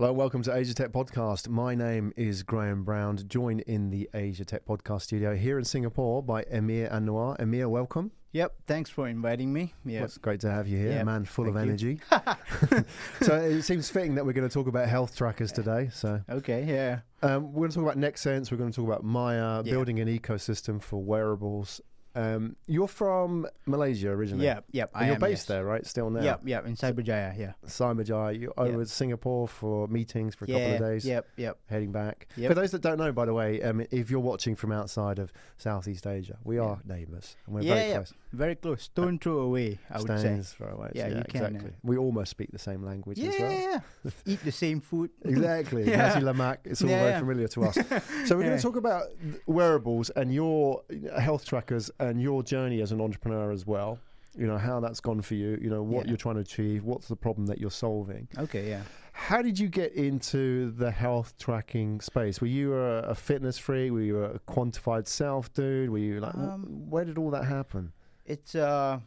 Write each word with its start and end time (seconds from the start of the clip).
Hello, 0.00 0.14
welcome 0.14 0.40
to 0.44 0.56
Asia 0.56 0.72
Tech 0.72 0.92
Podcast. 0.92 1.50
My 1.50 1.74
name 1.74 2.14
is 2.16 2.42
Graham 2.42 2.84
Brown, 2.84 3.18
joined 3.28 3.60
in 3.60 3.90
the 3.90 4.08
Asia 4.14 4.46
Tech 4.46 4.64
Podcast 4.64 5.02
studio 5.02 5.36
here 5.36 5.58
in 5.58 5.64
Singapore 5.66 6.22
by 6.22 6.42
Emir 6.50 6.88
Anwar. 6.88 7.38
Emir, 7.38 7.68
welcome. 7.68 8.10
Yep, 8.32 8.54
thanks 8.66 8.88
for 8.88 9.08
inviting 9.08 9.52
me. 9.52 9.74
Yeah, 9.84 10.04
it's 10.04 10.16
great 10.16 10.40
to 10.40 10.50
have 10.50 10.66
you 10.66 10.78
here, 10.78 10.92
a 10.92 10.94
Yep, 10.94 11.04
man 11.04 11.24
full 11.26 11.48
of 11.48 11.54
thank 11.54 11.82
you. 11.82 11.98
energy. 12.10 12.84
so 13.20 13.36
it 13.36 13.60
seems 13.60 13.90
fitting 13.90 14.14
that 14.14 14.24
we're 14.24 14.32
going 14.32 14.48
to 14.48 14.52
talk 14.54 14.68
about 14.68 14.88
health 14.88 15.14
trackers 15.14 15.52
today. 15.52 15.90
So 15.92 16.22
okay, 16.30 16.64
yeah. 16.64 17.00
um, 17.22 17.52
we're 17.52 17.68
going 17.68 17.70
to 17.72 17.74
talk 17.74 17.92
about 17.92 17.98
NextSense, 17.98 18.50
we're 18.50 18.56
going 18.56 18.70
to 18.72 18.76
talk 18.76 18.86
about 18.86 19.04
Maya, 19.04 19.62
building 19.62 20.00
an 20.00 20.08
ecosystem 20.08 20.80
for 20.80 21.02
wearables. 21.02 21.82
Um, 22.14 22.56
you're 22.66 22.88
from 22.88 23.46
Malaysia 23.66 24.08
originally. 24.10 24.44
Yep, 24.46 24.64
yep. 24.72 24.90
And 24.94 25.02
I 25.02 25.06
you're 25.06 25.14
am, 25.14 25.20
based 25.20 25.42
yes. 25.42 25.44
there, 25.46 25.64
right? 25.64 25.86
Still 25.86 26.10
now. 26.10 26.22
Yep, 26.22 26.40
yep, 26.44 26.66
in 26.66 26.74
Cyberjaya, 26.74 27.38
yeah. 27.38 27.52
Cyberjaya. 27.66 28.38
You're 28.40 28.52
over 28.56 28.78
Yeah. 28.78 28.84
Singapore 28.84 29.46
for 29.46 29.86
meetings 29.88 30.34
for 30.34 30.44
a 30.44 30.48
yeah, 30.48 30.58
couple 30.58 30.74
of 30.86 30.92
days. 30.92 31.04
Yep, 31.06 31.26
yep. 31.36 31.58
heading 31.68 31.92
back. 31.92 32.28
Yep. 32.36 32.48
For 32.50 32.54
those 32.54 32.70
that 32.72 32.82
don't 32.82 32.98
know, 32.98 33.12
by 33.12 33.26
the 33.26 33.34
way, 33.34 33.62
um, 33.62 33.84
if 33.90 34.10
you're 34.10 34.20
watching 34.20 34.56
from 34.56 34.72
outside 34.72 35.18
of 35.18 35.32
Southeast 35.58 36.06
Asia, 36.06 36.36
we 36.44 36.56
Yeah. 36.56 36.62
are 36.62 36.80
neighbours 36.84 37.36
and 37.46 37.54
we're 37.54 37.62
Yeah, 37.62 37.74
very 37.74 37.88
yeah. 37.88 37.94
close. 37.96 38.12
Very 38.32 38.54
close. 38.54 38.82
Stone 38.84 39.18
throw 39.18 39.38
away, 39.38 39.78
I 39.90 39.98
would 40.00 40.20
say. 40.20 40.40
Throw 40.42 40.68
away. 40.68 40.92
Yeah, 40.94 41.08
you 41.08 41.24
can, 41.28 41.46
exactly. 41.46 41.72
We 41.82 41.96
almost 41.96 42.30
speak 42.30 42.50
the 42.52 42.58
same 42.58 42.84
language 42.84 43.18
Yeah, 43.18 43.30
as 43.30 43.40
well. 43.40 43.52
yeah, 43.52 43.80
yeah. 44.04 44.10
Eat 44.26 44.44
the 44.44 44.52
same 44.52 44.80
food. 44.80 45.10
Exactly. 45.24 45.84
Yeah. 45.90 45.96
Nasi 45.96 46.20
lemak. 46.20 46.58
It's 46.64 46.82
all 46.82 46.88
Yeah, 46.90 47.02
very 47.04 47.18
familiar 47.20 47.48
to 47.48 47.64
us. 47.64 47.76
So 48.26 48.36
we're 48.36 48.44
going 48.44 48.56
to 48.56 48.62
talk 48.62 48.76
about 48.76 49.04
wearables 49.46 50.10
and 50.10 50.32
your 50.32 50.82
health 51.18 51.44
trackers 51.44 51.90
and 52.00 52.20
your 52.20 52.42
journey 52.42 52.80
as 52.82 52.92
an 52.92 53.00
entrepreneur 53.00 53.52
as 53.52 53.66
well. 53.66 53.98
You 54.38 54.46
know 54.46 54.58
how 54.58 54.78
that's 54.80 55.00
gone 55.00 55.22
for 55.22 55.34
you. 55.34 55.58
You 55.60 55.70
know 55.70 55.82
what 55.82 56.04
Yeah. 56.04 56.10
you're 56.10 56.16
trying 56.16 56.36
to 56.36 56.40
achieve. 56.42 56.84
What's 56.84 57.08
the 57.08 57.16
problem 57.16 57.46
that 57.46 57.58
you're 57.60 57.70
solving? 57.86 58.28
Okay, 58.38 58.68
yeah. 58.68 58.82
How 59.12 59.42
did 59.42 59.58
you 59.58 59.68
get 59.68 59.92
into 59.94 60.70
the 60.70 60.90
health 60.90 61.34
tracking 61.36 62.00
space? 62.00 62.40
Were 62.40 62.46
you 62.46 62.74
a, 62.74 63.00
a 63.02 63.14
fitness 63.14 63.58
freak? 63.58 63.90
Were 63.92 64.00
you 64.02 64.22
a 64.24 64.38
quantified 64.40 65.06
self 65.08 65.52
dude? 65.52 65.90
Were 65.90 65.98
you 65.98 66.20
like, 66.20 66.34
wh- 66.34 66.38
Um, 66.54 66.88
where 66.88 67.04
did 67.04 67.18
all 67.18 67.30
that 67.32 67.44
happen? 67.44 67.92
It's 68.24 68.54
uh 68.54 69.00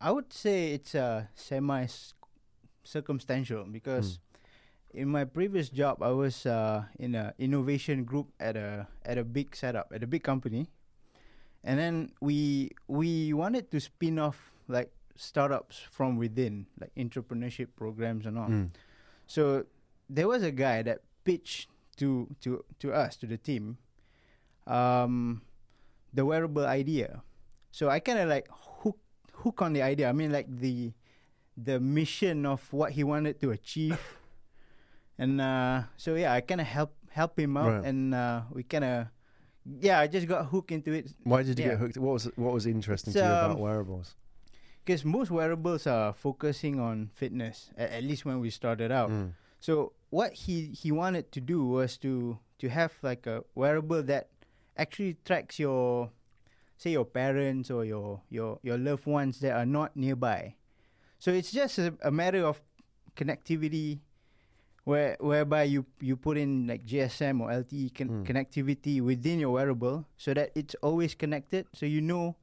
I 0.00 0.10
would 0.10 0.32
say 0.32 0.72
it's 0.72 0.94
uh 0.96 1.26
semi 1.34 1.86
circumstantial 2.84 3.64
because 3.64 4.18
Hmm. 4.92 4.98
in 5.02 5.08
my 5.08 5.24
previous 5.24 5.68
job 5.68 6.02
I 6.02 6.10
was 6.10 6.44
uh 6.46 6.84
in 6.98 7.14
an 7.14 7.32
innovation 7.38 8.04
group 8.04 8.32
at 8.40 8.56
a 8.56 8.88
at 9.04 9.18
a 9.18 9.24
big 9.24 9.54
setup 9.54 9.92
at 9.94 10.02
a 10.02 10.06
big 10.06 10.22
company. 10.22 10.66
And 11.64 11.78
then 11.78 12.12
we 12.20 12.70
we 12.88 13.32
wanted 13.32 13.70
to 13.72 13.80
spin 13.80 14.18
off 14.18 14.52
like 14.68 14.90
startups 15.16 15.80
from 15.90 16.16
within, 16.16 16.66
like 16.80 16.92
entrepreneurship 16.96 17.68
programs 17.76 18.26
and 18.26 18.38
all. 18.38 18.48
Mm. 18.48 18.70
So 19.26 19.64
there 20.08 20.28
was 20.28 20.42
a 20.42 20.52
guy 20.52 20.82
that 20.82 21.00
pitched 21.24 21.68
to 21.96 22.28
to 22.42 22.62
to 22.78 22.92
us 22.92 23.16
to 23.16 23.26
the 23.26 23.36
team, 23.38 23.78
um, 24.66 25.42
the 26.14 26.24
wearable 26.24 26.66
idea. 26.66 27.22
So 27.72 27.88
I 27.88 27.98
kind 28.00 28.18
of 28.18 28.28
like 28.28 28.46
hook 28.82 28.98
hook 29.42 29.62
on 29.62 29.72
the 29.72 29.82
idea. 29.82 30.08
I 30.08 30.12
mean, 30.12 30.30
like 30.30 30.46
the 30.48 30.92
the 31.56 31.80
mission 31.80 32.44
of 32.46 32.62
what 32.72 32.92
he 32.92 33.02
wanted 33.02 33.40
to 33.40 33.50
achieve, 33.50 33.98
and 35.18 35.40
uh, 35.40 35.82
so 35.96 36.14
yeah, 36.14 36.32
I 36.32 36.40
kind 36.42 36.60
of 36.60 36.66
help 36.68 36.94
help 37.10 37.38
him 37.38 37.56
out, 37.56 37.80
Right. 37.80 37.84
and 37.88 38.14
uh, 38.14 38.42
we 38.52 38.62
kind 38.62 38.84
of 38.84 39.06
yeah, 39.80 40.00
I 40.00 40.06
just 40.06 40.26
got 40.28 40.46
hooked 40.46 40.70
into 40.70 40.92
it 40.92 41.12
Why 41.24 41.42
did 41.42 41.58
you 41.58 41.64
Yeah. 41.64 41.70
get 41.72 41.78
hooked? 41.78 41.98
What 41.98 42.12
was 42.14 42.24
what 42.36 42.52
was 42.52 42.66
interesting 42.66 43.12
to 43.12 43.18
you 43.18 43.24
about 43.24 43.50
um, 43.52 43.58
wearables? 43.60 44.14
because 44.84 45.04
most 45.04 45.32
wearables 45.32 45.84
are 45.88 46.12
focusing 46.12 46.78
on 46.78 47.10
fitness. 47.12 47.70
At, 47.76 47.90
at 47.90 48.04
least 48.04 48.24
when 48.24 48.38
we 48.38 48.50
started 48.50 48.92
out. 48.92 49.10
Mm. 49.10 49.32
So 49.58 49.92
what 50.10 50.32
he 50.32 50.66
he 50.66 50.92
wanted 50.92 51.32
to 51.32 51.40
do 51.40 51.66
was 51.66 51.96
to 51.98 52.38
to 52.58 52.68
have 52.68 52.92
like 53.02 53.26
a 53.26 53.42
wearable 53.54 54.02
that 54.04 54.28
actually 54.76 55.16
tracks 55.24 55.58
your 55.58 56.10
say 56.76 56.90
your 56.90 57.04
parents 57.04 57.70
or 57.70 57.84
your 57.84 58.22
your 58.30 58.60
your 58.62 58.78
loved 58.78 59.06
ones 59.06 59.40
that 59.40 59.56
are 59.56 59.66
not 59.66 59.96
nearby. 59.96 60.54
So 61.18 61.32
it's 61.32 61.50
just 61.50 61.78
a, 61.78 61.94
a 62.02 62.10
matter 62.12 62.44
of 62.44 62.60
connectivity 63.16 64.00
where 64.86 65.16
whereby 65.18 65.64
you 65.64 65.84
you 66.00 66.14
put 66.16 66.38
in 66.38 66.66
like 66.70 66.86
GSM 66.86 67.40
or 67.42 67.50
LTE 67.50 67.90
con- 67.92 68.08
Mm. 68.08 68.24
connectivity 68.24 69.02
within 69.02 69.40
your 69.42 69.50
wearable 69.50 70.06
so 70.16 70.32
that 70.32 70.52
it's 70.54 70.76
always 70.80 71.12
connected 71.14 71.66
so 71.74 71.84
you 71.86 72.00
know 72.00 72.36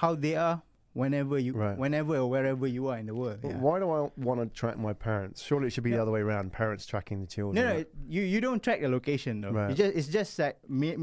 how 0.00 0.14
they 0.16 0.34
are 0.34 0.62
whenever 0.94 1.38
you 1.38 1.52
Right. 1.52 1.76
whenever 1.76 2.16
or 2.16 2.26
wherever 2.28 2.66
you 2.66 2.88
are 2.88 2.96
in 2.98 3.04
the 3.06 3.14
world. 3.14 3.40
But 3.42 3.50
yeah. 3.52 3.58
Why 3.60 3.78
do 3.78 3.90
I 3.92 4.08
want 4.16 4.40
to 4.40 4.46
track 4.48 4.78
my 4.78 4.94
parents? 4.94 5.42
Surely 5.42 5.66
it 5.68 5.72
should 5.76 5.84
be 5.84 5.92
the 5.92 6.00
other 6.02 6.10
way 6.10 6.20
around. 6.24 6.52
Parents 6.52 6.86
tracking 6.86 7.20
the 7.20 7.26
children. 7.28 7.54
No, 7.62 7.68
no, 7.74 7.78
it- 7.84 7.92
you 8.08 8.22
you 8.22 8.40
don't 8.40 8.62
track 8.64 8.80
the 8.80 8.88
location 8.88 9.42
though. 9.42 9.52
Right. 9.52 9.70
It's 9.70 9.78
just 9.78 9.92
it's 9.98 10.08
just 10.08 10.38
like 10.40 10.56
ma- 10.68 10.96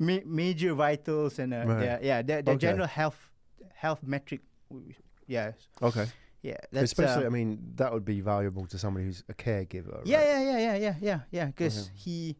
ma- 0.00 0.24
major 0.24 0.72
vitals 0.72 1.38
and 1.38 1.52
uh, 1.52 1.64
Right. 1.68 1.84
yeah, 1.84 1.98
yeah, 2.02 2.18
the, 2.22 2.34
the 2.42 2.52
Okay. 2.56 2.66
general 2.72 2.88
health 2.88 3.20
health 3.84 4.00
metric. 4.02 4.40
Yes. 5.28 5.54
Okay. 5.82 6.06
Yeah. 6.48 6.80
Especially, 6.82 7.24
uh, 7.24 7.30
I 7.30 7.30
mean, 7.30 7.58
that 7.76 7.92
would 7.92 8.04
be 8.04 8.20
valuable 8.20 8.66
to 8.66 8.76
somebody 8.78 9.04
who's 9.06 9.24
a 9.28 9.34
caregiver. 9.34 10.00
yeah, 10.04 10.18
right? 10.18 10.28
yeah, 10.28 10.40
yeah, 10.40 10.58
yeah, 10.58 10.76
yeah, 10.76 10.94
yeah, 11.00 11.20
yeah. 11.30 11.46
Because 11.52 11.76
Okay. 11.88 11.92
he, 12.04 12.36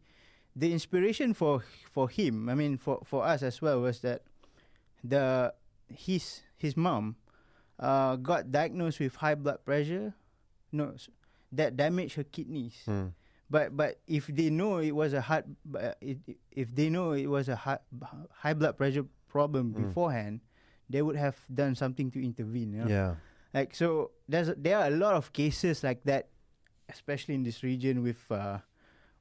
the 0.55 0.71
inspiration 0.73 1.33
for 1.33 1.63
for 1.91 2.09
him, 2.09 2.49
I 2.49 2.55
mean, 2.55 2.77
for 2.77 3.01
for 3.05 3.23
us 3.23 3.43
as 3.43 3.61
well, 3.61 3.81
was 3.81 3.99
that 4.01 4.23
the 5.03 5.53
his 5.87 6.41
his 6.57 6.75
mom, 6.75 7.15
uh, 7.79 8.15
got 8.17 8.51
diagnosed 8.51 8.99
with 8.99 9.15
high 9.15 9.35
blood 9.35 9.63
pressure, 9.65 10.13
no, 10.71 10.93
that 11.51 11.77
damaged 11.77 12.15
her 12.15 12.23
kidneys. 12.27 12.75
Mm. 12.87 13.13
But 13.49 13.73
but 13.75 13.99
if 14.05 14.27
they 14.27 14.49
know 14.49 14.77
it 14.77 14.91
was 14.93 15.13
a 15.13 15.21
heart, 15.21 15.45
uh, 15.73 15.93
it, 16.01 16.17
if 16.51 16.69
they 16.75 16.89
know 16.89 17.13
it 17.13 17.25
was 17.27 17.49
a 17.49 17.55
high, 17.55 17.79
high 18.45 18.53
blood 18.53 18.77
pressure 18.77 19.05
problem 19.29 19.73
Mm. 19.73 19.87
beforehand, 19.87 20.41
they 20.89 21.01
would 21.01 21.15
have 21.15 21.37
done 21.49 21.73
something 21.73 22.11
to 22.11 22.19
intervene. 22.21 22.73
You 22.73 22.79
know? 22.85 22.89
Yeah. 22.89 23.15
Like 23.53 23.73
so, 23.75 24.11
there's 24.27 24.51
there 24.57 24.77
are 24.77 24.87
a 24.87 24.91
lot 24.91 25.15
of 25.15 25.33
cases 25.33 25.83
like 25.83 26.03
that, 26.03 26.27
especially 26.89 27.35
in 27.35 27.43
this 27.43 27.63
region 27.63 28.03
with 28.03 28.21
uh, 28.31 28.59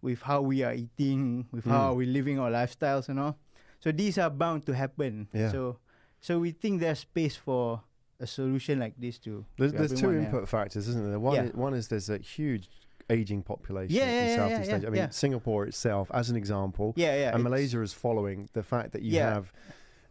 with 0.02 0.22
how 0.22 0.42
we 0.42 0.62
are 0.62 0.74
eating, 0.74 1.46
with 1.52 1.64
how 1.64 1.92
Mm. 1.92 1.96
we're 1.96 2.12
living 2.12 2.38
our 2.38 2.50
lifestyles 2.50 3.08
and 3.08 3.18
all. 3.18 3.38
So 3.80 3.90
these 3.92 4.18
are 4.18 4.30
bound 4.30 4.66
to 4.66 4.74
happen. 4.74 5.28
Yeah. 5.32 5.50
So 5.50 5.78
so 6.20 6.38
we 6.38 6.50
think 6.52 6.80
there's 6.80 6.98
space 7.00 7.36
for 7.36 7.82
a 8.20 8.26
solution 8.26 8.80
like 8.80 8.94
this 8.98 9.18
to. 9.20 9.44
There's, 9.56 9.72
to 9.72 9.78
there's 9.78 9.94
two 10.00 10.12
yeah. 10.12 10.44
factors, 10.44 10.88
isn't 10.88 11.08
there? 11.10 11.20
One, 11.20 11.34
Yeah. 11.36 11.44
is, 11.44 11.54
one 11.54 11.74
is 11.74 11.88
there's 11.88 12.10
a 12.10 12.18
huge 12.18 12.68
aging 13.08 13.42
population 13.42 13.94
Yeah, 13.96 14.08
in 14.08 14.14
yeah, 14.14 14.26
yeah, 14.28 14.36
Southeast 14.36 14.70
yeah, 14.70 14.76
Asia. 14.76 14.86
I 14.86 14.90
mean. 14.90 15.10
Singapore 15.10 15.64
itself, 15.66 16.10
as 16.12 16.28
an 16.28 16.36
example, 16.36 16.92
Yeah, 16.96 17.14
yeah. 17.16 17.34
and 17.34 17.42
Malaysia 17.44 17.80
is 17.80 17.92
following 17.94 18.48
the 18.52 18.62
fact 18.62 18.92
that 18.92 19.02
you 19.02 19.20
have 19.20 19.52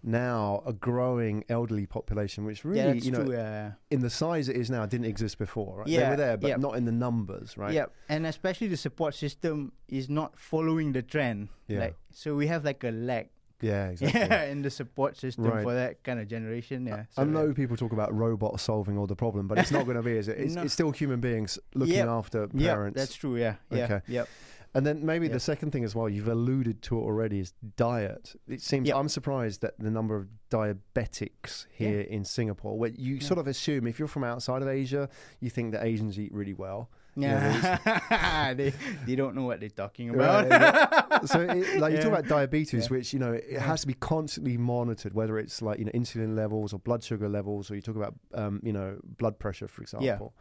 now 0.04 0.64
a 0.66 0.74
growing 0.74 1.44
elderly 1.50 1.86
population, 1.86 2.46
which 2.46 2.64
really, 2.64 2.80
yeah, 2.80 2.94
you 2.94 3.12
know, 3.12 3.24
true. 3.26 3.34
Yeah. 3.34 3.72
in 3.92 4.02
the 4.02 4.10
size 4.10 4.48
it 4.50 4.56
is 4.56 4.70
now, 4.70 4.86
didn't 4.86 5.06
exist 5.08 5.38
before. 5.38 5.78
Right? 5.80 5.88
they 5.88 5.98
were 6.10 6.16
there, 6.16 6.38
but 6.38 6.48
yeah. 6.50 6.56
not 6.58 6.76
in 6.76 6.86
the 6.86 6.92
numbers, 6.92 7.58
right? 7.58 7.74
Yeah, 7.74 7.86
and 8.10 8.26
especially 8.26 8.68
the 8.68 8.78
support 8.78 9.16
system 9.16 9.72
is 9.88 10.10
not 10.10 10.38
following 10.40 10.94
the 10.94 11.02
trend. 11.02 11.50
Yeah. 11.68 11.80
Like, 11.80 11.96
so 12.12 12.36
we 12.36 12.48
have 12.48 12.64
like 12.66 12.84
a 12.84 12.92
lag. 12.92 13.30
Yeah, 13.60 13.88
exactly. 13.88 14.20
Yeah, 14.22 14.44
in 14.52 14.62
the 14.62 14.70
support 14.70 15.18
system 15.18 15.46
Right. 15.46 15.64
for 15.64 15.74
that 15.74 16.04
kind 16.04 16.20
of 16.20 16.28
generation. 16.28 16.86
Yeah. 16.86 17.06
I 17.18 17.24
So, 17.24 17.24
know 17.24 17.54
people 17.54 17.76
talk 17.76 17.92
about 17.92 18.14
robots 18.16 18.62
solving 18.62 19.00
all 19.00 19.08
the 19.08 19.16
problem, 19.16 19.48
but 19.48 19.58
it's 19.58 19.72
not 19.72 19.86
going 19.86 19.98
to 19.98 20.04
be, 20.04 20.16
is 20.16 20.28
it? 20.28 20.38
It's, 20.48 20.54
No. 20.54 20.62
it's 20.62 20.74
still 20.74 20.92
human 20.92 21.20
beings 21.22 21.58
looking 21.74 21.96
Yep. 21.96 22.08
after 22.08 22.48
Yeah, 22.54 22.74
parents. 22.76 23.00
that's 23.00 23.16
true. 23.16 23.36
Yeah. 23.36 23.56
Yeah. 23.72 23.84
Okay. 23.86 24.02
Yep. 24.10 24.28
And 24.78 24.86
then 24.86 25.04
maybe 25.04 25.28
the 25.28 25.40
second 25.40 25.72
thing 25.72 25.84
as 25.84 25.96
well, 25.96 26.08
you've 26.08 26.28
alluded 26.28 26.84
to 26.84 26.98
it 27.00 27.02
already, 27.02 27.40
is 27.40 27.54
diet. 27.78 28.36
It 28.48 28.62
seems 28.62 28.88
Yep. 28.88 28.96
I'm 28.96 29.10
surprised 29.10 29.62
that 29.62 29.74
the 29.80 29.90
number 29.90 30.16
of 30.16 30.28
diabetics 30.52 31.66
here 31.72 32.02
in 32.02 32.24
Singapore. 32.24 32.78
Where 32.78 32.92
you 32.92 33.16
Yeah. 33.16 33.28
sort 33.28 33.40
of 33.40 33.48
assume 33.48 33.88
if 33.88 33.98
you're 34.00 34.08
from 34.08 34.24
outside 34.24 34.62
of 34.62 34.68
Asia, 34.68 35.10
you 35.40 35.50
think 35.50 35.72
that 35.72 35.84
Asians 35.84 36.20
eat 36.20 36.32
really 36.34 36.54
well. 36.54 36.90
Yeah. 37.16 38.54
they 38.58 38.72
they 39.08 39.16
don't 39.16 39.34
know 39.36 39.46
what 39.46 39.60
they're 39.60 39.70
talking 39.70 40.12
Right, 40.12 40.46
about. 40.46 41.28
so, 41.34 41.42
it, 41.42 41.80
like 41.80 41.94
you 41.94 41.98
talk 42.00 42.12
about 42.12 42.28
diabetes, 42.28 42.84
Yeah. 42.86 42.90
which 42.98 43.14
you 43.14 43.20
know 43.20 43.34
it 43.34 43.60
has 43.60 43.82
to 43.82 43.88
be 43.88 43.96
constantly 43.96 44.58
monitored, 44.58 45.14
whether 45.16 45.40
it's 45.40 45.62
like 45.64 45.80
you 45.80 45.86
know 45.86 45.92
insulin 45.94 46.36
levels 46.36 46.74
or 46.74 46.80
blood 46.80 47.04
sugar 47.04 47.28
levels, 47.28 47.72
or 47.72 47.76
you 47.76 47.82
talk 47.82 47.96
about 47.96 48.14
um, 48.36 48.62
you 48.64 48.72
know 48.74 49.00
blood 49.18 49.40
pressure, 49.40 49.68
for 49.68 49.82
example. 49.82 50.36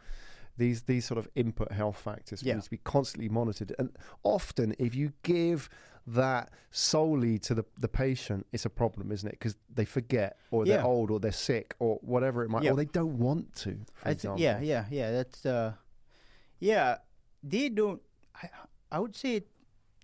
These 0.57 0.83
these 0.83 1.05
sort 1.05 1.17
of 1.19 1.27
input 1.35 1.71
health 1.71 1.99
factors 1.99 2.41
Yeah. 2.43 2.55
need 2.55 2.63
to 2.63 2.69
be 2.69 2.77
constantly 2.83 3.29
monitored, 3.29 3.73
and 3.79 3.89
often 4.23 4.75
if 4.79 4.95
you 4.95 5.13
give 5.23 5.69
that 6.07 6.49
solely 6.71 7.37
to 7.37 7.53
the, 7.53 7.65
the 7.79 7.87
patient, 7.89 8.47
it's 8.53 8.65
a 8.65 8.69
problem, 8.69 9.11
isn't 9.11 9.27
it? 9.27 9.33
Because 9.39 9.55
they 9.73 9.83
forget, 9.85 10.37
or 10.51 10.65
they're 10.65 10.83
old, 10.83 11.11
or 11.11 11.19
they're 11.19 11.31
sick, 11.33 11.75
or 11.79 11.97
whatever 12.01 12.43
it 12.43 12.49
might, 12.49 12.63
Yeah. 12.63 12.71
or 12.71 12.75
they 12.77 12.85
don't 12.85 13.17
want 13.19 13.53
to. 13.63 13.79
For 13.95 14.07
I 14.09 14.13
think, 14.13 14.39
yeah, 14.39 14.59
yeah, 14.61 14.85
yeah. 14.89 15.11
That's 15.11 15.45
uh, 15.45 15.73
yeah. 16.59 16.97
They 17.43 17.69
don't. 17.69 18.01
I 18.35 18.49
I 18.91 18.99
would 18.99 19.15
say 19.15 19.35
it, 19.37 19.47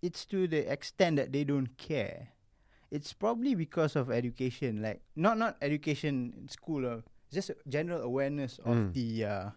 it's 0.01 0.25
to 0.25 0.47
the 0.47 0.71
extent 0.71 1.15
that 1.17 1.31
they 1.31 1.43
don't 1.45 1.77
care. 1.77 2.29
It's 2.91 3.13
probably 3.13 3.55
because 3.55 3.95
of 3.95 4.11
education, 4.11 4.81
like 4.81 5.01
not 5.15 5.37
not 5.37 5.57
education 5.61 6.33
in 6.37 6.47
school, 6.49 6.85
or 6.85 7.03
just 7.31 7.49
general 7.67 8.01
awareness 8.01 8.59
of 8.59 8.75
Mm. 8.75 8.93
the 8.93 9.25
uh, 9.25 9.49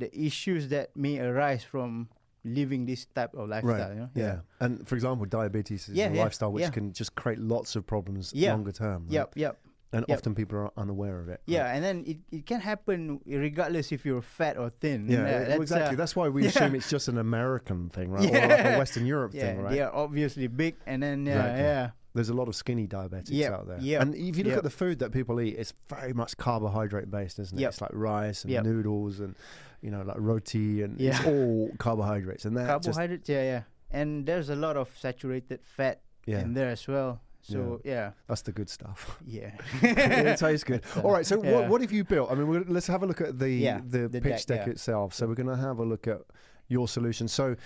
the 0.00 0.10
issues 0.18 0.68
that 0.68 0.96
may 0.96 1.18
arise 1.20 1.62
from 1.62 2.08
living 2.44 2.86
this 2.86 3.04
type 3.14 3.34
of 3.34 3.48
lifestyle. 3.48 3.74
Right. 3.88 3.94
You 3.94 4.00
know? 4.00 4.10
Yeah. 4.14 4.36
And 4.60 4.88
for 4.88 4.94
example, 4.94 5.26
diabetes 5.26 5.88
is 5.88 5.94
Yeah, 5.94 6.08
a 6.08 6.14
yeah, 6.14 6.22
lifestyle 6.24 6.52
which 6.52 6.62
yeah. 6.62 6.70
can 6.70 6.92
just 6.92 7.14
create 7.14 7.38
lots 7.38 7.76
of 7.76 7.86
problems 7.86 8.32
Yeah. 8.34 8.52
longer 8.54 8.72
term. 8.72 9.04
right? 9.04 9.12
Yep. 9.12 9.32
Yep. 9.36 9.54
And 9.92 10.04
Yep. 10.08 10.18
often 10.18 10.34
people 10.36 10.56
are 10.56 10.70
unaware 10.76 11.18
of 11.18 11.28
it. 11.28 11.40
Yeah, 11.46 11.66
and 11.74 11.82
then 11.84 12.04
it, 12.06 12.18
it 12.30 12.46
can 12.46 12.60
happen 12.60 13.20
regardless 13.26 13.90
if 13.90 14.06
you're 14.06 14.22
fat 14.22 14.56
or 14.56 14.70
thin. 14.70 15.08
Yeah, 15.08 15.18
Uh, 15.18 15.24
well, 15.58 15.62
exactly. 15.62 15.94
uh, 15.96 15.98
That's 15.98 16.14
why 16.14 16.28
we 16.28 16.42
yeah. 16.46 16.48
assume 16.50 16.74
it's 16.76 16.88
just 16.88 17.08
an 17.08 17.18
American 17.18 17.90
thing, 17.90 18.08
right? 18.12 18.22
Or 18.30 18.32
Yeah. 18.32 18.46
like 18.46 18.64
a 18.74 18.78
Western 18.78 19.04
Europe 19.04 19.32
yeah, 19.34 19.42
thing, 19.46 19.60
right? 19.62 19.74
Yeah, 19.76 19.90
obviously 19.92 20.46
big, 20.46 20.76
and 20.86 21.02
then 21.02 21.26
yeah, 21.26 21.32
Exactly. 21.34 21.62
yeah, 21.62 21.90
There's 22.14 22.28
a 22.28 22.34
lot 22.34 22.48
of 22.48 22.56
skinny 22.56 22.86
diabetics 22.88 23.30
Yep, 23.30 23.52
out 23.52 23.68
there. 23.68 23.78
yep, 23.80 24.02
And 24.02 24.14
if 24.14 24.36
you 24.36 24.44
look 24.44 24.50
yep. 24.50 24.58
at 24.58 24.64
the 24.64 24.70
food 24.70 24.98
that 24.98 25.12
people 25.12 25.40
eat, 25.40 25.56
it's 25.56 25.72
very 25.88 26.12
much 26.12 26.36
carbohydrate 26.36 27.10
based, 27.10 27.38
isn't 27.38 27.56
it? 27.56 27.60
Yep. 27.62 27.68
It's 27.70 27.80
like 27.80 27.90
rice 27.92 28.44
and 28.44 28.64
noodles 28.64 29.20
and, 29.20 29.36
you 29.80 29.90
know, 29.90 30.02
like 30.02 30.16
roti 30.18 30.82
and 30.82 31.00
it's 31.00 31.24
all 31.24 31.70
carbohydrates. 31.78 32.44
And 32.44 32.56
that 32.56 32.66
just, 32.82 32.96
carbohydrates. 32.96 33.28
Yeah, 33.28 33.42
yeah, 33.42 33.62
and 33.90 34.26
there's 34.26 34.50
a 34.50 34.56
lot 34.56 34.76
of 34.76 34.90
saturated 34.98 35.60
fat 35.62 36.00
yeah, 36.26 36.40
in 36.40 36.54
there 36.54 36.70
as 36.70 36.86
well. 36.88 37.20
So 37.42 37.80
yeah, 37.84 38.10
that's 38.28 38.42
the 38.42 38.52
good 38.52 38.68
stuff. 38.68 39.18
yeah, 39.26 39.52
it 39.82 40.38
tastes 40.38 40.64
good. 40.64 40.82
All 41.02 41.10
right, 41.12 41.24
so 41.24 41.42
yeah. 41.42 41.52
what, 41.52 41.68
what 41.68 41.80
have 41.80 41.90
you 41.90 42.04
built? 42.04 42.30
I 42.30 42.34
mean, 42.34 42.48
we're, 42.48 42.64
let's 42.68 42.86
have 42.88 43.02
a 43.02 43.06
look 43.06 43.20
at 43.22 43.38
the 43.38 43.48
Yeah, 43.50 43.80
the, 43.86 44.08
the 44.08 44.20
pitch 44.20 44.44
deck, 44.46 44.58
deck, 44.58 44.66
yeah. 44.66 44.72
itself. 44.72 45.14
So 45.14 45.26
we're 45.26 45.34
going 45.34 45.48
to 45.48 45.56
have 45.56 45.78
a 45.78 45.84
look 45.84 46.06
at 46.06 46.20
your 46.68 46.86
solution. 46.86 47.28
So 47.28 47.56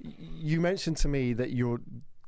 you 0.00 0.60
mentioned 0.60 0.96
to 0.98 1.08
me 1.08 1.32
that 1.32 1.50
you're 1.52 1.80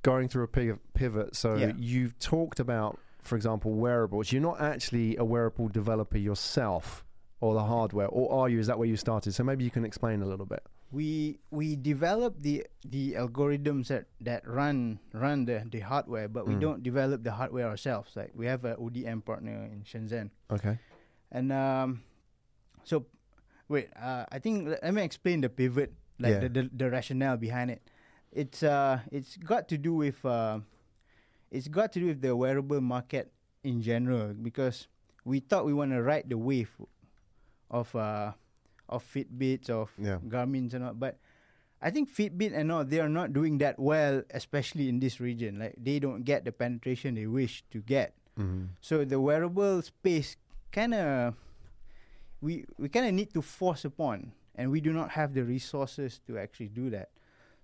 going 0.03 0.29
through 0.29 0.45
a 0.45 0.77
pivot. 0.95 1.35
So 1.37 1.55
Yeah. 1.57 1.73
you've 1.77 2.19
talked 2.19 2.61
about, 2.61 2.99
for 3.23 3.37
example, 3.37 3.73
wearables. 3.75 4.33
You're 4.33 4.43
not 4.43 4.61
actually 4.61 5.17
a 5.17 5.25
wearable 5.25 5.69
developer 5.69 6.19
yourself, 6.19 7.05
or 7.41 7.55
the 7.55 7.65
hardware, 7.65 8.09
or 8.09 8.33
are 8.33 8.49
you? 8.49 8.59
Is 8.59 8.67
that 8.69 8.79
where 8.79 8.89
you 8.89 8.97
started? 8.97 9.33
So 9.33 9.45
maybe 9.45 9.65
you 9.65 9.71
can 9.71 9.85
explain 9.85 10.23
a 10.23 10.27
little 10.27 10.47
bit. 10.47 10.63
we 10.91 11.39
we 11.51 11.77
develop 11.77 12.41
the 12.41 12.67
the 12.83 13.13
algorithms 13.13 13.89
that 13.89 14.07
that 14.23 14.41
run 14.49 14.99
run 15.13 15.45
the 15.45 15.63
the 15.71 15.81
hardware, 15.81 16.29
but 16.29 16.47
we 16.49 16.55
Mm. 16.55 16.61
don't 16.61 16.83
develop 16.83 17.23
the 17.23 17.33
hardware 17.33 17.69
ourselves. 17.69 18.17
Like 18.17 18.33
we 18.35 18.47
have 18.47 18.65
a 18.65 18.75
ODM 18.77 19.21
partner 19.21 19.69
in 19.71 19.83
Shenzhen. 19.85 20.31
Okay. 20.51 20.79
And 21.31 21.53
um, 21.53 22.01
so, 22.85 23.05
wait. 23.69 23.89
Uh, 23.95 24.25
I 24.33 24.39
think 24.39 24.67
let, 24.69 24.83
let 24.83 24.95
me 24.95 25.03
explain 25.05 25.43
the 25.43 25.51
pivot, 25.51 25.93
like 26.19 26.33
Yeah. 26.33 26.49
the, 26.49 26.49
the 26.49 26.71
the 26.73 26.91
rationale 26.91 27.37
behind 27.37 27.71
it. 27.71 27.83
It's 28.33 28.63
uh, 28.63 29.01
it's 29.11 29.37
got 29.37 29.69
to 29.69 29.79
do 29.79 29.95
with 29.95 30.25
uh, 30.25 30.61
it's 31.51 31.69
got 31.69 31.93
to 31.95 32.01
do 32.01 32.07
with 32.13 32.21
the 32.21 32.37
wearable 32.37 32.81
market 32.81 33.33
in 33.65 33.81
general 33.83 34.35
because 34.35 34.87
we 35.25 35.41
thought 35.41 35.65
we 35.67 35.73
want 35.75 35.93
to 35.93 36.03
ride 36.03 36.29
the 36.29 36.37
wave 36.39 36.71
of 37.71 37.95
uh, 37.97 38.33
of 38.89 39.05
Fitbits 39.05 39.71
of 39.71 39.91
Yeah. 39.99 40.19
Garmin's 40.29 40.75
and 40.75 40.85
all, 40.85 40.95
but 40.95 41.19
I 41.81 41.91
think 41.91 42.11
Fitbit 42.13 42.53
and 42.55 42.71
all 42.73 42.85
they 42.85 43.01
are 43.01 43.09
not 43.09 43.33
doing 43.33 43.59
that 43.59 43.79
well, 43.79 44.23
especially 44.31 44.89
in 44.89 45.01
this 45.01 45.21
region. 45.21 45.59
Like 45.59 45.75
they 45.81 45.99
don't 45.99 46.23
get 46.23 46.45
the 46.45 46.53
penetration 46.53 47.15
they 47.17 47.27
wish 47.27 47.65
to 47.73 47.81
get. 47.81 48.13
hmm 48.37 48.73
So 48.81 49.05
the 49.05 49.21
wearable 49.21 49.81
space 49.83 50.37
kind 50.71 50.93
of 50.95 51.35
we 52.41 52.67
we 52.79 52.89
kind 52.89 53.07
of 53.09 53.15
need 53.15 53.33
to 53.35 53.43
force 53.43 53.85
upon, 53.89 54.33
and 54.55 54.71
we 54.71 54.81
do 54.81 54.93
not 54.93 55.11
have 55.17 55.33
the 55.35 55.43
resources 55.45 56.21
to 56.29 56.37
actually 56.39 56.69
do 56.69 56.91
that. 56.91 57.09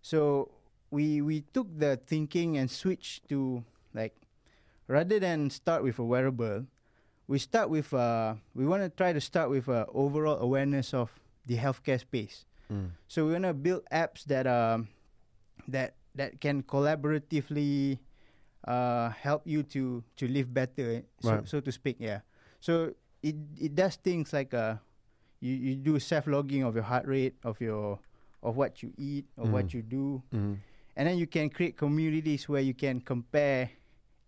So 0.05 0.53
we 0.93 1.25
we 1.25 1.49
took 1.57 1.65
the 1.73 1.97
thinking 1.97 2.61
and 2.61 2.69
switched 2.69 3.25
to 3.33 3.65
like 3.97 4.13
rather 4.85 5.17
than 5.17 5.49
start 5.49 5.81
with 5.81 5.97
a 5.97 6.05
wearable, 6.05 6.69
we 7.25 7.41
start 7.41 7.73
with 7.73 7.89
uh 7.97 8.37
we 8.53 8.69
want 8.69 8.85
to 8.85 8.93
try 8.93 9.17
to 9.17 9.21
start 9.25 9.49
with 9.49 9.65
a 9.73 9.89
overall 9.97 10.37
awareness 10.45 10.93
of 10.93 11.09
the 11.49 11.57
healthcare 11.57 11.97
space. 11.97 12.45
Mm. 12.69 12.93
So 13.09 13.25
we 13.25 13.33
want 13.33 13.49
to 13.49 13.57
build 13.57 13.89
apps 13.89 14.29
that 14.29 14.45
um 14.45 14.93
that 15.73 15.97
that 16.13 16.37
can 16.37 16.61
collaboratively 16.69 17.97
uh 18.69 19.09
help 19.09 19.49
you 19.49 19.65
to 19.73 20.05
to 20.21 20.29
live 20.29 20.53
better, 20.53 21.01
so, 21.25 21.33
Right. 21.33 21.49
so 21.49 21.65
to 21.65 21.73
speak. 21.73 21.97
Yeah. 21.97 22.21
So 22.61 22.93
it 23.25 23.41
it 23.57 23.73
does 23.73 23.97
things 23.97 24.37
like 24.37 24.53
uh 24.53 24.85
you 25.41 25.57
you 25.57 25.73
do 25.81 25.97
self 25.97 26.29
logging 26.29 26.61
of 26.61 26.77
your 26.77 26.85
heart 26.85 27.09
rate, 27.09 27.41
of 27.41 27.57
your 27.57 28.05
of 28.45 28.57
what 28.57 28.83
you 28.83 28.93
eat, 28.97 29.25
of 29.39 29.51
what 29.51 29.67
Mhm. 29.69 29.75
you 29.75 29.83
do, 29.83 30.23
hmm 30.31 30.55
and 30.97 31.09
then 31.09 31.19
you 31.19 31.27
can 31.27 31.51
create 31.51 31.77
communities 31.77 32.49
where 32.49 32.63
you 32.63 32.73
can 32.73 33.01
compare 33.01 33.69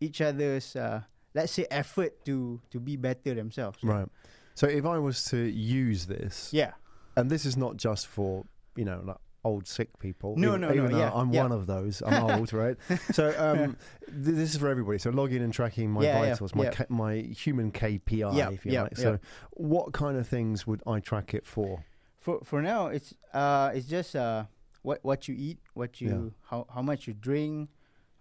each 0.00 0.20
other's 0.20 0.74
uh 0.74 1.00
let's 1.32 1.52
say 1.52 1.64
effort 1.70 2.24
to 2.24 2.60
to 2.70 2.80
be 2.80 2.96
better 2.96 3.34
themselves. 3.34 3.78
Right. 3.84 4.08
So 4.54 4.66
if 4.66 4.84
I 4.84 4.98
was 4.98 5.22
to 5.26 5.36
use 5.36 6.06
this, 6.06 6.50
Yeah. 6.52 6.72
and 7.16 7.30
this 7.30 7.44
is 7.46 7.56
not 7.56 7.76
just 7.76 8.06
for 8.08 8.44
you 8.74 8.84
know 8.84 9.00
like 9.04 9.18
old 9.44 9.68
sick 9.68 9.96
people. 10.00 10.34
No, 10.36 10.48
even, 10.48 10.60
no, 10.62 10.68
no, 10.68 10.74
even 10.74 10.90
though 10.90 10.98
yeah, 10.98 11.12
I'm 11.14 11.30
yeah. 11.32 11.42
one 11.42 11.52
of 11.52 11.66
those. 11.68 12.02
I'm 12.04 12.20
old, 12.30 12.52
right? 12.52 12.76
So 13.12 13.32
um, 13.38 13.76
th- 14.06 14.34
this 14.40 14.54
is 14.54 14.56
for 14.56 14.68
everybody. 14.68 14.98
So 14.98 15.10
logging 15.10 15.40
and 15.40 15.52
tracking 15.52 15.88
my 15.92 16.02
Yeah, 16.02 16.18
vitals, 16.18 16.52
my. 16.54 16.70
K- 16.70 16.86
my 16.88 17.14
human 17.44 17.70
KPI, 17.70 18.52
if 18.52 18.66
you 18.66 18.72
like. 18.72 18.96
So 18.96 19.20
what 19.52 19.92
kind 19.92 20.16
of 20.18 20.26
things 20.26 20.66
would 20.66 20.82
I 20.84 20.98
track 20.98 21.32
it 21.32 21.46
for? 21.46 21.84
For 22.26 22.42
for 22.42 22.58
now, 22.58 22.90
it's 22.90 23.14
uh 23.30 23.70
it's 23.70 23.86
just 23.86 24.18
uh 24.18 24.50
what 24.82 24.98
what 25.06 25.30
you 25.30 25.34
eat, 25.38 25.62
what 25.78 26.02
you 26.02 26.34
how 26.50 26.66
how 26.66 26.82
much 26.82 27.06
you 27.06 27.14
drink, 27.14 27.70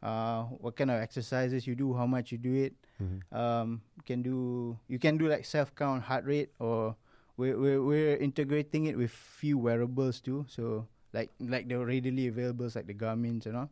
uh 0.06 0.46
what 0.62 0.78
kind 0.78 0.94
of 0.94 1.02
exercises 1.02 1.66
you 1.66 1.74
do, 1.74 1.98
how 1.98 2.06
much 2.06 2.30
you 2.30 2.38
do 2.38 2.54
it. 2.70 2.78
Mhm. 3.02 3.26
Um, 3.34 3.82
you 3.98 4.04
can 4.06 4.22
do 4.22 4.78
you 4.86 5.02
can 5.02 5.18
do 5.18 5.26
like 5.26 5.42
self 5.42 5.74
count 5.74 6.06
heart 6.06 6.22
rate, 6.30 6.54
or 6.62 6.94
we're, 7.34 7.58
we're 7.58 7.82
we're 7.82 8.14
integrating 8.22 8.86
it 8.86 8.94
with 8.94 9.10
few 9.10 9.58
wearables 9.58 10.22
too. 10.22 10.46
So 10.54 10.86
like 11.10 11.34
like 11.42 11.66
the 11.66 11.82
readily 11.82 12.30
availables 12.30 12.78
like 12.78 12.86
the 12.86 12.94
Garmin's 12.94 13.50
and 13.50 13.58
all, 13.58 13.70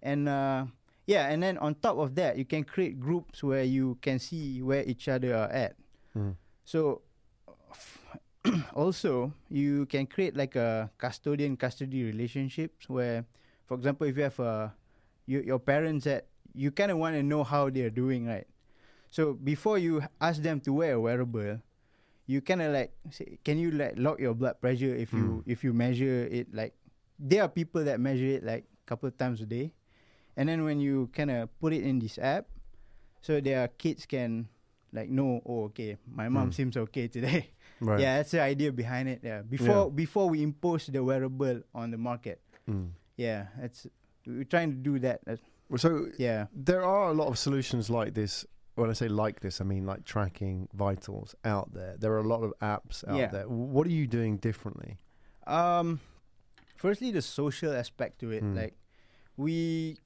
and 0.00 0.32
uh 0.32 0.64
yeah, 1.04 1.28
and 1.28 1.42
then 1.44 1.60
on 1.60 1.76
top 1.76 2.00
of 2.00 2.16
that, 2.16 2.40
you 2.40 2.48
can 2.48 2.64
create 2.64 2.96
groups 2.96 3.44
where 3.44 3.68
you 3.68 4.00
can 4.00 4.16
see 4.16 4.64
where 4.64 4.80
each 4.88 5.12
other 5.12 5.36
are 5.36 5.52
at. 5.52 5.76
Mhm. 6.16 6.40
So 6.64 7.04
also 8.74 9.32
you 9.50 9.86
can 9.86 10.06
create 10.06 10.36
like 10.36 10.56
a 10.56 10.90
custodian 10.98 11.56
custody 11.56 12.02
relationships 12.04 12.88
where 12.88 13.24
for 13.66 13.74
example 13.76 14.06
if 14.06 14.16
you 14.16 14.22
have 14.24 14.38
a 14.40 14.74
you, 15.26 15.40
your 15.40 15.58
parents 15.58 16.04
that 16.04 16.26
you 16.54 16.70
kind 16.70 16.90
of 16.90 16.98
want 16.98 17.14
to 17.14 17.22
know 17.22 17.44
how 17.44 17.70
they're 17.70 17.90
doing 17.90 18.26
right? 18.26 18.46
So 19.10 19.34
before 19.34 19.78
you 19.78 20.02
ask 20.20 20.42
them 20.42 20.60
to 20.60 20.72
wear 20.72 20.94
a 20.94 21.00
wearable 21.00 21.60
you 22.26 22.40
kind 22.40 22.62
of 22.62 22.72
like 22.72 22.92
say, 23.10 23.38
can 23.44 23.58
you 23.58 23.70
like 23.70 23.94
log 23.96 24.20
your 24.20 24.34
blood 24.34 24.60
pressure 24.60 24.94
if 24.94 25.12
you 25.12 25.42
if 25.46 25.62
you 25.64 25.72
measure 25.72 26.24
it 26.30 26.52
like 26.54 26.74
there 27.18 27.42
are 27.42 27.48
people 27.48 27.84
that 27.84 28.00
measure 28.00 28.26
it 28.26 28.42
like 28.44 28.64
a 28.64 28.86
couple 28.88 29.06
of 29.06 29.16
times 29.16 29.40
a 29.40 29.46
day. 29.46 29.72
And 30.36 30.48
then 30.48 30.64
when 30.64 30.80
you 30.80 31.10
kind 31.12 31.30
of 31.30 31.48
put 31.60 31.72
it 31.72 31.84
in 31.84 31.98
this 32.00 32.18
app 32.18 32.46
so 33.20 33.40
their 33.40 33.68
kids 33.68 34.06
can 34.06 34.48
like 34.92 35.08
know 35.08 35.40
oh 35.46 35.64
okay 35.70 35.96
my 36.10 36.28
mom 36.28 36.50
Mm. 36.50 36.54
seems 36.54 36.76
okay 36.76 37.06
today 37.06 37.50
Right. 37.82 38.00
yeah, 38.00 38.16
that's 38.18 38.30
the 38.30 38.40
idea 38.40 38.70
behind 38.72 39.08
it. 39.08 39.20
Yeah, 39.22 39.42
before 39.42 39.90
before 39.90 40.28
we 40.30 40.42
impose 40.42 40.86
the 40.86 41.02
wearable 41.02 41.62
on 41.74 41.90
the 41.90 41.98
market. 41.98 42.40
Mm. 42.70 42.90
Yeah, 43.16 43.46
that's 43.58 43.86
we're 44.26 44.44
trying 44.44 44.70
to 44.70 44.76
do 44.78 44.98
that. 45.00 45.20
So 45.76 46.06
yeah, 46.18 46.46
there 46.54 46.84
are 46.84 47.10
a 47.10 47.14
lot 47.14 47.28
of 47.28 47.38
solutions 47.38 47.90
like 47.90 48.14
this. 48.14 48.46
When 48.74 48.88
I 48.88 48.94
say 48.94 49.08
like 49.08 49.40
this, 49.40 49.60
I 49.60 49.64
mean 49.64 49.84
like 49.84 50.04
tracking 50.04 50.68
vitals 50.72 51.34
out 51.44 51.74
there. 51.74 51.96
There 51.98 52.12
are 52.12 52.20
a 52.24 52.28
lot 52.28 52.42
of 52.42 52.52
apps 52.62 53.02
out 53.08 53.18
Yeah. 53.18 53.26
there. 53.28 53.48
What 53.48 53.86
are 53.86 53.90
you 53.92 54.06
doing 54.06 54.38
differently? 54.38 54.96
Um, 55.46 56.00
firstly, 56.76 57.10
the 57.10 57.20
social 57.22 57.72
aspect 57.74 58.20
to 58.20 58.30
it. 58.30 58.44
Mm. 58.44 58.56
Like, 58.56 58.74
we 59.36 59.98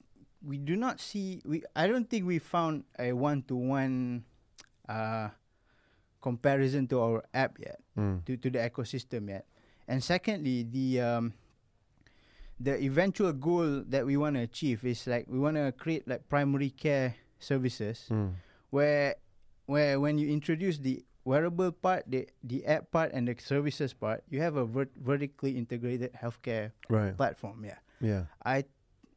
we 0.43 0.57
do 0.57 0.75
not 0.75 0.99
see. 0.99 1.41
We 1.45 1.63
I 1.75 1.87
don't 1.87 2.09
think 2.09 2.25
we 2.25 2.39
found 2.39 2.83
a 2.99 3.13
one 3.13 3.43
to 3.47 3.55
one, 3.55 4.25
uh, 4.89 5.29
comparison 6.21 6.87
to 6.87 6.99
our 7.01 7.23
app 7.33 7.57
yet. 7.59 7.79
Mm. 7.97 8.25
to, 8.25 8.37
to 8.37 8.49
the 8.49 8.59
ecosystem 8.59 9.29
yet. 9.29 9.45
And 9.87 10.03
secondly, 10.03 10.63
the 10.63 11.01
um, 11.01 11.33
the 12.59 12.77
eventual 12.83 13.33
goal 13.33 13.83
that 13.87 14.05
we 14.05 14.17
want 14.17 14.35
to 14.35 14.41
achieve 14.41 14.83
is 14.85 15.05
like 15.07 15.25
we 15.29 15.39
want 15.39 15.57
to 15.57 15.71
create 15.71 16.07
like 16.07 16.27
primary 16.29 16.69
care 16.71 17.15
services 17.39 18.05
Mm. 18.09 18.33
where 18.69 19.15
where 19.65 19.99
when 19.99 20.17
you 20.17 20.29
introduce 20.29 20.77
the 20.79 21.03
wearable 21.25 21.71
part, 21.71 22.03
the 22.07 22.27
the 22.43 22.65
app 22.65 22.89
part, 22.91 23.11
and 23.13 23.27
the 23.27 23.35
services 23.37 23.93
part, 23.93 24.23
you 24.29 24.41
have 24.41 24.55
a 24.55 24.65
vert- 24.65 24.95
vertically 24.95 25.57
integrated 25.57 26.13
healthcare 26.13 26.71
Right. 26.89 27.15
platform. 27.15 27.63
Yeah, 27.65 27.79
Yeah. 28.01 28.23
I 28.45 28.63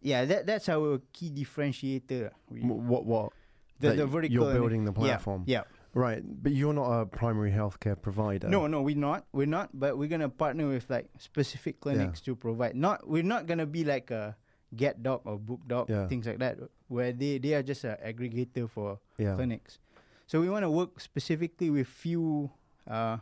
yeah 0.02 0.24
that 0.24 0.46
that's 0.46 0.68
our 0.68 1.00
key 1.12 1.30
differentiator. 1.30 2.30
We, 2.50 2.60
What? 2.62 3.04
What? 3.06 3.32
the 3.80 3.94
the 3.96 4.06
vertical 4.06 4.44
You're 4.44 4.52
building 4.52 4.84
the 4.84 4.92
yeah, 4.92 4.98
platform. 5.16 5.44
Yeah. 5.46 5.64
Right. 5.94 6.22
But 6.22 6.52
you're 6.52 6.72
not 6.72 6.86
a 6.86 7.06
primary 7.06 7.50
healthcare 7.50 8.00
provider. 8.00 8.48
No, 8.48 8.66
no, 8.66 8.82
we're 8.82 8.96
not. 8.96 9.26
We're 9.32 9.46
not. 9.50 9.70
But 9.74 9.98
we're 9.98 10.08
gonna 10.08 10.28
partner 10.28 10.68
with 10.68 10.88
like 10.88 11.08
specific 11.18 11.80
clinics 11.80 12.20
to 12.22 12.36
provide. 12.36 12.76
Not 12.76 13.06
we're 13.08 13.26
not 13.26 13.46
gonna 13.46 13.66
be 13.66 13.84
like 13.84 14.10
a 14.10 14.36
Get 14.70 15.02
doc 15.02 15.22
or 15.26 15.34
BookDoc 15.36 15.88
Yeah. 15.90 16.06
things 16.06 16.26
like 16.30 16.38
that, 16.38 16.58
where 16.86 17.10
they 17.10 17.38
they 17.42 17.54
are 17.58 17.62
just 17.66 17.82
an 17.82 17.98
aggregator 18.06 18.70
for 18.70 19.00
Yeah. 19.18 19.34
clinics. 19.34 19.82
So 20.30 20.38
we 20.40 20.46
want 20.48 20.62
to 20.62 20.70
work 20.70 21.00
specifically 21.02 21.70
with 21.74 21.88
few, 21.90 22.54
uh, 22.86 23.18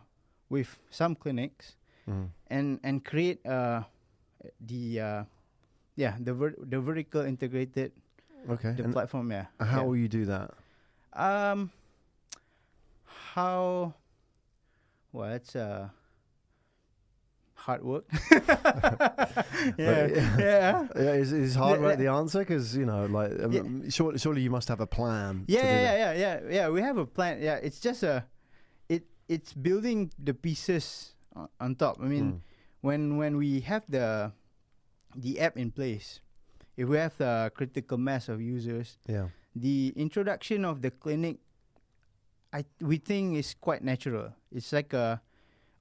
with 0.52 0.76
some 0.92 1.16
clinics 1.16 1.76
Mm. 2.04 2.28
and 2.52 2.80
and 2.84 3.00
create 3.04 3.40
uh, 3.48 3.84
the 4.60 5.00
uh, 5.00 5.24
yeah 5.96 6.16
the 6.20 6.34
ver- 6.36 6.60
the 6.60 6.80
vertical 6.80 7.24
integrated 7.24 7.92
Okay. 8.48 8.72
the 8.76 8.84
and 8.84 8.92
platform. 8.92 9.32
Yeah. 9.32 9.46
how 9.56 9.80
yeah. 9.80 9.88
will 9.88 9.96
you 9.96 10.08
do 10.08 10.24
that? 10.28 10.52
Um, 11.16 11.72
how? 13.38 13.94
Well, 15.12 15.32
it's 15.32 15.54
uh, 15.56 15.88
hard 17.54 17.82
work. 17.82 18.04
yeah, 19.78 20.06
yeah. 20.38 20.86
yeah, 20.94 21.12
is 21.22 21.32
is 21.32 21.54
hard 21.54 21.80
right 21.80 21.98
yeah. 21.98 22.04
the 22.04 22.08
answer? 22.10 22.40
Because 22.40 22.76
you 22.76 22.86
know, 22.86 23.06
like, 23.06 23.32
um, 23.42 23.52
Yeah. 23.52 23.90
surely, 23.90 24.18
surely 24.18 24.42
you 24.42 24.50
must 24.50 24.68
have 24.68 24.80
a 24.80 24.86
plan. 24.86 25.44
yeah, 25.48 25.62
yeah, 25.64 25.94
yeah, 25.94 26.12
yeah, 26.14 26.36
yeah. 26.50 26.66
We 26.68 26.80
have 26.82 26.98
a 26.98 27.06
plan. 27.06 27.40
Yeah, 27.40 27.56
it's 27.62 27.80
just 27.80 28.02
a, 28.02 28.24
it 28.88 29.06
it's 29.28 29.52
building 29.54 30.10
the 30.18 30.34
pieces 30.34 31.14
on, 31.34 31.48
on 31.60 31.74
top. 31.76 31.98
I 32.02 32.06
mean, 32.10 32.26
Mm. 32.26 32.40
when 32.82 33.00
when 33.16 33.36
we 33.38 33.60
have 33.70 33.84
the, 33.88 34.32
the 35.16 35.40
app 35.40 35.56
in 35.56 35.70
place, 35.70 36.20
if 36.76 36.88
we 36.88 36.96
have 36.98 37.16
the 37.18 37.50
critical 37.54 37.98
mass 37.98 38.28
of 38.28 38.40
users, 38.42 38.98
Yeah. 39.08 39.28
the 39.56 39.92
introduction 39.96 40.64
of 40.64 40.82
the 40.82 40.90
clinic 40.90 41.38
I 42.52 42.64
we 42.80 42.96
think 42.98 43.36
is 43.36 43.54
quite 43.60 43.82
natural. 43.84 44.32
It's 44.52 44.72
like 44.72 44.92
a 44.92 45.20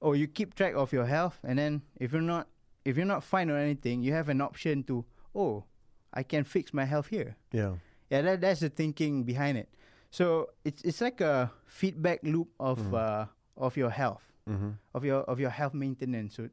oh 0.02 0.12
you 0.12 0.26
keep 0.28 0.54
track 0.54 0.74
of 0.74 0.92
your 0.92 1.06
health 1.06 1.38
and 1.44 1.58
then 1.58 1.82
if 1.98 2.12
you're 2.12 2.22
not 2.22 2.48
if 2.84 2.96
you're 2.96 3.06
not 3.06 3.24
fine 3.24 3.50
or 3.50 3.56
anything, 3.58 4.02
you 4.02 4.12
have 4.12 4.28
an 4.28 4.40
option 4.40 4.82
to 4.84 5.04
oh 5.34 5.64
I 6.12 6.22
can 6.22 6.44
fix 6.44 6.72
my 6.72 6.84
health 6.84 7.08
here. 7.08 7.36
Yeah. 7.52 7.76
Yeah, 8.10 8.22
that 8.22 8.40
that's 8.40 8.60
the 8.60 8.68
thinking 8.70 9.24
behind 9.24 9.58
it. 9.58 9.68
So 10.10 10.50
it's 10.64 10.82
it's 10.82 11.00
like 11.00 11.20
a 11.20 11.52
feedback 11.66 12.20
loop 12.22 12.48
of 12.58 12.78
Mhm. 12.78 12.94
uh 12.94 13.26
of 13.56 13.76
your 13.76 13.90
health, 13.90 14.22
hmm 14.46 14.70
of 14.94 15.04
your 15.04 15.20
of 15.28 15.40
your 15.40 15.50
health 15.50 15.74
maintenance. 15.74 16.36
So, 16.36 16.48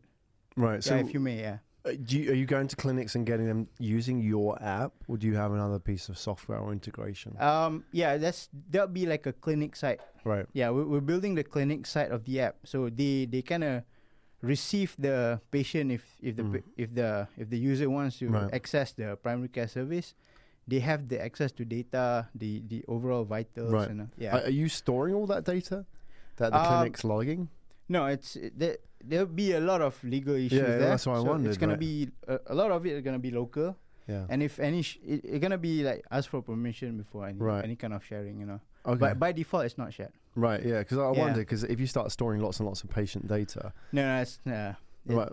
Right. 0.57 0.81
So, 0.83 0.95
if 0.95 1.13
you 1.13 1.19
may, 1.19 1.39
yeah. 1.41 1.57
Uh, 1.85 1.91
do 2.03 2.17
you, 2.19 2.31
are 2.31 2.35
you 2.35 2.45
going 2.45 2.67
to 2.67 2.75
clinics 2.75 3.15
and 3.15 3.25
getting 3.25 3.45
them 3.45 3.67
using 3.79 4.19
your 4.21 4.61
app, 4.61 4.91
or 5.07 5.17
do 5.17 5.27
you 5.27 5.35
have 5.35 5.51
another 5.53 5.79
piece 5.79 6.09
of 6.09 6.17
software 6.17 6.57
or 6.59 6.71
integration? 6.71 7.35
Um, 7.39 7.83
yeah, 7.91 8.17
that's 8.17 8.49
that'll 8.71 8.87
be 8.87 9.05
like 9.05 9.25
a 9.25 9.33
clinic 9.33 9.75
site. 9.75 10.01
right. 10.23 10.45
Yeah, 10.53 10.69
we're, 10.71 10.85
we're 10.85 11.01
building 11.01 11.35
the 11.35 11.43
clinic 11.43 11.85
side 11.85 12.11
of 12.11 12.25
the 12.25 12.41
app, 12.41 12.55
so 12.65 12.89
they 12.89 13.25
they 13.25 13.41
kind 13.41 13.63
of 13.63 13.83
receive 14.41 14.95
the 14.99 15.39
patient 15.51 15.91
if 15.91 16.03
if 16.21 16.35
the 16.35 16.43
Mm. 16.43 16.63
if 16.77 16.93
the 16.93 17.27
if 17.37 17.49
the 17.49 17.57
user 17.57 17.89
wants 17.89 18.19
to 18.19 18.29
Right. 18.29 18.53
access 18.53 18.91
the 18.93 19.15
primary 19.21 19.49
care 19.49 19.67
service, 19.67 20.13
they 20.67 20.79
have 20.79 21.07
the 21.07 21.21
access 21.21 21.51
to 21.53 21.65
data, 21.65 22.29
the 22.33 22.63
the 22.67 22.83
overall 22.87 23.23
vitals, 23.25 23.71
Right. 23.71 23.89
and 23.89 24.01
uh, 24.01 24.05
yeah. 24.17 24.37
Are, 24.37 24.43
are 24.45 24.49
you 24.53 24.69
storing 24.69 25.13
all 25.13 25.27
that 25.27 25.45
data 25.45 25.85
that 26.37 26.51
the 26.51 26.59
Um, 26.59 26.65
clinic's 26.65 27.03
logging? 27.03 27.49
No, 27.89 28.05
it's 28.07 28.35
it, 28.35 28.57
there. 28.57 28.77
There'll 29.07 29.27
be 29.27 29.51
a 29.53 29.59
lot 29.59 29.81
of 29.81 30.03
legal 30.03 30.33
issues 30.33 30.53
Yeah, 30.53 30.63
there. 30.65 30.79
that's 30.79 31.05
what 31.05 31.17
I 31.17 31.19
wondered, 31.19 31.49
It's 31.49 31.57
gonna 31.59 31.73
right. 31.73 31.79
be 31.79 32.09
a, 32.27 32.39
a 32.47 32.55
lot 32.55 32.71
of 32.71 32.85
it 32.87 32.93
is 32.93 33.01
gonna 33.03 33.19
be 33.19 33.29
local, 33.29 33.77
Yeah. 34.07 34.25
and 34.29 34.41
if 34.41 34.59
any, 34.59 34.81
sh- 34.81 34.97
it, 35.05 35.21
it's 35.23 35.39
gonna 35.39 35.59
be 35.59 35.83
like 35.83 36.03
ask 36.09 36.27
for 36.29 36.41
permission 36.41 36.97
before 36.97 37.27
any 37.27 37.37
Right. 37.37 37.63
any 37.63 37.75
kind 37.75 37.93
of 37.93 38.03
sharing, 38.03 38.39
you 38.39 38.47
know. 38.47 38.61
Okay. 38.85 38.97
But 38.99 39.19
by 39.19 39.31
default, 39.31 39.65
it's 39.65 39.77
not 39.77 39.93
shared. 39.93 40.11
right. 40.35 40.63
Yeah. 40.65 40.79
Because 40.79 40.97
I 40.97 41.11
Yeah. 41.11 41.19
wonder 41.19 41.39
because 41.41 41.63
if 41.65 41.79
you 41.79 41.85
start 41.87 42.11
storing 42.11 42.41
lots 42.41 42.59
and 42.59 42.67
lots 42.67 42.83
of 42.83 42.89
patient 42.89 43.27
data, 43.27 43.73
No, 43.91 44.01
no, 44.03 44.21
it's 44.21 44.39
it- 44.45 44.75
right? 45.07 45.31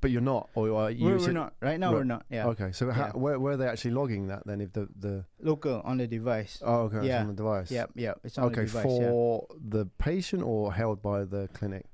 But 0.00 0.10
you're 0.10 0.22
not, 0.22 0.48
or 0.54 0.72
are 0.74 0.90
you? 0.90 1.04
we're, 1.04 1.18
we're 1.18 1.32
not 1.32 1.52
right 1.60 1.78
now. 1.78 1.88
Right. 1.88 1.96
We're 1.98 2.04
not. 2.04 2.24
Yeah, 2.30 2.46
Okay. 2.48 2.72
So 2.72 2.90
how, 2.90 3.06
Yeah. 3.06 3.12
where 3.12 3.38
where 3.38 3.52
are 3.52 3.56
they 3.58 3.66
actually 3.68 3.90
logging 3.90 4.28
that 4.28 4.46
then? 4.46 4.62
If 4.62 4.72
the 4.72 4.88
the 4.98 5.24
local 5.42 5.82
on 5.84 5.98
the 5.98 6.06
device. 6.06 6.62
oh 6.64 6.84
okay 6.88 7.04
it's 7.06 7.14
on 7.20 7.26
the 7.28 7.34
device. 7.34 7.70
Yep, 7.70 7.90
yep. 7.96 8.20
It's 8.24 8.38
on 8.38 8.46
Okay, 8.46 8.62
the 8.62 8.66
device. 8.66 8.86
yeah. 8.86 9.08
for 9.10 9.46
the 9.76 9.84
patient 9.98 10.42
or 10.42 10.72
held 10.72 11.02
by 11.02 11.24
the 11.24 11.48
clinic. 11.52 11.84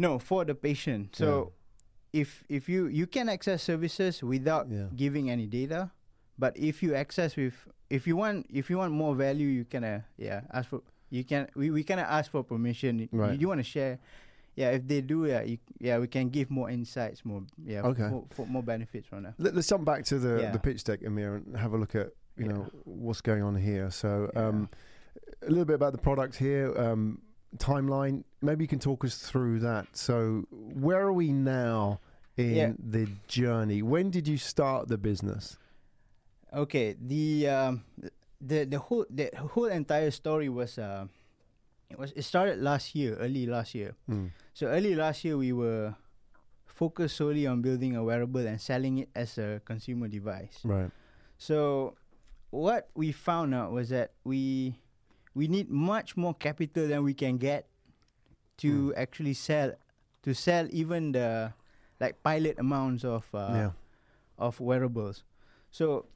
No, 0.00 0.18
for 0.18 0.44
the 0.46 0.54
patient. 0.54 1.14
So 1.14 1.52
if 2.12 2.42
if 2.48 2.68
you 2.68 2.86
you 2.88 3.06
can 3.06 3.28
access 3.28 3.62
services 3.62 4.22
without 4.22 4.66
Yeah. 4.70 4.88
giving 4.96 5.28
any 5.30 5.46
data, 5.46 5.90
but 6.38 6.56
if 6.56 6.82
you 6.82 6.94
access 6.94 7.36
with 7.36 7.54
if 7.90 8.06
you 8.06 8.16
want 8.16 8.46
if 8.48 8.70
you 8.70 8.78
want 8.78 8.92
more 8.92 9.14
value, 9.14 9.46
you 9.48 9.64
can 9.68 9.84
uh, 9.84 10.00
yeah 10.16 10.40
ask 10.52 10.70
for 10.70 10.80
you 11.10 11.22
can 11.24 11.48
we 11.54 11.70
we 11.70 11.84
can 11.84 11.98
ask 11.98 12.30
for 12.30 12.42
permission. 12.42 13.08
Right. 13.12 13.38
You, 13.38 13.48
want 13.48 13.60
to 13.60 13.64
share? 13.64 13.98
Yeah, 14.56 14.70
if 14.70 14.88
they 14.88 15.00
do, 15.00 15.26
yeah, 15.26 15.42
you, 15.42 15.58
yeah, 15.78 15.98
we 15.98 16.08
can 16.08 16.28
give 16.28 16.50
more 16.50 16.68
insights, 16.70 17.24
more 17.24 17.42
yeah, 17.64 17.82
Okay. 17.82 18.08
for, 18.10 18.24
for 18.34 18.46
more 18.46 18.62
benefits 18.62 19.06
from 19.06 19.22
that. 19.22 19.34
Let, 19.38 19.54
us 19.56 19.68
jump 19.68 19.84
back 19.84 20.04
to 20.06 20.18
the, 20.18 20.40
Yeah. 20.42 20.50
the 20.52 20.58
pitch 20.58 20.82
deck, 20.84 21.02
Emir, 21.02 21.36
and 21.36 21.56
have 21.56 21.72
a 21.72 21.78
look 21.78 21.94
at 21.94 22.08
you 22.36 22.46
Yeah. 22.46 22.52
know 22.52 22.66
what's 22.84 23.20
going 23.20 23.42
on 23.42 23.54
here. 23.56 23.90
So 23.90 24.30
Yeah. 24.34 24.48
um, 24.48 24.68
a 25.46 25.48
little 25.48 25.64
bit 25.64 25.74
about 25.76 25.92
the 25.92 25.98
product 26.02 26.36
here. 26.36 26.74
Um, 26.76 27.22
timeline. 27.58 28.24
Maybe 28.42 28.64
you 28.64 28.68
can 28.68 28.78
talk 28.78 29.04
us 29.04 29.16
through 29.18 29.60
that. 29.60 29.86
So 29.96 30.46
where 30.50 31.00
are 31.00 31.12
we 31.12 31.32
now 31.32 32.00
in 32.36 32.54
Yeah. 32.54 32.72
the 32.78 33.08
journey? 33.26 33.82
When 33.82 34.10
did 34.10 34.26
you 34.28 34.38
start 34.38 34.88
the 34.88 34.98
business? 34.98 35.56
Okay, 36.52 36.96
the 37.00 37.48
um, 37.48 37.84
the 38.40 38.64
the 38.64 38.78
whole 38.78 39.06
the 39.10 39.30
whole 39.36 39.66
entire 39.70 40.10
story 40.10 40.48
was 40.48 40.78
uh, 40.78 41.06
it 41.88 41.98
was 41.98 42.12
it 42.16 42.22
started 42.22 42.58
last 42.58 42.94
year, 42.94 43.14
early 43.20 43.46
last 43.46 43.74
year. 43.74 43.94
Mm. 44.08 44.30
So 44.54 44.66
early 44.66 44.94
last 44.96 45.22
year, 45.24 45.36
we 45.36 45.52
were 45.52 45.94
focused 46.66 47.16
solely 47.16 47.46
on 47.46 47.62
building 47.62 47.94
a 47.94 48.02
wearable 48.02 48.46
and 48.46 48.60
selling 48.60 48.98
it 48.98 49.10
as 49.14 49.38
a 49.38 49.60
consumer 49.64 50.08
device. 50.08 50.58
Right. 50.64 50.90
So 51.38 51.94
what 52.50 52.88
we 52.94 53.12
found 53.12 53.54
out 53.54 53.70
was 53.70 53.90
that 53.90 54.12
we 54.24 54.74
we 55.34 55.46
need 55.48 55.70
much 55.70 56.16
more 56.16 56.34
capital 56.34 56.88
than 56.88 57.02
we 57.04 57.14
can 57.14 57.36
get 57.38 57.66
to 58.58 58.92
actually 58.96 59.34
sell 59.34 59.72
to 60.22 60.34
sell 60.34 60.66
even 60.70 61.12
the 61.12 61.52
like 62.00 62.22
pilot 62.22 62.58
amounts 62.58 63.04
of 63.04 63.24
uh, 63.34 63.48
yeah. 63.52 63.70
of 64.38 64.60
wearables. 64.60 65.22
So 65.70 66.06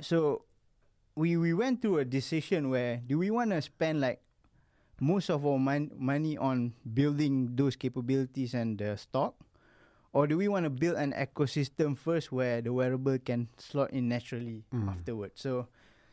so 0.00 0.44
we 1.14 1.36
we 1.36 1.52
went 1.52 1.82
through 1.82 1.98
a 1.98 2.04
decision 2.04 2.70
where 2.70 3.00
do 3.06 3.18
we 3.18 3.30
want 3.30 3.50
to 3.50 3.60
spend 3.60 4.00
like 4.00 4.20
most 5.00 5.28
of 5.30 5.44
our 5.44 5.58
mon- 5.58 5.90
money 5.98 6.38
on 6.38 6.72
building 6.94 7.54
those 7.56 7.76
capabilities 7.76 8.54
and 8.54 8.78
the 8.78 8.96
stock 8.96 9.34
or 10.12 10.26
do 10.26 10.36
we 10.38 10.46
want 10.48 10.64
to 10.64 10.70
build 10.70 10.96
an 10.96 11.12
ecosystem 11.12 11.96
first 11.98 12.30
where 12.32 12.62
the 12.62 12.72
wearable 12.72 13.18
can 13.18 13.48
slot 13.58 13.90
in 13.90 14.08
naturally 14.08 14.64
Mm. 14.72 14.88
afterwards 14.88 15.40
so 15.42 15.66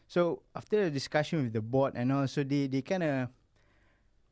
so 0.09 0.41
after 0.57 0.85
the 0.85 0.91
discussion 0.91 1.43
with 1.45 1.53
the 1.53 1.61
board 1.61 1.93
and 1.95 2.09
also 2.11 2.41
they 2.43 2.65
they 2.65 2.81
kind 2.81 3.03
of 3.05 3.29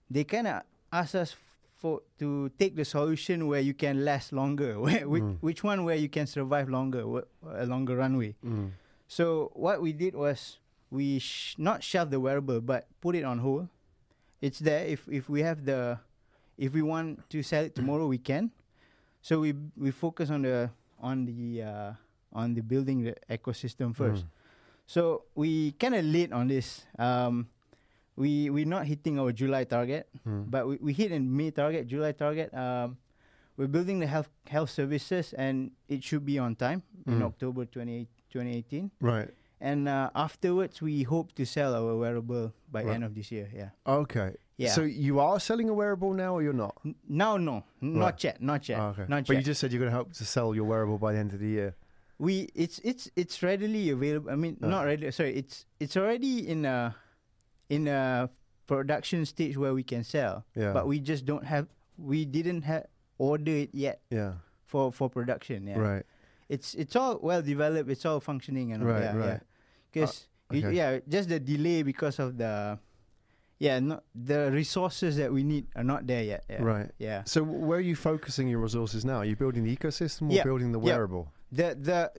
they 0.09 0.23
kind 0.25 0.47
of 0.49 0.63
asked 0.91 1.13
us 1.15 1.35
for 1.77 2.01
to 2.17 2.49
take 2.57 2.73
the 2.75 2.83
solution 2.85 3.45
where 3.45 3.61
you 3.61 3.73
can 3.77 4.01
last 4.03 4.33
longer 4.33 4.79
where 4.83 5.05
which, 5.07 5.21
Mm. 5.23 5.37
which 5.41 5.61
one 5.63 5.85
where 5.85 5.95
you 5.95 6.09
can 6.09 6.25
survive 6.25 6.67
longer 6.69 7.05
a 7.45 7.65
longer 7.69 7.95
runway 7.95 8.33
Mm. 8.43 8.71
so 9.07 9.51
what 9.53 9.77
we 9.81 9.93
did 9.93 10.15
was 10.17 10.57
we 10.89 11.19
sh- 11.19 11.53
not 11.61 11.83
shelve 11.83 12.09
the 12.09 12.19
wearable 12.19 12.59
but 12.61 12.87
put 13.01 13.13
it 13.15 13.23
on 13.23 13.39
hold 13.45 13.67
it's 14.41 14.57
there 14.59 14.85
if 14.89 15.05
if 15.11 15.29
we 15.29 15.41
have 15.45 15.65
the 15.69 15.99
if 16.57 16.73
we 16.73 16.81
want 16.81 17.21
to 17.29 17.43
sell 17.45 17.61
it 17.63 17.75
tomorrow 17.77 18.07
we 18.09 18.17
can 18.17 18.49
so 19.21 19.39
we 19.45 19.53
we 19.77 19.91
focus 19.91 20.29
on 20.33 20.41
the 20.41 20.69
on 20.97 21.25
the 21.29 21.61
uh, 21.61 21.91
on 22.33 22.55
the 22.57 22.61
building 22.65 23.03
the 23.05 23.13
ecosystem 23.29 23.93
first 23.93 24.25
Mm. 24.25 24.33
So 24.87 25.25
we 25.35 25.73
kind 25.73 25.93
of 25.95 26.05
late 26.05 26.31
on 26.33 26.47
this. 26.47 26.85
Um, 26.97 27.47
we 28.15 28.49
we're 28.49 28.65
not 28.65 28.87
hitting 28.87 29.19
our 29.19 29.31
July 29.31 29.63
target, 29.65 30.07
Mm. 30.25 30.49
but 30.49 30.67
we, 30.67 30.77
we 30.81 30.93
hit 30.93 31.11
in 31.11 31.29
May 31.29 31.51
target, 31.51 31.85
July 31.87 32.13
target. 32.13 32.49
Um, 32.53 32.97
we're 33.57 33.67
building 33.67 33.99
the 33.99 34.07
health 34.07 34.29
health 34.47 34.69
services, 34.71 35.33
and 35.37 35.71
it 35.87 36.03
should 36.03 36.25
be 36.25 36.39
on 36.39 36.55
time 36.55 36.81
in 37.05 37.19
Mm. 37.19 37.25
October 37.29 37.65
28, 37.65 38.07
2018. 38.29 38.91
Right. 39.01 39.29
And 39.59 39.89
uh, 39.89 40.09
afterwards, 40.15 40.81
we 40.81 41.01
hope 41.03 41.33
to 41.33 41.45
sell 41.45 41.73
our 41.73 41.95
wearable 41.97 42.53
by 42.71 42.83
Right. 42.83 42.93
end 42.95 43.03
of 43.03 43.13
this 43.15 43.31
year. 43.31 43.49
Yeah, 43.53 43.69
Okay. 43.85 44.33
yeah. 44.57 44.69
So 44.71 44.81
you 44.83 45.19
are 45.19 45.39
selling 45.39 45.69
a 45.69 45.73
wearable 45.73 46.13
now, 46.13 46.35
or 46.35 46.41
you're 46.43 46.53
not? 46.53 46.77
N- 46.85 46.93
now, 47.09 47.37
no, 47.37 47.63
n- 47.81 47.97
not 47.97 48.05
Right. 48.05 48.23
yet, 48.23 48.41
not 48.41 48.69
yet, 48.69 48.79
Oh, 48.79 48.89
okay. 48.93 49.05
not 49.09 49.25
but 49.25 49.33
yet. 49.33 49.39
you 49.39 49.45
just 49.45 49.59
said 49.59 49.71
you're 49.71 49.79
going 49.79 49.89
to 49.91 49.95
help 49.97 50.13
to 50.13 50.25
sell 50.25 50.53
your 50.53 50.65
wearable 50.65 50.97
by 50.99 51.13
the 51.13 51.17
end 51.19 51.33
of 51.33 51.39
the 51.39 51.47
year. 51.49 51.75
We 52.19 52.49
it's 52.55 52.79
it's 52.83 53.09
it's 53.15 53.41
readily 53.43 53.89
available. 53.89 54.29
I 54.31 54.35
mean, 54.35 54.57
Uh. 54.61 54.67
not 54.67 54.85
readily. 54.85 55.11
Sorry, 55.11 55.35
it's 55.35 55.65
it's 55.79 55.95
already 55.97 56.47
in 56.47 56.65
a 56.65 56.95
in 57.69 57.87
a 57.87 58.29
production 58.67 59.25
stage 59.25 59.57
where 59.57 59.73
we 59.73 59.83
can 59.83 60.03
sell. 60.03 60.45
Yeah. 60.55 60.73
but 60.73 60.87
we 60.87 60.99
just 60.99 61.25
don't 61.25 61.45
have 61.45 61.67
we 61.97 62.25
didn't 62.25 62.63
have 62.63 62.85
order 63.17 63.51
it 63.51 63.69
yet 63.73 64.01
yeah. 64.11 64.33
for 64.65 64.91
for 64.93 65.09
production 65.09 65.65
yeah 65.65 65.79
Right. 65.79 66.05
it's 66.49 66.75
it's 66.75 66.95
all 66.95 67.17
well 67.23 67.41
developed 67.41 67.89
it's 67.89 68.05
all 68.05 68.19
functioning 68.19 68.71
and 68.73 68.83
all, 68.83 68.89
Right, 68.89 69.01
yeah, 69.09 69.15
right. 69.17 69.41
because 69.91 70.27
okay. 70.53 70.71
yeah 70.73 70.99
just 71.09 71.29
the 71.29 71.39
delay 71.39 71.81
because 71.81 72.19
of 72.19 72.37
the 72.37 72.77
yeah 73.57 73.79
not 73.79 74.03
the 74.13 74.51
resources 74.51 75.17
that 75.17 75.33
we 75.33 75.41
need 75.43 75.65
are 75.75 75.83
not 75.83 76.05
there 76.05 76.21
yet 76.23 76.45
yeah. 76.49 76.61
Right. 76.61 76.91
yeah 76.99 77.23
So 77.25 77.41
where 77.41 77.79
are 77.79 77.81
you 77.81 77.95
focusing 77.95 78.47
your 78.47 78.59
resources 78.61 79.03
now? 79.03 79.17
Are 79.17 79.25
you 79.25 79.35
building 79.35 79.63
the 79.63 79.75
ecosystem 79.75 80.29
or 80.29 80.33
Yeah, 80.37 80.43
building 80.43 80.71
the 80.73 80.79
yeah. 80.79 80.93
wearable? 80.93 81.33
The 81.51 81.75
the 81.79 82.11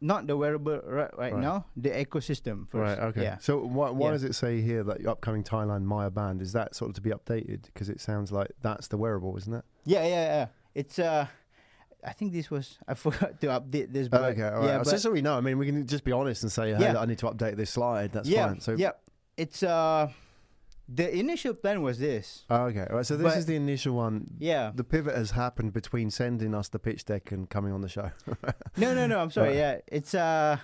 not 0.00 0.26
the 0.28 0.36
wearable 0.36 0.80
right, 0.84 1.10
right, 1.18 1.32
Right. 1.32 1.42
now 1.42 1.66
the 1.76 1.90
ecosystem 1.90 2.68
first 2.68 2.74
Right. 2.98 2.98
Okay. 3.08 3.22
yeah 3.24 3.38
So 3.38 3.58
why, 3.58 3.90
why 3.90 4.06
Yeah. 4.08 4.12
does 4.12 4.24
it 4.24 4.34
say 4.34 4.60
here 4.60 4.84
that 4.84 5.00
your 5.00 5.10
upcoming 5.10 5.42
Thailand 5.42 5.82
Maya 5.84 6.10
band 6.10 6.40
is 6.40 6.52
that 6.52 6.76
sort 6.76 6.90
of 6.90 6.94
to 6.94 7.00
be 7.00 7.10
updated? 7.10 7.62
Because 7.64 7.88
it 7.88 8.00
sounds 8.00 8.30
like 8.30 8.50
that's 8.62 8.86
the 8.88 8.96
wearable, 8.96 9.36
isn't 9.36 9.52
it? 9.54 9.64
yeah 9.84 10.02
yeah 10.04 10.24
yeah 10.36 10.46
it's 10.74 10.98
uh 10.98 11.26
I 12.04 12.12
think 12.12 12.32
this 12.32 12.48
was 12.48 12.78
I 12.86 12.94
forgot 13.06 13.40
to 13.40 13.48
update 13.48 13.92
this. 13.92 14.06
Oh, 14.06 14.10
But 14.10 14.22
okay, 14.32 14.42
all 14.44 14.60
right. 14.60 14.66
yeah, 14.66 14.82
so 14.84 14.96
so 14.98 15.10
we 15.10 15.20
know, 15.20 15.36
I 15.36 15.40
mean, 15.40 15.58
we 15.58 15.66
can 15.66 15.84
just 15.84 16.04
be 16.04 16.12
honest 16.12 16.44
and 16.44 16.52
say, 16.52 16.72
hey, 16.72 16.80
Yeah. 16.92 17.00
I 17.00 17.06
need 17.06 17.18
to 17.18 17.26
update 17.26 17.56
this 17.56 17.70
slide. 17.70 18.12
That's 18.12 18.28
yeah, 18.28 18.46
fine. 18.46 18.60
So, 18.60 18.76
yeah, 18.78 18.92
it's 19.36 19.64
uh, 19.64 20.06
the 20.88 21.14
initial 21.18 21.54
plan 21.54 21.82
was 21.82 21.98
this. 21.98 22.44
Oh, 22.48 22.64
okay, 22.64 22.86
all 22.88 22.96
right. 22.96 23.06
So 23.06 23.16
this 23.16 23.24
But- 23.32 23.38
is 23.38 23.46
the 23.46 23.56
initial 23.56 23.94
one. 23.94 24.26
Yeah. 24.38 24.72
The 24.74 24.84
pivot 24.84 25.14
has 25.14 25.32
happened 25.32 25.72
between 25.72 26.10
sending 26.10 26.54
us 26.54 26.68
the 26.68 26.78
pitch 26.78 27.04
deck 27.04 27.30
and 27.32 27.48
coming 27.48 27.72
on 27.72 27.82
the 27.82 27.88
show. 27.88 28.10
No, 28.76 28.94
no, 28.94 29.06
no. 29.06 29.18
I'm 29.20 29.30
sorry. 29.30 29.56
Yeah, 29.58 29.78
it's 29.86 30.14
uh, 30.14 30.56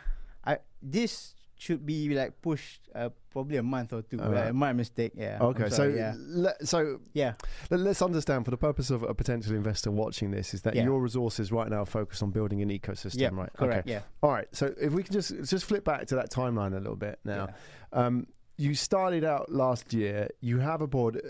I 0.45 0.59
this 0.83 1.35
should 1.57 1.87
be 1.87 2.09
like 2.14 2.40
pushed 2.43 2.81
uh, 2.95 3.09
probably 3.31 3.57
a 3.59 3.62
month 3.62 3.93
or 3.93 4.02
two. 4.02 4.19
Alright. 4.21 4.49
Uh, 4.50 4.52
my 4.52 4.73
mistake. 4.73 5.12
Yeah. 5.14 5.37
I'm 5.40 5.47
okay, 5.49 5.69
so 5.71 5.85
yeah, 5.88 6.14
le- 6.19 6.54
so 6.64 7.00
yeah, 7.12 7.35
let- 7.71 7.81
let's 7.81 8.02
understand 8.02 8.45
for 8.45 8.50
the 8.50 8.57
purpose 8.57 8.90
of 8.90 9.02
a 9.02 9.14
potential 9.14 9.54
investor 9.54 9.90
watching 9.90 10.31
this 10.31 10.52
is 10.54 10.62
that 10.62 10.75
Yeah. 10.75 10.85
your 10.85 11.00
resources 11.00 11.52
right 11.52 11.69
now 11.69 11.83
are 11.83 11.87
focused 11.87 12.23
on 12.23 12.31
building 12.31 12.61
an 12.62 12.71
ecosystem, 12.71 13.21
yeah, 13.21 13.28
right? 13.33 13.52
correct. 13.52 13.87
Okay. 13.87 13.93
Yeah. 13.93 14.00
All 14.23 14.31
right. 14.31 14.49
So 14.52 14.75
if 14.81 14.93
we 14.93 15.02
can 15.02 15.12
just 15.12 15.33
just 15.45 15.64
flip 15.64 15.85
back 15.85 16.07
to 16.09 16.14
that 16.16 16.31
timeline 16.31 16.73
a 16.73 16.81
little 16.81 16.97
bit 16.97 17.19
now. 17.25 17.49
Um, 17.93 18.26
you 18.56 18.75
started 18.75 19.25
out 19.25 19.50
last 19.50 19.92
year. 19.92 20.28
You 20.40 20.58
have 20.58 20.80
a 20.80 20.87
board. 20.87 21.20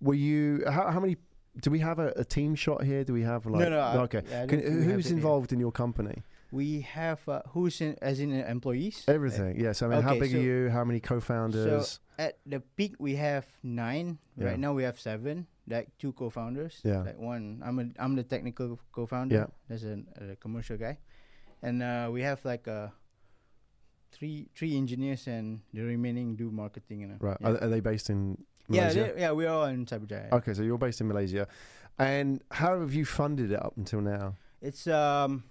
Were 0.00 0.14
you? 0.14 0.64
How, 0.66 0.90
how 0.90 1.00
many? 1.00 1.16
Do 1.60 1.70
we 1.70 1.80
have 1.80 1.98
a, 1.98 2.08
a 2.16 2.24
team 2.24 2.54
shot 2.54 2.82
here? 2.82 3.04
Do 3.04 3.12
we 3.12 3.22
have 3.22 3.44
like? 3.46 3.60
no, 3.60 3.68
no. 3.68 4.00
Okay. 4.02 4.22
yeah, 4.28 4.42
I 4.42 4.46
Can, 4.46 4.60
don't 4.60 4.68
think 4.68 4.80
we 4.80 4.86
have 4.86 4.94
who's 4.94 5.10
involved 5.10 5.52
in 5.52 5.60
your 5.60 5.72
company? 5.72 6.22
We 6.50 6.80
have 6.82 7.26
uh, 7.28 7.42
who's 7.48 7.80
in 7.80 7.96
as 8.02 8.20
in 8.20 8.32
uh, 8.32 8.46
employees. 8.46 9.04
Everything. 9.06 9.60
Yes. 9.60 9.82
I 9.82 9.88
mean, 9.88 10.02
how 10.02 10.18
big 10.18 10.32
so- 10.32 10.38
are 10.38 10.40
you? 10.40 10.70
How 10.70 10.84
many 10.84 11.00
co-founders? 11.00 12.00
At 12.18 12.38
the 12.46 12.60
peak, 12.60 12.96
we 12.98 13.16
have 13.16 13.46
nine. 13.62 14.18
Yeah. 14.36 14.48
Right 14.48 14.58
now, 14.58 14.72
we 14.72 14.82
have 14.84 15.00
seven. 15.00 15.46
Like 15.68 15.88
two 15.98 16.12
co-founders. 16.12 16.80
Yeah. 16.84 17.02
Like 17.02 17.18
one, 17.18 17.62
I'm 17.64 17.78
a, 17.78 17.86
I'm 17.98 18.16
the 18.16 18.24
technical 18.24 18.80
co-founder. 18.92 19.34
Yeah. 19.34 19.46
There's 19.68 19.84
a, 19.84 20.02
a 20.20 20.36
commercial 20.36 20.76
guy, 20.76 20.98
and 21.62 21.82
uh, 21.82 22.10
we 22.12 22.22
have 22.22 22.44
like 22.44 22.66
uh, 22.66 22.88
three 24.12 24.46
three 24.54 24.76
engineers, 24.76 25.26
and 25.26 25.60
the 25.72 25.82
remaining 25.82 26.36
do 26.36 26.50
marketing. 26.50 27.02
And 27.04 27.12
uh, 27.12 27.16
right. 27.20 27.36
Yeah. 27.40 27.48
Are, 27.48 27.64
are 27.64 27.68
they 27.68 27.80
based 27.80 28.10
in 28.10 28.36
Malaysia? 28.68 29.12
they- 29.14 29.20
yeah, 29.20 29.32
we're 29.32 29.48
all 29.50 29.64
in 29.66 29.86
Cyberjaya. 29.86 30.30
okay, 30.32 30.54
so 30.54 30.62
you're 30.62 30.78
based 30.78 31.00
in 31.00 31.08
Malaysia, 31.08 31.48
and 31.98 32.40
how 32.52 32.78
have 32.80 32.94
you 32.94 33.04
funded 33.04 33.50
it 33.52 33.60
up 33.60 33.74
until 33.76 34.00
now? 34.00 34.36
It's 34.60 34.86
um, 34.86 35.42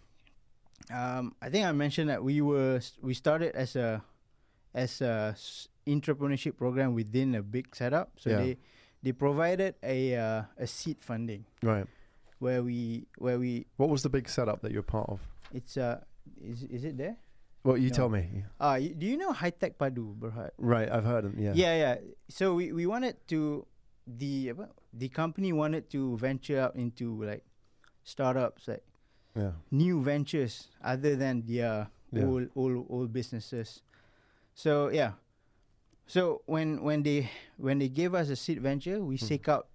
um, 0.93 1.35
I 1.41 1.49
think 1.49 1.65
I 1.65 1.71
mentioned 1.71 2.09
that 2.09 2.23
we 2.23 2.41
were 2.41 2.79
we 3.01 3.13
started 3.13 3.55
as 3.55 3.75
a 3.75 4.01
as 4.73 5.01
a 5.01 5.33
s- 5.35 5.67
entrepreneurship 5.87 6.55
program 6.57 6.93
within 6.93 7.35
a 7.35 7.41
big 7.43 7.75
setup. 7.75 8.11
So 8.17 8.29
Yeah. 8.29 8.37
they 8.37 8.57
they 9.03 9.11
provided 9.11 9.75
a 9.83 10.15
uh, 10.15 10.43
a 10.57 10.67
seed 10.67 11.01
funding 11.01 11.45
Right. 11.63 11.87
where 12.39 12.63
we 12.63 13.05
where 13.17 13.37
we 13.39 13.65
What 13.77 13.89
was 13.89 14.03
the 14.03 14.09
big 14.09 14.29
setup 14.29 14.61
that 14.61 14.71
you're 14.71 14.83
part 14.85 15.09
of? 15.09 15.19
it's 15.53 15.75
uh 15.75 15.99
is 16.39 16.63
is 16.63 16.85
it 16.85 16.95
there? 16.97 17.17
Well, 17.63 17.77
you 17.77 17.89
No. 17.89 17.95
tell 17.95 18.09
me. 18.09 18.43
Uh 18.59 18.79
do 18.79 19.05
you 19.05 19.17
know 19.17 19.33
HeiTech 19.33 19.77
Padu, 19.77 20.17
Berhad? 20.17 20.51
Right, 20.57 20.89
I've 20.89 21.05
heard 21.05 21.25
them. 21.25 21.35
Yeah. 21.37 21.53
Yeah, 21.53 21.73
yeah. 21.77 21.95
So 22.29 22.55
we, 22.55 22.71
we 22.71 22.85
wanted 22.85 23.15
to 23.29 23.65
the 24.07 24.53
the 24.93 25.09
company 25.09 25.53
wanted 25.53 25.89
to 25.93 26.17
venture 26.17 26.59
out 26.59 26.75
into 26.75 27.21
like 27.23 27.45
startups 28.03 28.67
like 28.67 28.83
Yeah. 29.37 29.53
new 29.71 30.01
ventures 30.01 30.67
other 30.83 31.15
than 31.15 31.45
their 31.45 31.87
Yeah. 32.11 32.25
old 32.25 32.49
old 32.57 32.85
old 32.89 33.09
businesses. 33.13 33.81
So 34.57 34.89
yeah. 34.89 35.13
So 36.09 36.41
when 36.49 36.81
when 36.83 37.03
they 37.03 37.29
when 37.61 37.77
they 37.79 37.87
gave 37.89 38.13
us 38.17 38.27
a 38.29 38.35
seed 38.35 38.59
venture, 38.59 38.99
we 38.99 39.15
Mhm. 39.15 39.23
seek 39.27 39.47
out 39.47 39.69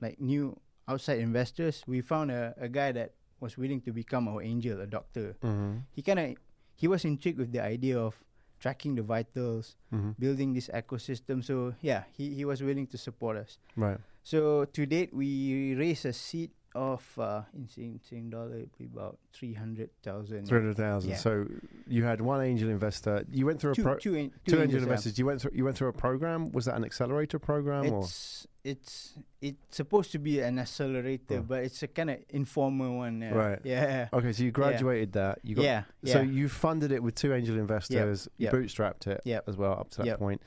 like 0.00 0.20
new 0.22 0.56
outside 0.88 1.18
investors. 1.18 1.82
We 1.86 2.00
found 2.00 2.30
a, 2.30 2.54
a 2.56 2.68
guy 2.70 2.92
that 2.92 3.12
was 3.40 3.58
willing 3.58 3.80
to 3.82 3.92
become 3.92 4.28
our 4.28 4.40
angel, 4.40 4.80
a 4.80 4.86
doctor. 4.86 5.36
Mm-hmm. 5.42 5.84
He 5.92 6.00
kind 6.00 6.20
of 6.20 6.28
he 6.74 6.88
was 6.88 7.04
intrigued 7.04 7.38
with 7.38 7.52
the 7.52 7.60
idea 7.62 7.98
of 7.98 8.14
tracking 8.60 8.94
the 8.94 9.02
vitals, 9.02 9.76
Mm-hmm. 9.92 10.10
building 10.18 10.52
this 10.54 10.68
ecosystem. 10.74 11.42
So 11.44 11.74
yeah, 11.80 12.04
he, 12.16 12.34
he 12.34 12.44
was 12.44 12.62
willing 12.62 12.86
to 12.88 12.98
support 12.98 13.36
us. 13.36 13.58
Right. 13.76 13.98
So 14.22 14.64
to 14.64 14.86
date, 14.86 15.12
we 15.14 15.74
raised 15.76 16.06
a 16.06 16.12
seed 16.12 16.50
of 16.74 17.02
uh, 17.18 17.42
in 17.54 17.68
Sing, 17.68 18.00
Sing 18.08 18.30
dollar, 18.30 18.56
it'd 18.56 18.76
be 18.78 18.84
about 18.84 19.18
three 19.32 19.54
hundred 19.54 19.90
thousand. 20.02 20.46
Three 20.46 20.58
hundred 20.60 20.76
thousand. 20.76 21.10
Yeah. 21.10 21.16
So 21.16 21.46
you 21.86 22.04
had 22.04 22.20
one 22.20 22.42
angel 22.42 22.68
investor. 22.70 23.24
You 23.30 23.46
went 23.46 23.60
through 23.60 23.72
a 23.72 23.74
Two, 23.74 23.82
pro- 23.82 23.96
two, 23.96 24.14
in, 24.14 24.30
two 24.46 24.54
angel 24.56 24.62
angels, 24.62 24.82
investors. 24.82 25.18
You 25.18 25.26
went 25.26 25.40
through. 25.40 25.52
You 25.54 25.64
went 25.64 25.76
through 25.76 25.88
a 25.88 25.92
program. 25.92 26.50
Was 26.52 26.64
that 26.64 26.76
an 26.76 26.84
accelerator 26.84 27.38
program 27.38 27.92
or? 27.92 28.00
It's 28.04 28.46
it's 28.64 29.18
it's 29.42 29.76
supposed 29.76 30.10
to 30.12 30.18
be 30.18 30.40
an 30.40 30.58
accelerator, 30.58 31.38
Oh. 31.38 31.42
but 31.42 31.64
it's 31.64 31.82
a 31.82 31.88
kind 31.88 32.10
of 32.10 32.18
informal 32.30 32.96
one. 32.98 33.20
Yeah. 33.20 33.30
Right. 33.34 33.58
Yeah. 33.62 34.08
Okay, 34.12 34.32
so 34.32 34.42
you 34.42 34.50
graduated 34.50 35.12
that. 35.12 35.38
You 35.42 35.56
got. 35.56 35.64
yeah. 35.64 35.82
So 36.04 36.20
yeah. 36.22 36.30
you 36.30 36.48
funded 36.48 36.90
it 36.90 37.02
with 37.02 37.14
two 37.14 37.34
angel 37.34 37.58
investors. 37.58 38.28
You 38.38 38.46
yep. 38.46 38.54
bootstrapped 38.54 39.06
it 39.06 39.20
Yep. 39.24 39.48
as 39.48 39.56
well 39.56 39.72
up 39.72 39.90
to 39.90 39.98
that 39.98 40.06
Yep. 40.06 40.18
point. 40.18 40.42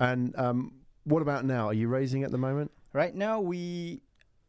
And 0.00 0.34
um, 0.38 0.72
what 1.04 1.22
about 1.22 1.44
now? 1.44 1.66
Are 1.68 1.74
you 1.74 1.88
raising 1.88 2.24
at 2.24 2.30
the 2.30 2.38
moment? 2.38 2.70
right 2.94 3.14
now 3.14 3.38
we 3.38 4.00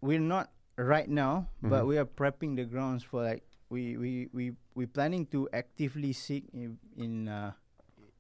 we're 0.02 0.18
not 0.18 0.50
right 0.80 1.10
now, 1.10 1.50
but 1.62 1.84
Mhm. 1.84 1.88
we 1.88 1.98
are 1.98 2.06
prepping 2.06 2.56
the 2.56 2.66
grounds 2.66 3.04
for 3.04 3.24
like 3.24 3.44
we 3.70 3.98
we 3.98 4.30
we 4.34 4.56
we 4.76 4.86
planning 4.88 5.26
to 5.28 5.48
actively 5.54 6.14
seek 6.14 6.48
in, 6.54 6.80
in 6.98 7.28
uh, 7.28 7.52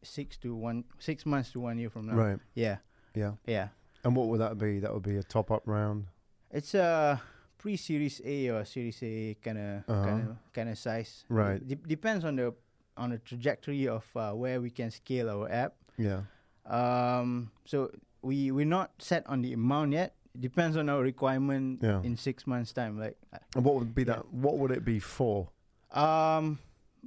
six 0.04 0.38
to 0.38 0.54
one 0.56 0.84
six 1.00 1.26
months 1.26 1.52
to 1.54 1.60
one 1.60 1.78
year 1.80 1.90
from 1.90 2.08
now. 2.08 2.16
Right. 2.16 2.40
Yeah. 2.54 2.78
Yeah. 3.16 3.34
Yeah. 3.48 3.70
And 4.04 4.16
what 4.16 4.28
would 4.28 4.40
that 4.40 4.58
be? 4.58 4.80
That 4.80 4.94
would 4.94 5.04
be 5.04 5.18
a 5.18 5.24
top 5.24 5.52
up 5.52 5.64
round. 5.66 6.06
It's 6.52 6.74
a 6.76 7.22
pre-series 7.58 8.22
A 8.24 8.50
or 8.50 8.64
Series 8.66 9.02
A 9.04 9.36
kind 9.44 9.58
of 9.58 9.84
Uh-huh. 9.90 10.04
kind 10.06 10.20
of 10.30 10.38
kind 10.54 10.70
of 10.70 10.78
size. 10.78 11.26
Right. 11.30 11.60
De- 11.66 11.76
depends 11.76 12.24
on 12.26 12.36
the 12.36 12.54
on 12.96 13.10
the 13.12 13.18
trajectory 13.20 13.88
of 13.88 14.04
uh, 14.16 14.34
where 14.34 14.60
we 14.62 14.70
can 14.70 14.92
scale 14.92 15.30
our 15.30 15.50
app. 15.52 15.76
Yeah. 15.98 16.24
Um. 16.66 17.52
So 17.66 17.92
we 18.22 18.52
we're 18.52 18.66
not 18.68 18.92
set 19.00 19.26
on 19.28 19.42
the 19.42 19.54
amount 19.54 19.94
yet. 19.94 20.14
Depends 20.40 20.78
on 20.78 20.88
our 20.90 21.02
requirement 21.04 21.80
Yeah. 21.84 22.02
in 22.04 22.16
six 22.16 22.48
months 22.48 22.72
time. 22.74 22.98
Like 23.00 23.18
And 23.56 23.66
what 23.66 23.76
would 23.76 23.94
be 23.94 24.04
Yeah. 24.04 24.16
that? 24.24 24.32
What 24.34 24.58
would 24.58 24.72
it 24.72 24.86
be 24.86 25.00
for? 25.00 25.50
um, 25.92 26.60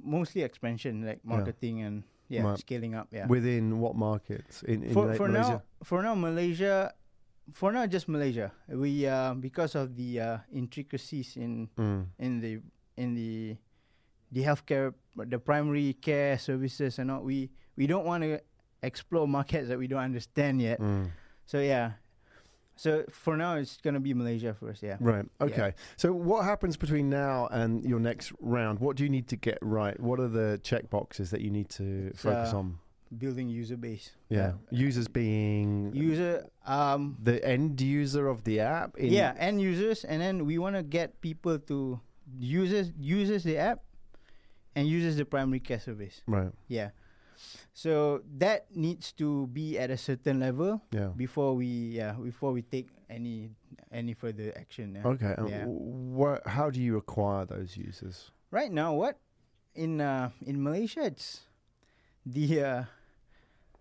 mostly 0.03 0.41
expansion, 0.43 1.05
like 1.05 1.23
marketing 1.23 1.81
and 1.81 2.03
yeah, 2.27 2.43
Right. 2.43 2.59
scaling 2.59 2.95
up. 2.95 3.07
Yeah. 3.11 3.27
Within 3.27 3.79
what 3.79 3.95
markets? 3.95 4.63
In, 4.63 4.83
in 4.83 4.93
for 4.93 5.07
Ma- 5.07 5.13
for 5.13 5.27
Malaysia? 5.29 5.61
now, 5.63 5.83
for 5.83 6.01
now, 6.03 6.15
Malaysia. 6.15 6.93
For 7.53 7.71
now, 7.71 7.85
just 7.87 8.07
Malaysia. 8.07 8.51
We 8.67 9.05
uh 9.07 9.33
because 9.35 9.75
of 9.75 9.95
the 9.95 10.19
uh, 10.19 10.37
intricacies 10.51 11.35
in 11.37 11.67
Mm. 11.77 12.07
in 12.19 12.31
the 12.41 12.59
in 12.97 13.13
the 13.15 13.57
the 14.31 14.41
healthcare 14.43 14.93
the 15.15 15.37
primary 15.39 15.93
care 15.93 16.37
services 16.39 16.97
and 16.99 17.11
all 17.11 17.21
we 17.23 17.51
we 17.77 17.85
don't 17.87 18.05
want 18.05 18.23
to 18.23 18.41
explore 18.81 19.27
markets 19.27 19.67
that 19.69 19.77
we 19.77 19.87
don't 19.87 20.01
understand 20.03 20.59
yet 20.61 20.79
Mm. 20.79 21.11
so 21.45 21.59
yeah 21.59 22.01
so 22.75 23.03
for 23.09 23.37
now 23.37 23.55
it's 23.55 23.77
gonna 23.83 23.99
be 23.99 24.13
malaysia 24.13 24.53
first 24.53 24.81
yeah 24.83 24.97
Right. 24.99 25.25
Okay. 25.39 25.73
So 25.97 26.11
what 26.13 26.43
happens 26.45 26.75
between 26.77 27.09
now 27.09 27.47
and 27.51 27.83
your 27.85 27.99
next 27.99 28.33
round? 28.39 28.79
What 28.79 28.95
do 28.97 29.03
you 29.03 29.09
need 29.09 29.27
to 29.29 29.35
get 29.35 29.57
right? 29.61 29.99
What 29.99 30.19
are 30.19 30.27
the 30.27 30.59
check 30.63 30.89
boxes 30.89 31.29
that 31.31 31.41
you 31.41 31.51
need 31.51 31.69
to 31.77 32.07
It's, 32.11 32.21
focus 32.21 32.53
uh, 32.53 32.57
on? 32.59 32.79
building 33.17 33.47
user 33.47 33.77
base 33.77 34.09
Yeah. 34.29 34.53
Users 34.71 35.07
being 35.07 35.93
user 35.93 36.45
um 36.65 37.15
the 37.21 37.37
end 37.45 37.79
user 37.79 38.27
of 38.27 38.43
the 38.43 38.59
app. 38.61 38.97
In, 38.97 39.13
yeah 39.13 39.33
end 39.37 39.61
users 39.61 40.03
and 40.03 40.19
then 40.21 40.45
we 40.45 40.57
want 40.57 40.75
to 40.75 40.81
get 40.83 41.21
people 41.21 41.59
to 41.69 41.99
users 42.39 42.91
uses 42.97 43.43
the 43.43 43.57
app 43.57 43.79
and 44.75 44.87
uses 44.87 45.17
the 45.17 45.25
primary 45.25 45.59
care 45.59 45.79
service 45.79 46.21
Right. 46.25 46.51
yeah 46.67 46.89
so 47.73 48.21
that 48.37 48.67
needs 48.75 49.11
to 49.13 49.47
be 49.47 49.77
at 49.79 49.89
a 49.91 49.97
certain 49.97 50.39
level 50.39 50.81
Yeah. 50.91 51.11
before 51.15 51.55
we 51.55 51.97
yeah 51.97 52.13
before 52.13 52.51
we 52.53 52.61
take 52.61 52.89
any 53.09 53.51
any 53.91 54.13
further 54.13 54.53
action. 54.55 54.95
Yeah. 54.97 55.07
Okay. 55.17 55.33
Yeah. 55.47 55.65
wh- 56.17 56.41
how 56.47 56.69
do 56.69 56.81
you 56.81 56.97
acquire 56.97 57.45
those 57.45 57.77
users? 57.77 58.31
Right 58.51 58.71
now, 58.71 58.93
what 58.93 59.17
in 59.75 60.01
uh, 60.01 60.29
in 60.45 60.61
Malaysia, 60.61 61.05
it's 61.09 61.41
the 62.25 62.47
uh, 62.61 62.83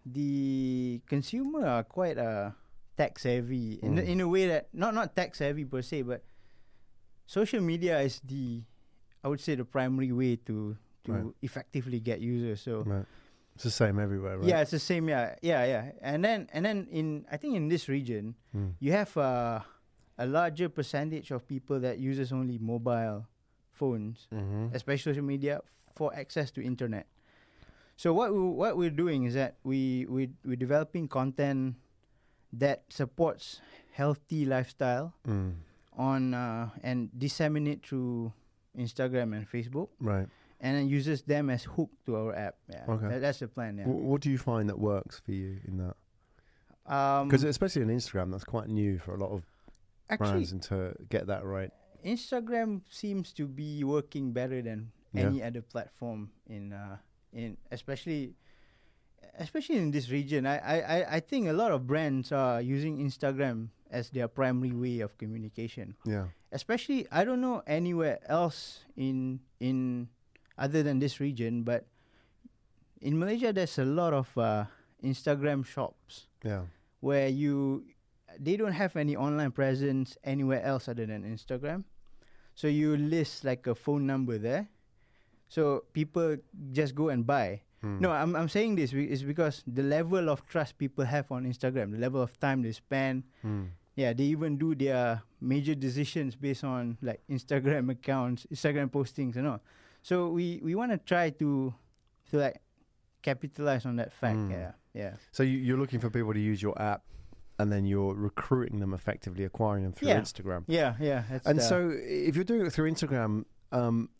the 0.05 1.01
consumer 1.07 1.67
are 1.67 1.85
quite 1.85 2.19
uh, 2.19 2.51
tech 2.97 3.19
savvy 3.19 3.79
in 3.83 3.97
Mm. 3.97 4.07
in 4.07 4.19
a 4.21 4.29
way 4.29 4.47
that 4.49 4.69
not 4.73 4.95
not 4.95 5.15
tech 5.15 5.35
savvy 5.35 5.65
per 5.65 5.83
se, 5.83 6.03
but 6.03 6.25
social 7.27 7.61
media 7.61 8.01
is 8.01 8.21
the 8.25 8.63
I 9.23 9.29
would 9.29 9.41
say 9.41 9.55
the 9.55 9.65
primary 9.65 10.11
way 10.13 10.37
to 10.51 10.77
to 11.07 11.11
Right. 11.13 11.35
effectively 11.43 12.01
get 12.01 12.21
users. 12.21 12.61
So 12.63 12.83
Right. 12.83 13.07
It's 13.55 13.65
the 13.65 13.71
same 13.71 13.99
everywhere, 13.99 14.39
right? 14.39 14.49
yeah, 14.49 14.61
it's 14.63 14.71
the 14.73 14.79
same. 14.79 15.09
Yeah, 15.09 15.35
yeah, 15.43 15.65
yeah. 15.65 15.93
And 16.01 16.25
then 16.25 16.49
and 16.53 16.65
then 16.65 16.89
in 16.91 17.27
I 17.31 17.37
think 17.37 17.55
in 17.57 17.69
this 17.69 17.89
region, 17.89 18.35
Mm. 18.57 18.75
you 18.81 18.93
have 18.93 19.13
uh, 19.17 19.61
a 20.19 20.27
larger 20.27 20.69
percentage 20.69 21.31
of 21.31 21.47
people 21.47 21.81
that 21.81 21.99
uses 21.99 22.33
only 22.33 22.57
mobile 22.59 23.27
phones, 23.73 24.27
Mm-hmm. 24.33 24.73
especially 24.75 25.13
social 25.13 25.25
media, 25.25 25.61
for 25.95 26.15
access 26.17 26.51
to 26.53 26.65
internet. 26.65 27.07
So 27.97 28.13
what 28.17 28.33
we 28.33 28.41
what 28.41 28.77
we're 28.77 28.91
doing 28.95 29.25
is 29.29 29.35
that 29.35 29.57
we 29.65 30.07
we 30.09 30.31
we're 30.45 30.57
developing 30.57 31.07
content 31.09 31.77
that 32.53 32.85
supports 32.89 33.61
healthy 33.93 34.45
lifestyle 34.49 35.13
Mm. 35.29 35.61
on 35.93 36.33
uh, 36.33 36.71
and 36.83 37.13
disseminate 37.17 37.85
through 37.85 38.33
Instagram 38.73 39.37
and 39.37 39.45
Facebook, 39.45 39.89
Right. 40.01 40.29
And 40.63 40.77
then 40.77 40.89
uses 40.89 41.23
them 41.23 41.51
as 41.51 41.65
hook 41.65 41.91
to 42.07 42.17
our 42.17 42.35
app. 42.35 42.55
Yeah, 42.69 42.85
Okay. 42.89 43.09
That- 43.09 43.21
that's 43.21 43.41
the 43.41 43.49
plan. 43.49 43.79
Yeah, 43.79 43.85
Wh- 43.85 44.05
What 44.09 44.21
do 44.23 44.31
you 44.31 44.39
find 44.39 44.69
that 44.71 44.79
works 44.79 45.19
for 45.21 45.33
you 45.33 45.59
in 45.67 45.77
that? 45.79 45.97
um, 46.87 47.29
Because 47.29 47.45
especially 47.45 47.83
on 47.83 47.89
Instagram, 47.89 48.31
that's 48.31 48.45
quite 48.45 48.69
new 48.69 48.99
for 48.99 49.15
a 49.15 49.19
lot 49.19 49.31
of 49.33 49.43
actually, 50.09 50.31
brands, 50.31 50.53
and 50.53 50.63
to 50.63 50.95
get 51.11 51.27
that 51.27 51.45
right. 51.45 51.71
Instagram 52.05 52.83
seems 52.91 53.33
to 53.35 53.47
be 53.47 53.85
working 53.85 54.33
better 54.33 54.63
than 54.63 54.93
Yeah. 55.13 55.27
any 55.27 55.43
other 55.43 55.63
platform 55.63 56.31
in 56.47 56.73
uh, 56.73 56.97
in 57.33 57.57
especially 57.71 58.35
especially 59.39 59.79
in 59.79 59.91
this 59.91 60.11
region. 60.11 60.47
I, 60.47 60.59
I, 60.59 60.77
I- 60.99 61.17
I 61.17 61.21
think 61.21 61.49
a 61.49 61.53
lot 61.53 61.71
of 61.73 61.87
brands 61.87 62.33
are 62.33 62.61
using 62.61 62.99
Instagram 62.99 63.69
as 63.91 64.11
their 64.11 64.29
primary 64.29 64.73
way 64.73 65.01
of 65.01 65.17
communication. 65.19 65.97
Yeah. 66.05 66.29
Especially 66.51 67.07
I 67.11 67.25
don't 67.25 67.41
know 67.41 67.63
anywhere 67.67 68.19
else 68.29 68.85
in 68.97 69.41
in 69.61 70.09
other 70.59 70.83
than 70.83 70.99
this 70.99 71.21
region, 71.21 71.63
but 71.63 71.87
in 73.01 73.19
Malaysia 73.19 73.53
there's 73.53 73.79
a 73.79 73.85
lot 73.85 74.13
of 74.13 74.29
uh, 74.39 74.65
Instagram 75.03 75.65
shops 75.67 76.27
Yeah. 76.45 76.67
where 77.01 77.29
you 77.29 77.85
they 78.39 78.57
don't 78.57 78.73
have 78.73 78.97
any 78.97 79.15
online 79.17 79.53
presence 79.53 80.17
anywhere 80.25 80.63
else 80.65 80.89
other 80.89 81.05
than 81.05 81.23
Instagram. 81.25 81.85
So 82.55 82.67
you 82.69 82.97
list 82.97 83.45
like 83.45 83.67
a 83.67 83.75
phone 83.75 84.07
number 84.07 84.39
there. 84.39 84.69
So 85.49 85.85
people 85.93 86.37
just 86.73 86.95
go 86.95 87.09
and 87.11 87.27
buy. 87.27 87.61
Hmm. 87.83 87.99
No, 88.01 88.11
I'm 88.11 88.33
I'm 88.37 88.49
saying 88.49 88.77
this 88.77 88.93
is 88.95 89.23
because 89.23 89.61
the 89.67 89.83
level 89.83 90.31
of 90.31 90.47
trust 90.47 90.79
people 90.79 91.05
have 91.05 91.29
on 91.33 91.45
Instagram, 91.45 91.93
the 91.93 91.99
level 92.01 92.23
of 92.23 92.39
time 92.41 92.63
they 92.63 92.73
spend. 92.73 93.25
Hmm. 93.43 93.75
Yeah, 93.97 94.15
they 94.17 94.25
even 94.33 94.57
do 94.57 94.73
their 94.75 95.21
major 95.41 95.75
decisions 95.75 96.33
based 96.37 96.65
on 96.65 96.97
like 97.05 97.21
Instagram 97.29 97.91
accounts, 97.93 98.47
Instagram 98.49 98.89
postings 98.89 99.37
and 99.37 99.45
all. 99.47 99.61
So 100.03 100.29
we 100.29 100.61
we 100.63 100.75
want 100.75 100.93
to 100.93 100.99
try 100.99 101.31
to 101.31 101.75
to 102.31 102.37
like 102.37 102.61
capitalize 103.23 103.87
on 103.87 103.97
that 103.97 104.13
fact. 104.13 104.37
Mm. 104.37 104.51
Yeah. 104.51 104.73
Yeah. 104.95 105.15
So 105.31 105.43
you, 105.43 105.59
you're 105.59 105.79
looking 105.79 106.01
for 106.01 106.11
people 106.11 106.35
to 106.35 106.41
use 106.41 106.61
your 106.61 106.81
app, 106.81 107.03
and 107.59 107.73
then 107.73 107.87
you're 107.87 108.15
recruiting 108.15 108.81
them 108.81 108.93
effectively, 108.93 109.45
acquiring 109.45 109.85
them 109.85 109.93
through 109.93 110.09
Yeah. 110.09 110.21
Instagram. 110.21 110.65
Yeah, 110.67 110.95
yeah. 111.01 111.23
And 111.47 111.63
so, 111.63 111.91
if 111.95 112.35
you're 112.35 112.45
doing 112.45 112.67
it 112.67 112.73
through 112.73 112.91
Instagram, 112.91 113.45
um, 113.71 114.11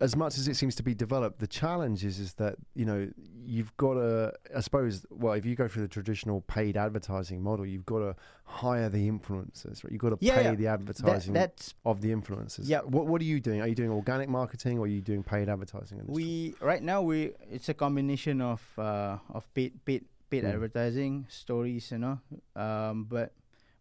as 0.00 0.14
much 0.14 0.36
as 0.36 0.46
it 0.48 0.56
seems 0.56 0.74
to 0.74 0.82
be 0.82 0.94
developed, 0.94 1.38
the 1.38 1.46
challenge 1.46 2.04
is, 2.04 2.18
is 2.18 2.34
that 2.34 2.56
you 2.74 2.84
know 2.84 3.08
you've 3.44 3.74
got 3.78 3.94
to. 3.94 4.32
I 4.54 4.60
suppose, 4.60 5.06
well, 5.10 5.32
if 5.34 5.46
you 5.46 5.54
go 5.54 5.68
through 5.68 5.82
the 5.82 5.88
traditional 5.88 6.42
paid 6.42 6.76
advertising 6.76 7.42
model, 7.42 7.64
you've 7.64 7.86
got 7.86 8.00
to 8.00 8.16
hire 8.44 8.88
the 8.88 9.08
influencers, 9.10 9.82
right? 9.82 9.90
You've 9.92 10.00
got 10.00 10.10
to 10.10 10.18
Yeah, 10.20 10.36
pay 10.36 10.44
yeah. 10.44 10.54
the 10.54 10.66
advertising 10.66 11.32
that's 11.32 11.74
of 11.84 12.00
the 12.02 12.10
influencers. 12.10 12.64
Yeah. 12.64 12.80
What 12.80 13.06
What 13.06 13.20
are 13.20 13.24
you 13.24 13.40
doing? 13.40 13.60
Are 13.62 13.68
you 13.68 13.74
doing 13.74 13.90
organic 13.90 14.28
marketing, 14.28 14.78
or 14.78 14.84
are 14.84 14.88
you 14.88 15.00
doing 15.00 15.22
paid 15.22 15.48
advertising? 15.48 16.02
we 16.06 16.54
right 16.60 16.82
now 16.82 17.00
we 17.02 17.32
it's 17.50 17.68
a 17.68 17.74
combination 17.74 18.40
of 18.40 18.60
uh 18.78 19.18
of 19.32 19.42
paid 19.54 19.72
paid 19.84 20.04
paid 20.30 20.44
Mm. 20.44 20.52
advertising 20.54 21.26
stories 21.28 21.90
you 21.92 21.98
know 21.98 22.18
um 22.56 23.04
but 23.08 23.32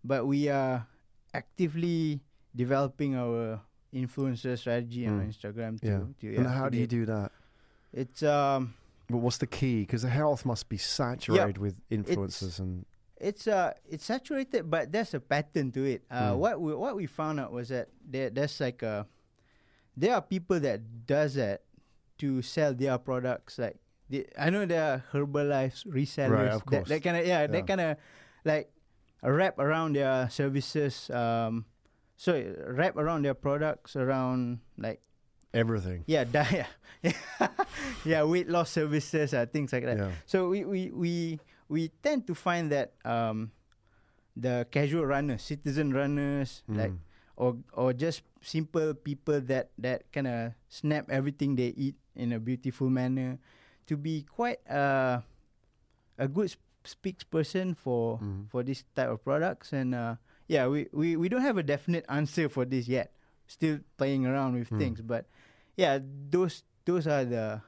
but 0.03 0.25
we 0.27 0.47
are 0.47 0.85
actively 1.33 2.21
developing 2.55 3.15
our 3.15 3.59
influencer 3.95 4.57
strategy 4.57 5.07
on 5.07 5.21
Mm. 5.21 5.29
Instagram 5.31 5.79
to, 5.81 5.87
Yeah. 5.87 6.03
to 6.19 6.35
and 6.37 6.47
how 6.47 6.67
do 6.69 6.77
you 6.77 6.87
do 6.87 7.05
that? 7.05 7.31
it's 7.93 8.21
um 8.23 8.73
But 9.09 9.17
what's 9.17 9.37
the 9.37 9.47
key? 9.47 9.81
Because 9.81 10.01
the 10.01 10.09
health 10.09 10.45
must 10.45 10.67
be 10.67 10.77
saturated 10.77 11.57
with 11.57 11.75
influencers 11.89 12.59
and 12.59 12.85
it's 13.15 13.47
uh 13.47 13.71
it's 13.89 14.03
saturated 14.03 14.69
but 14.69 14.91
there's 14.91 15.13
a 15.13 15.19
pattern 15.21 15.71
to 15.71 15.81
it 15.85 16.03
uh 16.11 16.33
Mm. 16.33 16.37
what 16.37 16.59
we 16.59 16.75
what 16.75 16.95
we 16.99 17.05
found 17.07 17.39
out 17.39 17.51
was 17.53 17.69
that 17.69 17.87
there 18.03 18.29
there's 18.29 18.59
like 18.59 18.83
a 18.83 19.07
there 19.95 20.13
are 20.13 20.21
people 20.21 20.59
that 20.59 21.05
does 21.07 21.35
that 21.35 21.63
to 22.17 22.41
sell 22.41 22.73
their 22.73 22.97
products 22.97 23.57
like 23.57 23.77
they, 24.09 24.25
i 24.37 24.49
know 24.49 24.65
there 24.65 24.83
are 24.83 24.99
herbalife 25.13 25.85
resellers 25.87 26.29
right, 26.31 26.51
of 26.51 26.65
course. 26.65 26.89
that 26.89 27.01
kind 27.01 27.15
of 27.15 27.23
yeah, 27.25 27.41
Yeah. 27.41 27.47
they 27.47 27.61
kind 27.63 27.79
of 27.81 27.97
like 28.43 28.67
wrap 29.23 29.57
around 29.59 29.95
their 29.95 30.29
services 30.29 31.09
um 31.11 31.63
so 32.17 32.31
wrap 32.67 32.95
around 32.97 33.23
their 33.23 33.33
products 33.35 33.95
around 33.95 34.59
like 34.77 35.01
everything. 35.53 36.03
yeah 36.07 36.23
diet 36.37 36.67
yeah 38.05 38.23
weight 38.23 38.49
loss 38.49 38.69
services 38.71 39.33
uh, 39.33 39.45
things 39.45 39.71
like 39.73 39.83
that 39.85 39.97
Yeah. 39.97 40.11
so 40.25 40.49
we, 40.49 40.65
we, 40.65 40.91
we, 40.91 41.39
we 41.69 41.89
tend 42.03 42.27
to 42.27 42.35
find 42.35 42.71
that 42.71 42.93
um, 43.05 43.51
the 44.35 44.67
casual 44.71 45.05
runners, 45.05 45.41
citizen 45.43 45.93
runners, 45.93 46.61
like 46.67 46.91
Mm. 46.91 46.99
or 47.37 47.57
or 47.73 47.91
just 47.93 48.21
simple 48.41 48.93
people 48.93 49.39
that 49.47 49.71
that 49.79 50.11
kind 50.11 50.27
of 50.27 50.51
snap 50.67 51.07
everything 51.09 51.55
they 51.55 51.71
eat 51.75 51.95
in 52.15 52.31
a 52.33 52.39
beautiful 52.39 52.89
manner, 52.89 53.39
to 53.87 53.95
be 53.97 54.23
quite 54.27 54.59
uh, 54.69 55.19
a 56.19 56.27
good 56.27 56.51
sp- 56.51 56.63
spokesperson 56.83 57.75
for 57.79 58.19
Mm. 58.19 58.51
for 58.51 58.61
this 58.63 58.83
type 58.95 59.07
of 59.09 59.23
products. 59.23 59.71
And 59.73 59.95
uh, 59.95 60.15
yeah, 60.47 60.67
we, 60.67 60.87
we, 60.91 61.15
we 61.15 61.29
don't 61.29 61.41
have 61.41 61.57
a 61.57 61.63
definite 61.63 62.05
answer 62.09 62.49
for 62.49 62.65
this 62.65 62.87
yet. 62.87 63.11
Still 63.47 63.79
playing 63.97 64.25
around 64.25 64.55
with 64.57 64.69
Mm. 64.69 64.79
things, 64.79 65.01
but 65.01 65.25
yeah, 65.77 65.99
those 66.29 66.63
those 66.85 67.05
are 67.07 67.25
the 67.25 67.61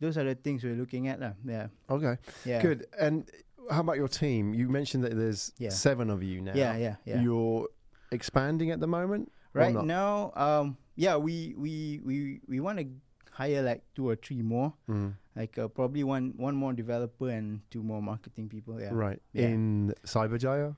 those 0.00 0.16
are 0.16 0.24
the 0.24 0.34
things 0.34 0.64
we're 0.64 0.74
looking 0.74 1.06
at, 1.08 1.20
lah. 1.20 1.32
Yeah, 1.44 1.68
Okay. 1.90 2.16
yeah. 2.44 2.60
Good. 2.62 2.86
And 2.98 3.28
how 3.70 3.80
about 3.80 3.96
your 4.00 4.08
team? 4.08 4.54
You 4.54 4.68
mentioned 4.68 5.04
that 5.04 5.14
there's 5.14 5.52
Yeah. 5.58 5.68
seven 5.70 6.08
of 6.10 6.22
you 6.22 6.40
now. 6.40 6.52
Yeah, 6.56 6.76
yeah, 6.76 6.96
yeah. 7.04 7.20
You're 7.20 7.68
expanding 8.10 8.70
at 8.72 8.80
the 8.80 8.86
moment. 8.88 9.30
right 9.52 9.76
now, 9.84 10.32
um, 10.34 10.76
yeah, 10.96 11.16
we 11.20 11.52
we 11.60 12.00
we 12.04 12.40
we 12.48 12.56
want 12.60 12.80
to 12.80 12.88
hire 13.36 13.60
like 13.60 13.84
two 13.94 14.08
or 14.08 14.16
three 14.16 14.40
more, 14.40 14.72
Mm. 14.88 15.12
like 15.36 15.60
uh, 15.60 15.68
probably 15.68 16.04
one 16.04 16.32
one 16.40 16.56
more 16.56 16.72
developer 16.72 17.28
and 17.28 17.60
two 17.68 17.82
more 17.84 18.00
marketing 18.00 18.48
people. 18.48 18.80
Yeah. 18.80 18.96
Right. 18.96 19.20
Yeah. 19.36 19.52
In 19.52 19.92
Cyberjaya? 20.08 20.72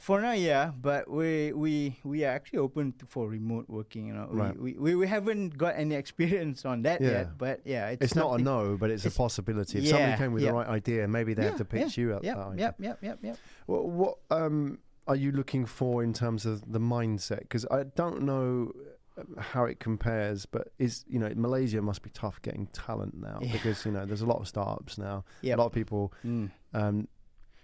For 0.00 0.20
now, 0.20 0.32
yeah, 0.32 0.70
but 0.80 1.10
we 1.10 1.52
we 1.52 1.98
we 2.04 2.24
are 2.24 2.30
actually 2.30 2.60
open 2.60 2.92
to, 2.98 3.06
for 3.06 3.28
remote 3.28 3.66
working. 3.68 4.06
You 4.06 4.14
know, 4.14 4.28
Right. 4.30 4.58
we, 4.58 4.74
we 4.78 4.94
we 4.94 5.06
haven't 5.06 5.56
got 5.58 5.74
any 5.76 5.94
experience 5.94 6.64
on 6.64 6.82
that 6.82 7.00
Yeah. 7.00 7.10
yet, 7.10 7.38
but 7.38 7.60
yeah, 7.64 7.88
it's, 7.88 8.02
It's, 8.04 8.14
not 8.14 8.38
a 8.40 8.42
no, 8.42 8.76
but 8.78 8.90
it's, 8.90 9.04
a 9.06 9.10
possibility. 9.10 9.78
If 9.78 9.88
somebody 9.88 10.16
came 10.16 10.32
with 10.32 10.42
yeah. 10.42 10.50
the 10.50 10.56
right 10.56 10.68
idea, 10.68 11.08
maybe 11.08 11.34
they 11.34 11.44
have 11.44 11.56
to 11.58 11.64
pitch 11.64 11.96
you 11.98 12.10
Yep, 12.10 12.22
that 12.22 12.36
idea. 12.38 12.60
yep, 12.64 12.74
yep, 12.80 12.98
yep, 13.02 13.18
yep. 13.22 13.36
What, 13.66 14.18
um, 14.30 14.78
are 15.06 15.16
you 15.16 15.32
looking 15.32 15.64
for 15.66 16.02
in 16.02 16.12
terms 16.12 16.46
of 16.46 16.70
the 16.72 16.80
mindset? 16.80 17.40
Because 17.40 17.64
I 17.70 17.84
don't 17.96 18.22
know 18.22 18.72
uh, 19.18 19.40
how 19.40 19.64
it 19.64 19.80
compares, 19.80 20.46
but 20.46 20.68
is 20.78 21.04
you 21.08 21.18
know 21.18 21.30
Malaysia 21.34 21.80
must 21.82 22.02
be 22.02 22.10
tough 22.10 22.40
getting 22.42 22.66
talent 22.68 23.14
now 23.20 23.38
Yeah. 23.42 23.52
because 23.52 23.84
you 23.86 23.92
know 23.92 24.04
there's 24.06 24.22
a 24.22 24.26
lot 24.26 24.40
of 24.40 24.46
startups 24.48 24.96
now, 24.98 25.24
Yep. 25.42 25.56
a 25.56 25.60
lot 25.60 25.66
of 25.66 25.72
people 25.72 26.12
Mm. 26.24 26.50
um, 26.74 27.08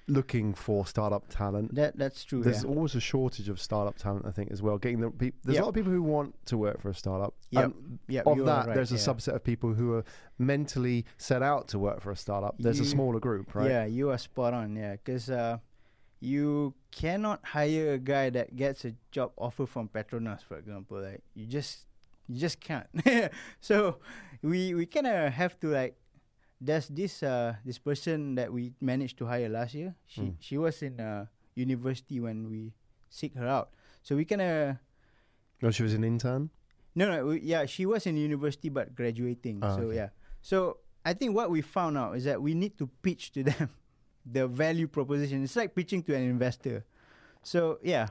looking 0.06 0.54
for 0.54 0.86
startup 0.86 1.28
talent. 1.28 1.74
That 1.74 1.96
that's 1.96 2.24
true. 2.24 2.42
There's 2.42 2.64
yeah. 2.64 2.70
always 2.70 2.94
a 2.94 3.00
shortage 3.00 3.48
of 3.48 3.60
startup 3.60 3.96
talent, 3.96 4.26
I 4.26 4.30
think, 4.30 4.50
as 4.50 4.62
well. 4.62 4.78
Getting 4.78 5.00
the 5.00 5.10
peop 5.10 5.34
there's 5.44 5.54
Yep. 5.54 5.62
a 5.62 5.64
lot 5.64 5.68
of 5.70 5.74
people 5.74 5.92
who 5.92 6.02
want 6.02 6.34
to 6.46 6.58
work 6.58 6.80
for 6.80 6.90
a 6.90 6.94
startup. 6.94 7.34
Yep. 7.50 7.64
Um, 7.64 7.98
Yep, 8.08 8.26
of 8.26 8.44
that, 8.44 8.66
right, 8.66 8.74
there's 8.74 8.92
a 8.92 8.96
yeah. 8.96 9.00
subset 9.00 9.34
of 9.34 9.44
people 9.44 9.74
who 9.74 9.94
are 9.94 10.04
mentally 10.38 11.06
set 11.16 11.42
out 11.42 11.68
to 11.68 11.78
work 11.78 12.00
for 12.00 12.10
a 12.10 12.16
startup. 12.16 12.56
There's 12.58 12.80
a 12.80 12.84
smaller 12.84 13.20
group, 13.20 13.54
right? 13.54 13.70
Yeah, 13.70 13.84
you 13.86 14.10
are 14.10 14.18
spot 14.18 14.52
on. 14.52 14.76
Yeah, 14.76 14.92
because 14.92 15.30
uh, 15.30 15.58
you 16.20 16.74
cannot 16.90 17.44
hire 17.44 17.94
a 17.94 17.98
guy 17.98 18.30
that 18.30 18.56
gets 18.56 18.84
a 18.84 18.94
job 19.10 19.32
offer 19.36 19.66
from 19.66 19.88
Petronas, 19.88 20.42
for 20.42 20.58
example. 20.58 21.00
Like 21.00 21.22
you 21.34 21.46
just 21.46 21.86
you 22.28 22.38
just 22.38 22.60
can't. 22.60 22.86
so 23.60 23.98
we 24.42 24.74
we 24.74 24.86
kind 24.86 25.06
of 25.06 25.32
have 25.32 25.58
to 25.60 25.68
like. 25.68 25.96
There's 26.64 26.88
this 26.88 27.22
uh 27.22 27.56
this 27.64 27.76
person 27.78 28.34
that 28.40 28.48
we 28.52 28.72
managed 28.80 29.18
to 29.20 29.26
hire 29.28 29.48
last 29.52 29.74
year. 29.74 29.94
She 30.08 30.20
Mm. 30.22 30.34
she 30.40 30.56
was 30.56 30.80
in 30.80 30.96
uh, 31.00 31.26
university 31.54 32.20
when 32.20 32.48
we 32.48 32.72
seek 33.10 33.34
her 33.36 33.46
out. 33.46 33.68
So 34.02 34.16
we 34.16 34.24
kind 34.24 34.40
of 34.42 34.76
Oh, 35.62 35.70
she 35.70 35.82
was 35.84 35.92
an 35.94 36.04
intern. 36.04 36.48
no, 36.96 37.04
no, 37.10 37.26
we, 37.26 37.40
yeah, 37.44 37.66
she 37.66 37.84
was 37.86 38.06
in 38.06 38.16
university 38.16 38.68
but 38.72 38.94
graduating. 38.96 39.60
Ah, 39.62 39.76
so 39.76 39.82
okay. 39.92 39.96
yeah, 39.96 40.08
so 40.40 40.78
I 41.04 41.12
think 41.12 41.36
what 41.36 41.50
we 41.52 41.60
found 41.60 41.98
out 42.00 42.16
is 42.16 42.24
that 42.24 42.40
we 42.40 42.54
need 42.54 42.78
to 42.80 42.86
pitch 43.04 43.32
to 43.36 43.42
them 43.50 43.68
the 44.24 44.48
value 44.48 44.88
proposition. 44.88 45.44
It's 45.44 45.56
like 45.56 45.74
pitching 45.76 46.02
to 46.08 46.14
an 46.16 46.22
investor. 46.24 46.84
So 47.44 47.78
yeah, 47.84 48.08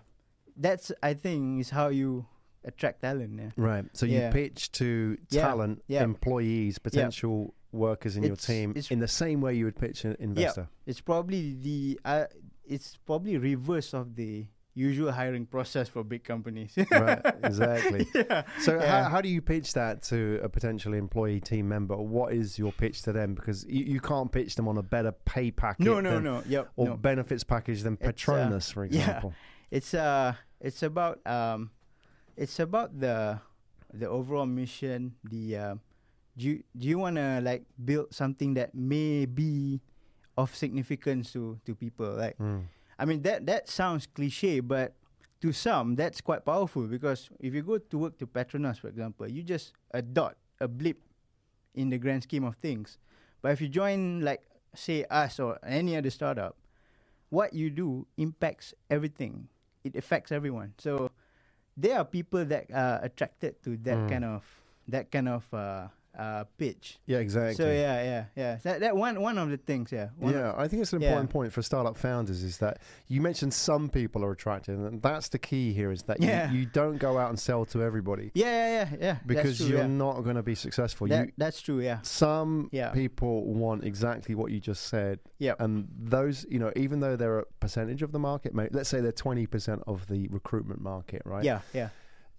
that's 0.56 0.92
I 1.02 1.14
think 1.18 1.62
is 1.62 1.72
how 1.74 1.90
you 1.90 2.26
attract 2.64 3.02
talent. 3.02 3.34
Yeah, 3.40 3.50
Right. 3.58 3.86
So 3.98 4.06
Yeah. 4.06 4.28
you 4.28 4.32
pitch 4.32 4.72
to 4.78 5.18
talent, 5.30 5.82
yeah. 5.90 6.04
employees, 6.06 6.78
potential 6.78 7.54
workers 7.74 8.16
in 8.16 8.24
your 8.24 8.36
team 8.36 8.74
in 8.90 9.00
the 9.00 9.08
same 9.08 9.42
way 9.42 9.54
you 9.56 9.66
would 9.66 9.76
pitch 9.76 10.06
an 10.06 10.16
investor. 10.20 10.68
it's 10.86 11.02
probably 11.02 11.54
the 11.56 12.00
uh, 12.06 12.26
it's 12.66 12.98
probably 13.06 13.38
reverse 13.38 13.94
of 13.94 14.16
the 14.16 14.46
usual 14.76 15.12
hiring 15.12 15.46
process 15.46 15.88
for 15.88 16.04
big 16.04 16.24
companies. 16.24 16.74
right. 16.90 17.22
Exactly. 17.44 18.08
yeah. 18.16 18.42
So 18.62 18.80
Yeah. 18.80 19.04
how, 19.04 19.10
how 19.10 19.22
do 19.22 19.30
you 19.30 19.40
pitch 19.42 19.74
that 19.74 20.02
to 20.04 20.40
a 20.42 20.50
potential 20.50 20.94
employee 20.96 21.40
team 21.42 21.68
member? 21.70 21.96
What 21.96 22.34
is 22.34 22.58
your 22.58 22.72
pitch 22.72 23.04
to 23.04 23.12
them? 23.12 23.36
Because 23.36 23.66
you, 23.68 23.84
you 23.86 24.00
can't 24.00 24.32
pitch 24.32 24.56
them 24.56 24.68
on 24.68 24.78
a 24.80 24.82
better 24.82 25.12
pay 25.26 25.52
package. 25.52 25.86
No, 25.86 26.00
no, 26.02 26.12
than- 26.16 26.24
no. 26.24 26.44
Yep. 26.48 26.72
or 26.76 26.88
no. 26.88 26.98
benefits 26.98 27.44
package 27.44 27.84
than 27.84 27.98
It's, 28.02 28.08
uh, 28.28 28.32
Petronas, 28.32 28.74
for 28.74 28.86
yeah. 28.86 29.00
example. 29.02 29.34
It's 29.70 29.94
uh 29.94 30.34
it's 30.62 30.82
about 30.84 31.26
um 31.28 31.70
it's 32.38 32.60
about 32.60 33.00
the 33.00 33.40
the 33.94 34.10
overall 34.10 34.48
mission, 34.48 35.16
the 35.24 35.56
uh, 35.58 35.76
do 36.38 36.46
you, 36.46 36.64
do 36.78 36.88
you 36.88 36.98
want 36.98 37.16
to 37.18 37.42
like 37.44 37.64
build 37.84 38.14
something 38.14 38.54
that 38.56 38.74
may 38.74 39.26
be 39.26 39.82
of 40.38 40.56
significance 40.56 41.32
to 41.34 41.60
to 41.66 41.76
people? 41.76 42.10
Like, 42.16 42.38
Mm. 42.38 42.66
I 43.00 43.06
mean 43.06 43.22
that 43.24 43.46
that 43.48 43.70
sounds 43.70 44.08
cliche, 44.08 44.60
but 44.62 44.94
to 45.42 45.52
some 45.52 45.96
that's 45.96 46.22
quite 46.22 46.46
powerful 46.46 46.88
because 46.88 47.30
if 47.40 47.54
you 47.54 47.62
go 47.62 47.78
to 47.78 47.98
work 47.98 48.18
to 48.20 48.26
Petronas, 48.28 48.80
for 48.80 48.88
example, 48.88 49.28
you 49.30 49.44
just 49.44 49.74
a 49.92 50.02
dot, 50.02 50.38
a 50.62 50.68
blip 50.68 50.98
in 51.76 51.90
the 51.90 51.98
grand 51.98 52.24
scheme 52.24 52.44
of 52.46 52.56
things. 52.58 52.98
But 53.42 53.52
if 53.52 53.60
you 53.62 53.68
join 53.68 54.22
like 54.22 54.42
say 54.74 55.04
us 55.10 55.40
or 55.40 55.60
any 55.66 55.98
other 55.98 56.10
startup, 56.10 56.56
what 57.30 57.54
you 57.54 57.70
do 57.70 58.08
impacts 58.18 58.74
everything. 58.90 59.50
It 59.84 59.96
affects 59.98 60.32
everyone. 60.32 60.74
So 60.80 61.12
there 61.76 61.98
are 61.98 62.06
people 62.06 62.46
that 62.46 62.72
are 62.72 63.00
attracted 63.04 63.62
to 63.66 63.76
that 63.84 63.98
Mm. 64.06 64.10
kind 64.10 64.24
of 64.26 64.42
that 64.88 65.12
kind 65.12 65.28
of 65.28 65.44
uh, 65.54 65.88
uh, 66.18 66.44
pitch. 66.58 67.00
Yeah, 67.06 67.18
exactly. 67.20 67.56
So 67.56 67.66
yeah, 67.66 68.04
yeah, 68.04 68.26
yeah. 68.36 68.56
That 68.64 68.82
that 68.82 68.96
one 68.96 69.20
one 69.22 69.38
of 69.38 69.50
the 69.50 69.58
things. 69.58 69.92
Yeah. 69.92 70.10
One 70.18 70.34
of- 70.34 70.40
yeah, 70.40 70.54
I 70.56 70.68
think 70.68 70.82
it's 70.82 70.94
an 70.94 71.02
yeah. 71.02 71.10
important 71.10 71.32
point 71.32 71.54
for 71.54 71.62
startup 71.62 71.98
founders 71.98 72.44
is 72.44 72.58
that 72.60 72.80
you 73.08 73.22
mentioned 73.22 73.54
some 73.54 73.90
people 73.90 74.24
are 74.24 74.32
attracted, 74.32 74.78
and 74.78 75.02
that's 75.02 75.30
the 75.30 75.40
key 75.40 75.74
here 75.74 75.92
is 75.92 76.04
that 76.04 76.22
Yeah. 76.22 76.52
you, 76.52 76.60
you 76.60 76.66
don't 76.66 76.98
go 76.98 77.18
out 77.18 77.30
and 77.30 77.40
sell 77.40 77.66
to 77.66 77.82
everybody 77.82 78.32
yeah, 78.36 78.46
yeah, 78.46 78.90
yeah, 78.92 78.98
yeah. 79.02 79.18
because 79.26 79.58
true, 79.58 79.68
you're 79.68 79.78
yeah. 79.80 79.88
not 79.88 80.22
going 80.24 80.36
to 80.36 80.44
be 80.44 80.56
successful. 80.56 81.08
That, 81.08 81.28
you, 81.28 81.34
that's 81.38 81.62
true. 81.62 81.80
Yeah. 81.82 82.00
some 82.04 82.70
Yeah. 82.72 82.92
people 82.92 83.46
want 83.54 83.84
exactly 83.84 84.36
what 84.36 84.52
you 84.52 84.60
just 84.60 84.88
said, 84.88 85.20
Yeah. 85.40 85.56
and 85.60 85.88
those, 85.98 86.46
you 86.50 86.60
know, 86.60 86.72
even 86.76 87.00
though 87.00 87.16
they're 87.16 87.40
a 87.40 87.46
percentage 87.60 88.02
of 88.04 88.12
the 88.12 88.20
market, 88.20 88.54
let's 88.74 88.90
say 88.90 89.02
they're 89.02 89.12
twenty 89.12 89.48
percent 89.48 89.82
of 89.88 90.08
the 90.08 90.28
recruitment 90.28 90.82
market, 90.82 91.22
right? 91.26 91.44
Yeah. 91.44 91.62
Yeah. 91.74 91.90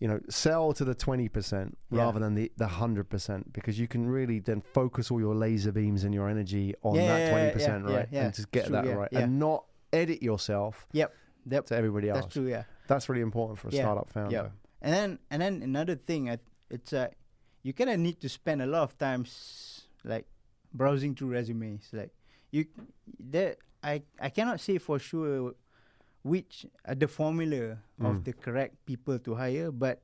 You 0.05 0.09
know, 0.11 0.21
sell 0.29 0.75
to 0.75 0.85
the 0.85 0.95
20% 0.95 1.73
Yeah. 1.90 2.03
rather 2.05 2.21
than 2.21 2.35
the, 2.35 2.53
the 2.59 2.67
100% 2.67 3.53
because 3.55 3.79
you 3.81 3.88
can 3.88 4.07
really 4.07 4.38
then 4.38 4.61
focus 4.61 5.11
all 5.11 5.19
your 5.19 5.35
laser 5.35 5.73
beams 5.73 6.05
and 6.05 6.12
your 6.12 6.29
energy 6.29 6.75
on 6.83 6.95
Yeah, 6.97 7.07
that 7.07 7.21
yeah, 7.21 7.45
yeah, 7.47 7.53
20%, 7.55 7.88
yeah, 7.88 7.97
right? 7.97 8.09
yeah. 8.12 8.25
And 8.27 8.35
just 8.35 8.51
get 8.51 8.67
True, 8.67 8.73
that 8.83 8.97
right 8.99 9.09
and 9.12 9.38
not 9.38 9.64
edit 9.95 10.23
yourself 10.23 10.87
Yep. 10.93 11.11
Yep. 11.49 11.64
to 11.69 11.75
everybody 11.77 12.11
else. 12.11 12.21
That's 12.21 12.35
true. 12.35 12.49
Yeah. 12.49 12.64
That's 12.87 13.09
really 13.09 13.23
important 13.23 13.59
for 13.59 13.69
a 13.69 13.73
startup 13.73 14.11
founder. 14.11 14.31
yeah. 14.37 14.49
And 14.83 14.93
then 14.93 15.19
and 15.31 15.40
then 15.40 15.62
another 15.62 15.95
thing, 15.97 16.23
it's 16.69 16.93
uh, 16.93 17.09
you 17.62 17.73
kind 17.73 17.88
of 17.88 17.99
need 17.99 18.21
to 18.21 18.29
spend 18.29 18.61
a 18.61 18.67
lot 18.67 18.83
of 18.83 18.99
times 18.99 19.87
like 20.05 20.27
browsing 20.75 21.14
through 21.14 21.29
resumes. 21.38 21.88
Like 21.95 22.12
you, 22.51 22.67
there, 23.19 23.57
I 23.83 24.03
I 24.21 24.29
cannot 24.29 24.61
say 24.61 24.77
for 24.77 24.99
sure 24.99 25.55
which 26.24 26.66
are 26.84 26.96
the 26.96 27.06
formula 27.08 27.78
Mm. 28.00 28.10
of 28.10 28.24
the 28.24 28.32
correct 28.32 28.74
people 28.87 29.20
to 29.20 29.34
hire, 29.37 29.70
but 29.70 30.02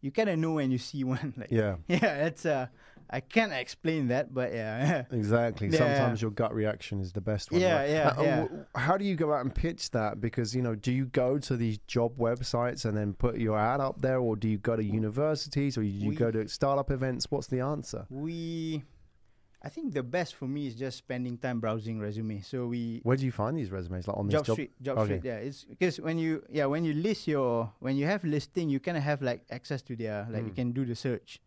you 0.00 0.12
kind 0.12 0.28
of 0.30 0.38
know 0.38 0.52
when 0.52 0.70
you 0.70 0.78
see 0.78 1.02
one. 1.16 1.34
Like 1.36 1.50
Yeah, 1.50 1.76
yeah, 1.88 2.26
it's 2.30 2.46
uh, 2.46 2.66
I 3.10 3.20
can't 3.20 3.52
explain 3.52 4.08
that, 4.08 4.32
but 4.32 4.52
yeah, 4.54 5.04
exactly. 5.10 5.68
Yeah. 5.68 5.78
Sometimes 5.78 6.22
your 6.22 6.30
gut 6.30 6.54
reaction 6.54 7.00
is 7.00 7.12
the 7.12 7.20
best 7.20 7.50
one. 7.50 7.60
Yeah, 7.60 7.76
right? 7.80 7.90
yeah, 7.90 8.14
How- 8.14 8.22
yeah. 8.22 8.40
w- 8.42 8.64
How 8.76 8.96
do 8.96 9.04
you 9.04 9.16
go 9.16 9.32
out 9.34 9.40
and 9.44 9.52
pitch 9.54 9.90
that? 9.90 10.20
Because, 10.20 10.54
you 10.56 10.62
know, 10.62 10.74
do 10.76 10.92
you 10.92 11.06
go 11.06 11.36
to 11.38 11.56
these 11.56 11.78
job 11.86 12.16
websites 12.16 12.84
and 12.86 12.96
then 12.96 13.12
put 13.12 13.38
your 13.38 13.58
ad 13.58 13.80
up 13.80 14.00
there 14.00 14.18
or 14.18 14.36
do 14.36 14.48
you 14.48 14.58
go 14.58 14.76
to 14.76 14.84
universities 14.84 15.76
or 15.76 15.82
do 15.82 15.88
you 15.88 16.10
We- 16.10 16.16
go 16.16 16.30
to 16.30 16.46
startup 16.48 16.90
events? 16.90 17.26
What's 17.30 17.48
the 17.48 17.60
answer? 17.60 18.06
we. 18.08 18.82
I 19.64 19.68
think 19.68 19.92
the 19.94 20.02
best 20.02 20.34
for 20.34 20.48
me 20.48 20.66
is 20.66 20.74
just 20.74 20.98
spending 20.98 21.38
time 21.38 21.60
browsing 21.60 22.00
resumes. 22.00 22.48
So 22.48 22.66
we 22.66 23.00
Where 23.04 23.16
do 23.16 23.24
you 23.24 23.30
find 23.32 23.56
these 23.56 23.70
resumes? 23.70 24.08
Like 24.08 24.16
on 24.18 24.28
job, 24.28 24.44
JobStreet 24.44 24.70
job 24.82 24.98
okay. 24.98 25.04
street 25.06 25.24
yeah 25.24 25.36
it's 25.36 25.62
because 25.64 26.00
when 26.00 26.18
you 26.18 26.42
yeah 26.50 26.66
when 26.66 26.82
you 26.84 26.94
list 26.94 27.28
your 27.28 27.70
when 27.78 27.96
you 27.96 28.06
have 28.06 28.24
listing 28.24 28.68
you 28.68 28.80
kind 28.80 28.96
of 28.96 29.04
have 29.04 29.22
like 29.22 29.42
access 29.50 29.80
to 29.82 29.94
their 29.96 30.26
like 30.30 30.44
you 30.44 30.50
Mm. 30.52 30.56
can 30.56 30.72
do 30.72 30.84
the 30.84 30.94
search 30.96 31.38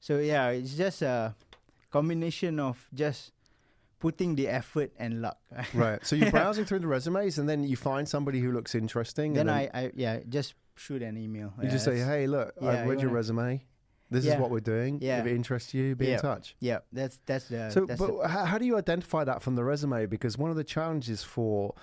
so 0.00 0.18
yeah 0.18 0.50
it's 0.50 0.74
just 0.74 1.02
a 1.02 1.34
combination 1.90 2.60
of 2.60 2.76
just 2.94 3.32
putting 3.98 4.36
the 4.36 4.46
effort 4.48 4.92
and 4.98 5.20
luck 5.22 5.38
Right. 5.74 6.04
So 6.06 6.14
you're 6.16 6.30
browsing 6.30 6.64
through 6.64 6.80
the 6.80 6.86
resumes, 6.86 7.38
and 7.38 7.48
then 7.48 7.64
you 7.64 7.76
find 7.76 8.08
somebody 8.08 8.38
who 8.40 8.52
looks 8.52 8.74
interesting. 8.74 9.32
then 9.34 9.48
and 9.48 9.50
I, 9.50 9.70
I 9.74 9.90
yeah 9.96 10.20
just 10.28 10.54
shoot 10.76 11.02
an 11.02 11.16
email 11.16 11.52
you 11.58 11.64
Yeah, 11.64 11.70
just 11.70 11.84
say, 11.84 11.98
"Hey, 11.98 12.26
look, 12.28 12.54
yeah, 12.62 12.68
I've 12.68 12.84
you 12.84 12.90
read 12.90 13.00
your 13.00 13.10
wanna- 13.10 13.16
resume. 13.16 13.64
This 14.10 14.24
is 14.26 14.36
what 14.36 14.50
we're 14.50 14.60
doing. 14.60 14.98
Yeah. 15.02 15.20
If 15.20 15.26
it 15.26 15.34
interests 15.34 15.74
you, 15.74 15.94
be 15.94 16.06
Yeah. 16.06 16.14
in 16.14 16.20
touch." 16.20 16.56
yeah 16.60 16.78
that's 16.92 17.18
that's 17.26 17.48
the 17.48 17.70
so, 17.70 17.84
that's 17.86 17.98
but 18.00 18.20
the, 18.22 18.28
how, 18.28 18.44
how 18.44 18.58
do 18.58 18.64
you 18.64 18.76
identify 18.76 19.24
that 19.24 19.42
from 19.42 19.54
the 19.54 19.64
resume? 19.64 20.06
Because 20.06 20.38
one 20.38 20.50
of 20.50 20.56
the 20.56 20.64
challenges 20.64 21.22
for 21.22 21.74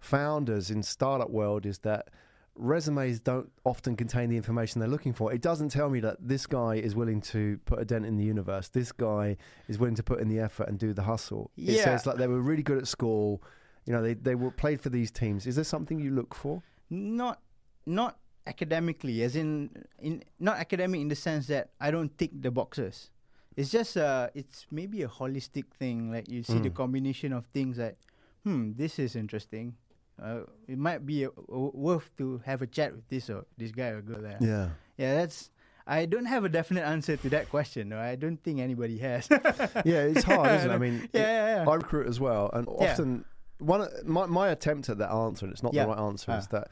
founders 0.00 0.70
in 0.70 0.82
startup 0.82 1.30
world 1.30 1.66
is 1.66 1.78
that 1.80 2.08
resumes 2.54 3.20
don't 3.20 3.50
often 3.64 3.96
contain 3.96 4.28
the 4.28 4.36
information 4.36 4.80
they're 4.80 4.88
looking 4.88 5.12
for. 5.12 5.32
It 5.32 5.40
doesn't 5.40 5.70
tell 5.70 5.88
me 5.88 6.00
that 6.00 6.16
this 6.20 6.46
guy 6.46 6.74
is 6.74 6.94
willing 6.94 7.20
to 7.22 7.58
put 7.64 7.78
a 7.80 7.84
dent 7.84 8.04
in 8.04 8.16
the 8.16 8.24
universe. 8.24 8.68
This 8.68 8.92
guy 8.92 9.36
is 9.68 9.78
willing 9.78 9.94
to 9.94 10.02
put 10.02 10.20
in 10.20 10.28
the 10.28 10.38
effort 10.38 10.68
and 10.68 10.78
do 10.78 10.92
the 10.92 11.02
hustle. 11.02 11.50
It 11.56 11.78
says 11.82 12.04
like 12.06 12.16
they 12.16 12.26
were 12.26 12.40
really 12.42 12.62
good 12.62 12.78
at 12.78 12.86
school. 12.88 13.42
You 13.86 13.92
know, 13.94 14.02
they 14.02 14.14
they 14.14 14.34
were 14.34 14.50
played 14.50 14.80
for 14.80 14.90
these 14.90 15.10
teams. 15.10 15.46
Is 15.46 15.54
there 15.56 15.64
something 15.64 15.98
you 15.98 16.10
look 16.10 16.34
for? 16.34 16.62
not 16.90 17.40
not 17.86 18.18
academically 18.46 19.22
as 19.22 19.36
in 19.36 19.70
in 20.00 20.22
not 20.40 20.56
academic 20.58 21.00
in 21.00 21.08
the 21.08 21.14
sense 21.14 21.46
that 21.46 21.70
I 21.80 21.90
don't 21.90 22.16
tick 22.18 22.30
the 22.34 22.50
boxes. 22.50 23.10
It's 23.56 23.70
just 23.70 23.96
uh 23.96 24.28
it's 24.34 24.66
maybe 24.70 25.02
a 25.02 25.08
holistic 25.08 25.66
thing. 25.78 26.10
Like 26.10 26.28
you 26.28 26.42
see 26.42 26.58
the 26.58 26.70
Mm. 26.70 26.74
combination 26.74 27.32
of 27.32 27.46
things 27.46 27.78
like, 27.78 27.98
hmm, 28.44 28.72
this 28.76 28.98
is 28.98 29.14
interesting. 29.16 29.76
Uh, 30.22 30.40
it 30.68 30.78
might 30.78 31.04
be 31.06 31.26
uh 31.26 31.30
w- 31.48 31.72
worth 31.74 32.10
to 32.18 32.40
have 32.44 32.62
a 32.62 32.66
chat 32.66 32.92
with 32.94 33.08
this 33.08 33.30
or 33.30 33.44
this 33.56 33.70
guy 33.72 33.88
or 33.88 34.02
girl 34.02 34.20
there. 34.22 34.38
Yeah. 34.40 34.68
Yeah, 34.96 35.14
that's. 35.16 35.50
I 35.84 36.06
don't 36.06 36.26
have 36.26 36.44
a 36.44 36.48
definite 36.48 36.84
answer 36.86 37.16
to 37.16 37.28
that 37.30 37.48
question. 37.50 37.88
No, 37.88 37.98
I 37.98 38.14
don't 38.14 38.36
think 38.36 38.60
anybody 38.60 38.98
has. 38.98 39.26
Yeah, 39.84 40.06
it's 40.06 40.22
hard, 40.22 40.52
isn't 40.52 40.70
it? 40.70 40.74
I 40.74 40.78
mean, 40.84 41.08
yeah, 41.12 41.20
yeah, 41.22 41.64
yeah. 41.64 41.68
I 41.70 41.74
recruit 41.74 42.06
as 42.06 42.20
well, 42.20 42.50
and 42.52 42.68
often 42.68 43.24
one 43.58 43.88
my 44.04 44.26
my 44.26 44.48
attempt 44.50 44.88
at 44.90 44.98
that 44.98 45.10
answer, 45.10 45.44
and 45.46 45.52
it's 45.52 45.62
not 45.62 45.72
the 45.72 45.84
right 45.86 45.98
answer, 45.98 46.30
is 46.38 46.46
Ah. 46.52 46.58
that, 46.58 46.68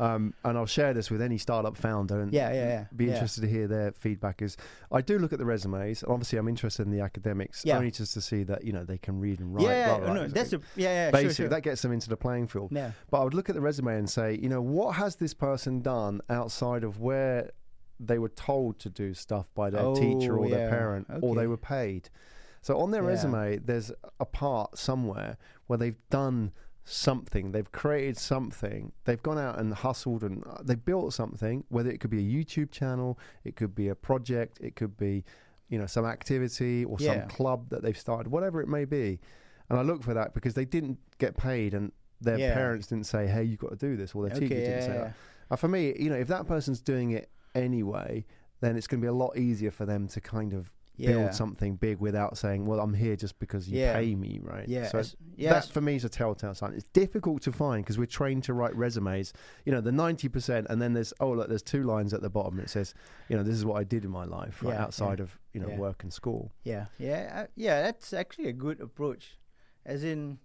um, 0.00 0.34
and 0.44 0.58
I'll 0.58 0.66
share 0.66 0.92
this 0.92 1.10
with 1.10 1.22
any 1.22 1.38
startup 1.38 1.76
founder, 1.76 2.20
and 2.20 2.32
Yeah, 2.32 2.52
yeah, 2.52 2.66
yeah. 2.68 2.84
be 2.96 3.08
interested 3.10 3.42
to 3.42 3.48
hear 3.48 3.68
their 3.68 3.92
feedback. 3.92 4.42
Is 4.42 4.56
I 4.90 5.00
do 5.00 5.18
look 5.18 5.32
at 5.32 5.38
the 5.38 5.44
resumes, 5.44 6.02
and 6.02 6.10
obviously 6.12 6.38
I'm 6.38 6.48
interested 6.48 6.84
in 6.86 6.92
the 6.92 7.00
academics, 7.00 7.64
only 7.66 7.90
just 7.90 8.14
to 8.14 8.20
see 8.20 8.42
that 8.44 8.64
you 8.64 8.72
know 8.72 8.84
they 8.84 8.98
can 8.98 9.20
read 9.20 9.38
and 9.40 9.54
write. 9.54 9.64
yeah, 9.66 9.96
blah, 9.98 10.04
blah, 10.06 10.14
no, 10.14 10.28
that's 10.28 10.52
a 10.52 10.60
yeah, 10.76 10.88
yeah, 11.06 11.10
basic. 11.10 11.28
sure, 11.28 11.34
sure. 11.44 11.48
That 11.48 11.62
gets 11.62 11.82
them 11.82 11.92
into 11.92 12.08
the 12.08 12.16
playing 12.16 12.48
field. 12.48 12.72
yeah, 12.72 12.90
But 13.10 13.20
I 13.20 13.24
would 13.24 13.34
look 13.34 13.48
at 13.48 13.54
the 13.54 13.60
resume 13.60 13.96
and 13.96 14.10
say, 14.10 14.38
you 14.42 14.48
know, 14.48 14.60
what 14.60 14.96
has 14.96 15.16
this 15.16 15.32
person 15.34 15.80
done 15.80 16.20
outside 16.28 16.82
of 16.84 17.00
where 17.00 17.50
they 18.00 18.18
were 18.18 18.28
told 18.30 18.80
to 18.80 18.90
do 18.90 19.14
stuff 19.14 19.48
by 19.54 19.70
their 19.70 19.94
teacher 19.94 20.36
Oh, 20.36 20.42
or 20.42 20.48
their 20.50 20.68
parent, 20.68 21.06
or 21.22 21.36
they 21.36 21.46
were 21.46 21.56
paid? 21.56 22.10
So 22.62 22.78
on 22.80 22.90
their 22.90 23.02
resume, 23.02 23.58
there's 23.58 23.92
a 24.18 24.24
part 24.24 24.76
somewhere 24.78 25.36
where 25.66 25.76
they've 25.76 26.00
done 26.10 26.52
something, 26.84 27.52
they've 27.52 27.70
created 27.72 28.16
something, 28.18 28.92
they've 29.04 29.22
gone 29.22 29.38
out 29.38 29.58
and 29.58 29.72
hustled 29.72 30.22
and 30.22 30.42
uh, 30.46 30.58
they 30.62 30.74
built 30.74 31.12
something. 31.14 31.64
Whether 31.68 31.90
it 31.90 31.98
could 32.00 32.10
be 32.10 32.18
a 32.18 32.44
YouTube 32.44 32.70
channel, 32.70 33.18
it 33.44 33.56
could 33.56 33.74
be 33.74 33.88
a 33.88 33.94
project, 33.94 34.58
it 34.60 34.76
could 34.76 34.96
be, 34.96 35.24
you 35.68 35.78
know, 35.78 35.86
some 35.86 36.04
activity 36.04 36.84
or 36.84 36.98
Yeah. 37.00 37.20
some 37.20 37.28
club 37.28 37.70
that 37.70 37.82
they've 37.82 37.96
started, 37.98 38.30
whatever 38.30 38.60
it 38.60 38.68
may 38.68 38.84
be. 38.84 39.18
And 39.70 39.78
I 39.78 39.82
look 39.82 40.02
for 40.02 40.12
that 40.14 40.34
because 40.34 40.54
they 40.54 40.66
didn't 40.66 40.98
get 41.18 41.36
paid 41.36 41.72
and 41.74 41.90
their 42.20 42.38
Yeah. 42.38 42.52
parents 42.54 42.86
didn't 42.86 43.06
say, 43.06 43.26
"Hey, 43.26 43.44
you've 43.44 43.60
got 43.60 43.70
to 43.70 43.76
do 43.76 43.96
this," 43.96 44.14
or 44.14 44.28
their 44.28 44.38
teacher 44.38 44.54
didn't 44.54 44.74
yeah, 44.74 44.80
say 44.80 44.92
that. 44.94 45.14
Uh, 45.50 45.56
for 45.56 45.68
me, 45.68 45.94
you 45.98 46.10
know, 46.10 46.16
if 46.16 46.28
that 46.28 46.46
person's 46.46 46.80
doing 46.80 47.10
it 47.12 47.30
anyway, 47.54 48.24
then 48.60 48.76
it's 48.76 48.86
going 48.86 49.00
to 49.00 49.04
be 49.04 49.08
a 49.08 49.12
lot 49.12 49.36
easier 49.36 49.70
for 49.70 49.84
them 49.86 50.06
to 50.08 50.20
kind 50.20 50.52
of 50.52 50.70
yeah. 50.96 51.10
build 51.12 51.34
something 51.34 51.76
big 51.76 51.98
without 51.98 52.38
saying, 52.38 52.66
"Well, 52.66 52.80
I'm 52.80 52.94
here 52.94 53.16
just 53.16 53.38
because 53.38 53.68
you 53.68 53.78
Yeah. 53.80 53.94
pay 53.98 54.14
me," 54.14 54.40
right? 54.42 54.68
Yeah, 54.68 54.88
So 54.88 55.02
yeah, 55.36 55.54
that 55.54 55.68
for 55.70 55.80
me 55.80 55.96
is 55.96 56.04
a 56.04 56.08
telltale 56.08 56.54
sign. 56.54 56.74
It's 56.74 56.86
difficult 56.92 57.42
to 57.42 57.52
find 57.52 57.84
because 57.84 57.98
we're 57.98 58.06
trained 58.06 58.44
to 58.44 58.54
write 58.54 58.74
resumes. 58.76 59.32
You 59.64 59.72
know, 59.72 59.80
the 59.80 59.92
ninety 59.92 60.28
percent, 60.28 60.66
and 60.70 60.80
then 60.80 60.92
there's 60.92 61.12
oh 61.20 61.32
look, 61.32 61.48
there's 61.48 61.62
two 61.62 61.82
lines 61.82 62.14
at 62.14 62.22
the 62.22 62.30
bottom. 62.30 62.58
It 62.60 62.70
says, 62.70 62.94
you 63.28 63.36
know, 63.36 63.42
this 63.42 63.54
is 63.54 63.64
what 63.64 63.80
I 63.80 63.84
did 63.84 64.04
in 64.04 64.10
my 64.10 64.24
life, 64.24 64.62
right, 64.62 64.74
Yeah, 64.74 64.82
outside 64.82 65.20
of 65.20 65.38
you 65.52 65.60
know 65.60 65.68
work 65.76 66.02
and 66.02 66.12
school. 66.12 66.52
Yeah, 66.62 66.86
yeah, 66.98 67.42
uh, 67.42 67.46
yeah. 67.56 67.82
That's 67.82 68.12
actually 68.12 68.48
a 68.48 68.52
good 68.52 68.80
approach. 68.80 69.38
As 69.86 70.02
in, 70.04 70.38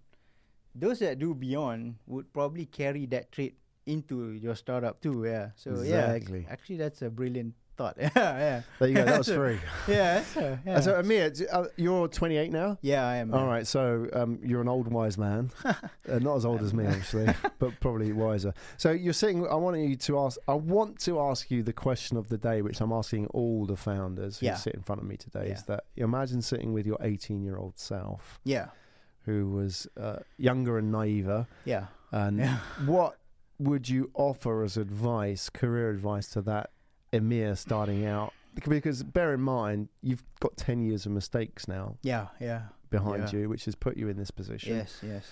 those 0.74 0.98
that 1.00 1.18
do 1.18 1.34
beyond 1.34 1.96
would 2.06 2.32
probably 2.32 2.66
carry 2.66 3.06
that 3.06 3.32
trait 3.32 3.56
into 3.86 4.32
your 4.32 4.54
startup 4.54 5.00
too. 5.00 5.24
Yeah. 5.24 5.50
So 5.56 5.70
Exactly. 5.80 6.42
yeah, 6.42 6.52
actually, 6.52 6.76
that's 6.76 7.02
a 7.02 7.10
brilliant 7.10 7.54
thought. 7.80 7.96
yeah, 8.00 8.10
yeah, 8.14 8.62
There 8.78 8.88
you 8.88 8.94
go. 8.94 9.04
That 9.04 9.18
was 9.18 9.28
free. 9.42 9.58
yeah. 9.88 10.22
A, 10.36 10.58
yeah. 10.66 10.80
So 10.80 10.98
Emir, 10.98 11.32
uh, 11.52 11.64
you're 11.76 12.08
28 12.08 12.52
now. 12.52 12.78
yeah, 12.82 13.06
I 13.06 13.16
am. 13.16 13.32
All 13.32 13.46
right. 13.46 13.66
so 13.66 14.06
um, 14.12 14.38
you're 14.42 14.60
an 14.60 14.68
old 14.68 14.88
wise 14.88 15.16
man, 15.16 15.50
uh, 15.64 15.74
not 16.18 16.36
as 16.36 16.44
old 16.44 16.60
as 16.62 16.74
me, 16.74 16.86
obviously, 16.86 17.26
but 17.58 17.78
probably 17.80 18.12
wiser. 18.12 18.52
So 18.76 18.90
you're 18.90 19.12
sitting. 19.12 19.46
I 19.46 19.54
want 19.54 19.78
you 19.78 19.96
to 19.96 20.18
ask. 20.18 20.38
I 20.46 20.54
want 20.54 20.98
to 21.00 21.20
ask 21.20 21.50
you 21.50 21.62
the 21.62 21.72
question 21.72 22.16
of 22.16 22.28
the 22.28 22.38
day, 22.38 22.60
which 22.62 22.80
I'm 22.80 22.92
asking 22.92 23.26
all 23.28 23.64
the 23.66 23.76
founders 23.76 24.38
who 24.40 24.46
Yeah. 24.46 24.56
sit 24.56 24.74
in 24.74 24.82
front 24.82 25.00
of 25.00 25.06
me 25.06 25.16
today. 25.16 25.48
Is 25.50 25.62
that 25.64 25.84
you 25.96 26.04
imagine 26.04 26.42
sitting 26.42 26.72
with 26.72 26.86
your 26.86 26.98
18 27.00 27.42
year 27.42 27.56
old 27.56 27.78
self, 27.78 28.40
Yeah, 28.44 28.66
who 29.24 29.48
was 29.50 29.86
uh, 29.98 30.16
younger 30.36 30.76
and 30.78 30.90
naiver, 30.92 31.46
yeah, 31.64 31.86
and 32.12 32.38
yeah. 32.38 32.58
what 32.84 33.16
would 33.58 33.88
you 33.88 34.10
offer 34.14 34.62
as 34.64 34.76
advice, 34.76 35.48
career 35.50 35.90
advice 35.90 36.28
to 36.30 36.40
that 36.42 36.70
Emir 37.12 37.54
starting 37.56 38.06
out 38.06 38.32
because 38.70 39.02
bear 39.02 39.32
in 39.34 39.40
mind 39.40 39.88
you've 40.02 40.22
got 40.40 40.56
ten 40.56 40.82
years 40.82 41.06
of 41.06 41.12
mistakes 41.12 41.68
now 41.68 41.96
Yeah, 42.02 42.26
yeah. 42.40 42.62
behind 42.90 43.32
Yeah. 43.32 43.40
you, 43.40 43.48
which 43.48 43.64
has 43.66 43.74
put 43.74 43.96
you 43.96 44.08
in 44.08 44.16
this 44.16 44.30
position. 44.30 44.76
Yes, 44.76 44.98
yes. 45.02 45.26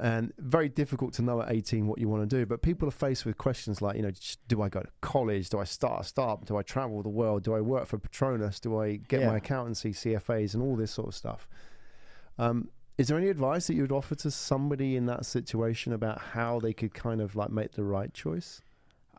and 0.00 0.32
very 0.38 0.68
difficult 0.68 1.12
to 1.14 1.22
know 1.22 1.40
at 1.40 1.52
18 1.52 1.86
what 1.86 2.00
you 2.00 2.08
want 2.08 2.28
to 2.28 2.36
do. 2.36 2.44
But 2.44 2.62
people 2.62 2.88
are 2.88 2.90
faced 2.90 3.24
with 3.24 3.38
questions 3.38 3.80
like, 3.80 3.94
you 3.96 4.02
know, 4.02 4.10
do 4.48 4.60
I 4.60 4.68
go 4.68 4.80
to 4.80 4.88
college? 5.00 5.50
Do 5.50 5.60
I 5.60 5.64
start 5.64 6.00
a 6.00 6.04
startup? 6.04 6.46
Do 6.46 6.56
I 6.56 6.62
travel 6.62 7.00
the 7.04 7.08
world? 7.10 7.44
Do 7.44 7.54
I 7.54 7.60
work 7.60 7.86
for 7.86 7.96
Petronas? 7.98 8.60
Do 8.60 8.80
I 8.80 8.96
get 8.96 9.24
my 9.24 9.36
accountancy, 9.36 9.92
CFAs, 9.92 10.54
and 10.54 10.62
all 10.64 10.74
this 10.74 10.90
sort 10.90 11.06
of 11.08 11.14
stuff? 11.14 11.46
Um, 12.38 12.70
is 12.98 13.06
there 13.06 13.16
any 13.18 13.28
advice 13.28 13.68
that 13.68 13.74
you 13.74 13.82
would 13.82 13.92
offer 13.92 14.16
to 14.16 14.30
somebody 14.32 14.96
in 14.96 15.06
that 15.06 15.26
situation 15.26 15.92
about 15.92 16.18
how 16.20 16.58
they 16.58 16.72
could 16.72 16.92
kind 16.92 17.20
of 17.20 17.36
like 17.36 17.50
make 17.50 17.72
the 17.72 17.84
right 17.84 18.12
choice? 18.12 18.62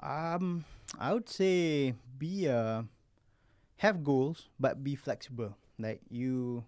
Um, 0.01 0.65
I 0.99 1.13
would 1.13 1.29
say 1.29 1.93
be 2.17 2.47
uh, 2.47 2.84
have 3.77 4.03
goals, 4.03 4.49
but 4.60 4.84
be 4.84 4.95
flexible. 4.95 5.58
Like 5.79 6.01
you, 6.10 6.63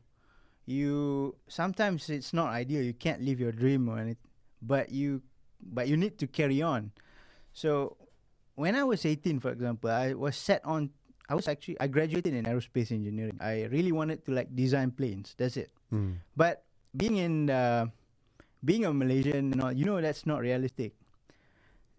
you 0.66 1.36
sometimes 1.48 2.10
it's 2.10 2.34
not 2.34 2.50
ideal. 2.50 2.82
You 2.82 2.94
can't 2.94 3.22
live 3.22 3.40
your 3.40 3.52
dream 3.52 3.88
or 3.88 3.98
anything, 3.98 4.32
but 4.62 4.92
you, 4.92 5.22
but 5.62 5.88
you 5.88 5.98
need 5.98 6.18
to 6.20 6.28
carry 6.28 6.62
on. 6.62 6.92
So, 7.54 7.98
when 8.56 8.76
I 8.76 8.84
was 8.84 9.06
18, 9.06 9.40
for 9.40 9.50
example, 9.52 9.90
I 9.90 10.14
was 10.14 10.36
set 10.36 10.64
on. 10.66 10.92
I 11.30 11.36
was 11.36 11.48
actually 11.48 11.76
I 11.80 11.88
graduated 11.88 12.34
in 12.34 12.46
aerospace 12.46 12.92
engineering. 12.92 13.38
I 13.42 13.68
really 13.68 13.92
wanted 13.92 14.24
to 14.26 14.32
like 14.32 14.56
design 14.56 14.92
planes. 14.92 15.36
That's 15.38 15.58
it. 15.58 15.72
Mm. 15.92 16.24
But 16.36 16.64
being 16.96 17.18
in 17.18 17.50
uh, 17.50 17.88
being 18.64 18.86
a 18.86 18.94
Malaysian 18.94 19.52
and 19.52 19.62
all, 19.62 19.72
you 19.72 19.84
know 19.84 20.00
that's 20.00 20.26
not 20.26 20.40
realistic 20.40 20.94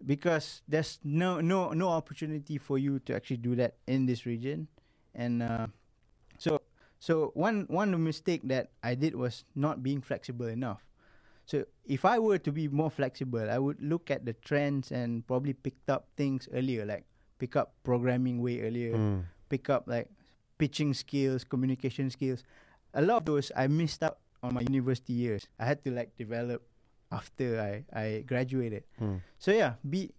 because 0.05 0.61
there's 0.67 0.99
no 1.03 1.39
no 1.41 1.71
no 1.73 1.89
opportunity 1.89 2.57
for 2.57 2.77
you 2.77 2.99
to 3.05 3.15
actually 3.15 3.37
do 3.43 3.55
that 3.55 3.75
in 3.87 4.05
this 4.05 4.25
region, 4.25 4.67
and 5.15 5.43
uh, 5.43 5.67
so 6.37 6.61
so 6.99 7.31
one 7.35 7.65
one 7.69 7.91
mistake 8.03 8.41
that 8.47 8.71
I 8.83 8.95
did 8.95 9.15
was 9.15 9.43
not 9.55 9.83
being 9.83 10.01
flexible 10.01 10.47
enough. 10.47 10.83
So 11.45 11.65
if 11.85 12.05
I 12.05 12.19
were 12.19 12.37
to 12.37 12.51
be 12.51 12.67
more 12.67 12.91
flexible, 12.91 13.49
I 13.49 13.57
would 13.57 13.81
look 13.81 14.11
at 14.11 14.23
the 14.25 14.33
trends 14.33 14.91
and 14.91 15.25
probably 15.25 15.53
picked 15.53 15.89
up 15.89 16.07
things 16.15 16.47
earlier, 16.53 16.85
like 16.85 17.05
pick 17.39 17.55
up 17.55 17.73
programming 17.83 18.41
way 18.41 18.61
earlier 18.61 18.93
Mm. 18.93 19.23
pick 19.49 19.69
up 19.69 19.87
like 19.87 20.07
pitching 20.59 20.93
skills, 20.93 21.43
communication 21.43 22.09
skills. 22.11 22.43
A 22.93 23.01
lot 23.01 23.17
of 23.17 23.25
those 23.25 23.51
I 23.55 23.65
missed 23.67 24.03
out 24.03 24.19
on 24.43 24.53
my 24.53 24.61
university 24.61 25.13
years. 25.13 25.47
I 25.57 25.65
had 25.65 25.83
to 25.85 25.91
like 25.91 26.15
develop 26.17 26.61
after 27.11 27.59
I, 27.59 27.85
I 27.99 28.21
graduated. 28.25 28.83
Mm. 29.01 29.21
So 29.37 29.51
yeah, 29.51 29.73
be 29.89 30.11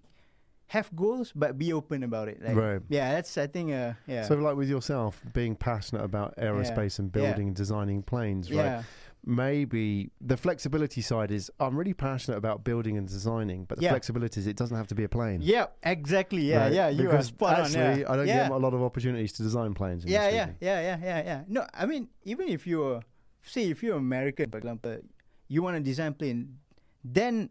have 0.68 0.94
goals 0.94 1.32
but 1.34 1.58
be 1.58 1.72
open 1.72 2.02
about 2.04 2.28
it. 2.28 2.40
Like 2.42 2.56
Right. 2.56 2.80
yeah, 2.88 3.12
that's 3.14 3.36
I 3.38 3.46
think 3.48 3.72
uh 3.72 3.94
yeah. 4.06 4.22
So, 4.24 4.34
like 4.36 4.56
with 4.56 4.68
yourself, 4.68 5.20
being 5.34 5.56
passionate 5.56 6.04
about 6.04 6.36
aerospace 6.36 6.98
and 6.98 7.08
Yeah. 7.08 7.22
building 7.22 7.48
and 7.48 7.56
designing 7.56 8.02
planes, 8.02 8.50
right? 8.52 8.64
yeah. 8.64 8.82
maybe 9.22 10.10
the 10.20 10.36
flexibility 10.36 11.02
side 11.02 11.30
is 11.30 11.50
I'm 11.60 11.76
really 11.76 11.92
passionate 11.92 12.38
about 12.38 12.64
building 12.64 12.96
and 12.96 13.06
designing, 13.06 13.64
but 13.64 13.78
the 13.78 13.84
Yeah. 13.84 13.90
flexibility 13.90 14.40
is 14.40 14.46
it 14.46 14.56
doesn't 14.56 14.76
have 14.76 14.86
to 14.88 14.94
be 14.94 15.04
a 15.04 15.08
plane. 15.08 15.40
Yeah, 15.42 15.66
exactly. 15.82 16.42
Yeah, 16.42 16.58
right? 16.64 16.72
yeah, 16.72 16.88
you 16.88 17.02
are 17.02 17.10
because 17.10 17.32
on. 17.40 17.54
actually, 17.54 18.00
Yeah. 18.00 18.12
I 18.12 18.16
don't 18.16 18.26
yeah. 18.26 18.48
get 18.48 18.50
a 18.50 18.56
lot 18.56 18.72
of 18.74 18.82
opportunities 18.82 19.32
to 19.34 19.42
design 19.42 19.74
planes. 19.74 20.04
Yeah, 20.04 20.28
yeah, 20.28 20.50
yeah, 20.60 20.80
yeah, 20.80 20.98
yeah, 21.02 21.22
yeah. 21.30 21.40
No, 21.48 21.66
I 21.74 21.84
mean, 21.86 22.08
even 22.24 22.48
if 22.48 22.66
you're, 22.66 23.02
say, 23.42 23.68
if 23.70 23.82
you're 23.82 23.96
American, 23.98 24.50
for 24.50 24.58
example, 24.58 24.96
you 25.48 25.62
want 25.62 25.76
to 25.76 25.82
design 25.82 26.14
plane, 26.14 26.58
then, 27.04 27.50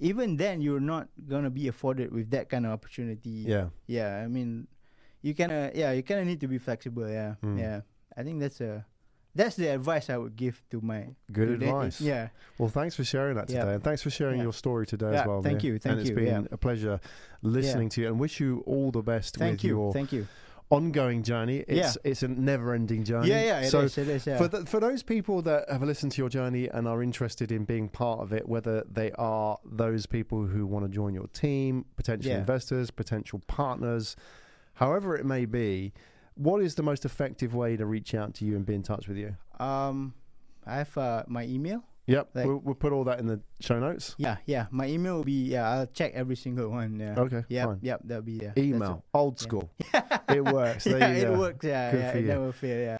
even 0.00 0.36
then, 0.36 0.60
you're 0.60 0.80
not 0.80 1.08
gonna 1.28 1.50
be 1.50 1.68
afforded 1.68 2.12
with 2.12 2.30
that 2.30 2.48
kind 2.48 2.66
of 2.66 2.72
opportunity. 2.72 3.30
yeah. 3.46 3.68
yeah. 3.86 4.16
I 4.24 4.28
mean, 4.28 4.66
you 5.22 5.34
kind 5.34 5.50
of, 5.52 5.74
yeah, 5.74 5.92
you 5.92 6.02
kind 6.02 6.20
of 6.20 6.26
need 6.26 6.40
to 6.40 6.48
be 6.48 6.58
flexible. 6.58 7.08
Yeah, 7.08 7.34
Mm. 7.42 7.58
yeah. 7.58 7.80
I 8.16 8.22
think 8.22 8.40
that's 8.40 8.60
a, 8.60 8.84
that's 9.34 9.56
the 9.56 9.68
advice 9.68 10.10
I 10.10 10.16
would 10.16 10.34
give 10.36 10.60
to 10.70 10.80
my 10.80 11.08
Good 11.30 11.50
advice. 11.62 12.00
Yeah, 12.00 12.28
Well, 12.58 12.68
thanks 12.68 12.96
for 12.96 13.04
sharing 13.04 13.36
that 13.36 13.46
today, 13.48 13.60
Yeah. 13.60 13.70
and 13.74 13.82
thanks 13.84 14.02
for 14.02 14.10
sharing 14.10 14.38
Yeah. 14.38 14.44
your 14.44 14.52
story 14.52 14.86
today 14.86 15.12
Yeah, 15.12 15.20
as 15.22 15.26
well. 15.26 15.42
thank 15.42 15.62
Mia. 15.62 15.72
you, 15.72 15.78
thank 15.78 15.92
and 15.92 16.00
it's 16.00 16.10
you, 16.10 16.16
been 16.16 16.26
yeah. 16.26 16.42
a 16.50 16.56
pleasure 16.56 17.00
listening 17.42 17.88
to 17.90 18.00
you, 18.02 18.06
and 18.08 18.18
wish 18.18 18.40
you 18.40 18.62
all 18.66 18.90
the 18.90 19.02
best 19.02 19.36
thank 19.36 19.52
with 19.58 19.64
you, 19.64 19.70
your 19.70 19.92
thank 19.92 20.12
you. 20.12 20.26
Ongoing 20.70 21.22
journey. 21.22 21.64
It's 21.68 21.96
Yeah. 21.96 22.10
it's 22.10 22.22
a 22.22 22.28
never-ending 22.28 23.04
journey. 23.04 23.28
Yeah, 23.28 23.42
yeah, 23.44 23.60
it 23.60 23.64
is. 23.64 23.70
so 23.70 23.80
it 24.00 24.08
is. 24.08 24.26
Yeah. 24.26 24.38
For, 24.38 24.48
th 24.48 24.68
for 24.68 24.80
those 24.80 25.02
people 25.02 25.40
that 25.42 25.68
have 25.70 25.82
listened 25.82 26.12
to 26.12 26.22
your 26.22 26.28
journey 26.28 26.68
and 26.68 26.86
are 26.86 27.02
interested 27.02 27.50
in 27.50 27.64
being 27.64 27.88
part 27.88 28.20
of 28.20 28.32
it, 28.32 28.48
whether 28.48 28.84
they 28.90 29.10
are 29.12 29.58
those 29.64 30.06
people 30.06 30.46
who 30.46 30.66
want 30.66 30.84
to 30.84 30.88
join 30.90 31.14
your 31.14 31.28
team, 31.28 31.84
potential 31.96 32.30
Yeah. 32.30 32.38
investors, 32.38 32.90
potential 32.90 33.40
partners, 33.46 34.14
however 34.74 35.16
it 35.16 35.24
may 35.24 35.44
be, 35.46 35.92
what 36.34 36.62
is 36.62 36.74
the 36.74 36.82
most 36.82 37.04
effective 37.04 37.54
way 37.54 37.76
to 37.76 37.84
reach 37.86 38.14
out 38.14 38.34
to 38.34 38.44
you 38.44 38.54
and 38.56 38.64
be 38.66 38.74
in 38.74 38.82
touch 38.82 39.08
with 39.08 39.16
you? 39.16 39.36
um, 39.58 40.14
I 40.66 40.76
have 40.76 40.98
uh, 40.98 41.22
my 41.26 41.44
email. 41.46 41.82
Yep, 42.08 42.28
Like- 42.34 42.46
we'll, 42.46 42.58
we'll 42.64 42.74
put 42.74 42.92
all 42.92 43.04
that 43.04 43.20
in 43.20 43.26
the 43.26 43.40
show 43.60 43.78
notes. 43.78 44.14
Yeah, 44.18 44.38
yeah. 44.46 44.66
My 44.70 44.86
email 44.86 45.16
will 45.16 45.24
be 45.24 45.44
yeah. 45.52 45.68
I'll 45.70 45.86
check 45.86 46.12
every 46.14 46.36
single 46.36 46.70
one. 46.70 46.98
Yeah. 46.98 47.14
Okay, 47.18 47.44
Yep, 47.48 47.66
fine. 47.66 47.78
yep. 47.82 48.00
That'll 48.04 48.22
be 48.22 48.40
yeah. 48.42 48.52
Email, 48.56 49.04
old 49.14 49.38
Yeah. 49.38 49.42
school. 49.44 49.70
It 50.28 50.44
works. 50.44 50.84
There 50.84 50.98
yeah, 50.98 51.08
you 51.12 51.22
it 51.22 51.24
go. 51.32 51.38
works. 51.38 51.64
Yeah, 51.64 51.90
Good 51.90 52.00
yeah. 52.00 52.10
for 52.12 52.18
It 52.18 52.20
you. 52.20 52.26
never 52.28 52.52
fail. 52.52 52.78
Yeah, 52.80 52.97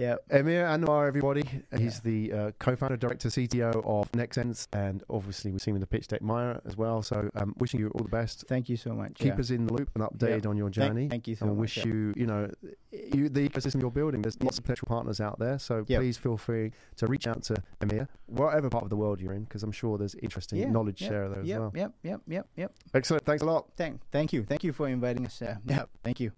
yeah. 0.00 0.16
Emir 0.30 0.64
Anwar, 0.64 1.06
everybody. 1.06 1.44
He's 1.76 2.00
the 2.00 2.32
uh, 2.32 2.50
co-founder, 2.58 2.96
director, 2.96 3.28
CTO 3.28 3.84
of 3.84 4.10
Nexense, 4.12 4.66
and 4.72 5.02
obviously 5.10 5.50
we've 5.50 5.60
seen 5.60 5.72
him 5.72 5.76
in 5.76 5.80
the 5.80 5.86
pitch 5.86 6.08
deck 6.08 6.22
Maya 6.22 6.58
as 6.64 6.76
well. 6.76 7.02
So, 7.02 7.28
um, 7.34 7.54
wishing 7.58 7.80
you 7.80 7.90
all 7.90 8.02
the 8.02 8.08
best. 8.08 8.46
Thank 8.48 8.70
you 8.70 8.78
so 8.78 8.94
much. 8.94 9.14
Keep 9.14 9.34
yeah. 9.34 9.40
us 9.40 9.50
in 9.50 9.66
the 9.66 9.74
loop 9.74 9.90
and 9.94 10.02
updated 10.02 10.46
on 10.46 10.56
your 10.56 10.70
journey. 10.70 11.08
Thank, 11.08 11.28
you 11.28 11.34
so 11.34 11.46
and 11.46 11.54
much. 11.54 11.60
wish 11.60 11.76
yeah. 11.76 11.86
you, 11.86 12.14
you 12.16 12.26
know, 12.26 12.50
you, 12.90 13.28
the 13.28 13.46
ecosystem 13.46 13.82
you're 13.82 13.90
building. 13.90 14.22
There's 14.22 14.42
lots 14.42 14.56
of 14.56 14.64
potential 14.64 14.86
partners 14.86 15.20
out 15.20 15.38
there, 15.38 15.58
so 15.58 15.84
please 15.84 16.16
feel 16.16 16.38
free 16.38 16.72
to 16.96 17.06
reach 17.06 17.26
out 17.26 17.42
to 17.44 17.62
Emir, 17.82 18.08
whatever 18.26 18.70
part 18.70 18.84
of 18.84 18.90
the 18.90 18.96
world 18.96 19.20
you're 19.20 19.34
in, 19.34 19.44
because 19.44 19.62
I'm 19.62 19.72
sure 19.72 19.98
there's 19.98 20.14
interesting 20.16 20.60
Yeah, 20.60 20.70
knowledge 20.70 20.98
share 20.98 21.28
there 21.28 21.40
as 21.40 21.48
well. 21.48 21.72
yep, 21.74 21.92
yep, 22.02 22.22
yep, 22.26 22.48
yep. 22.56 22.72
Excellent. 22.94 23.24
Thanks 23.26 23.42
a 23.42 23.46
lot. 23.46 23.66
Thank, 23.76 24.00
thank 24.10 24.32
you, 24.32 24.44
thank 24.44 24.64
you 24.64 24.72
for 24.72 24.88
inviting 24.88 25.26
us. 25.26 25.42
Uh, 25.42 25.56
yeah, 25.66 25.84
thank 26.02 26.20
you. 26.20 26.32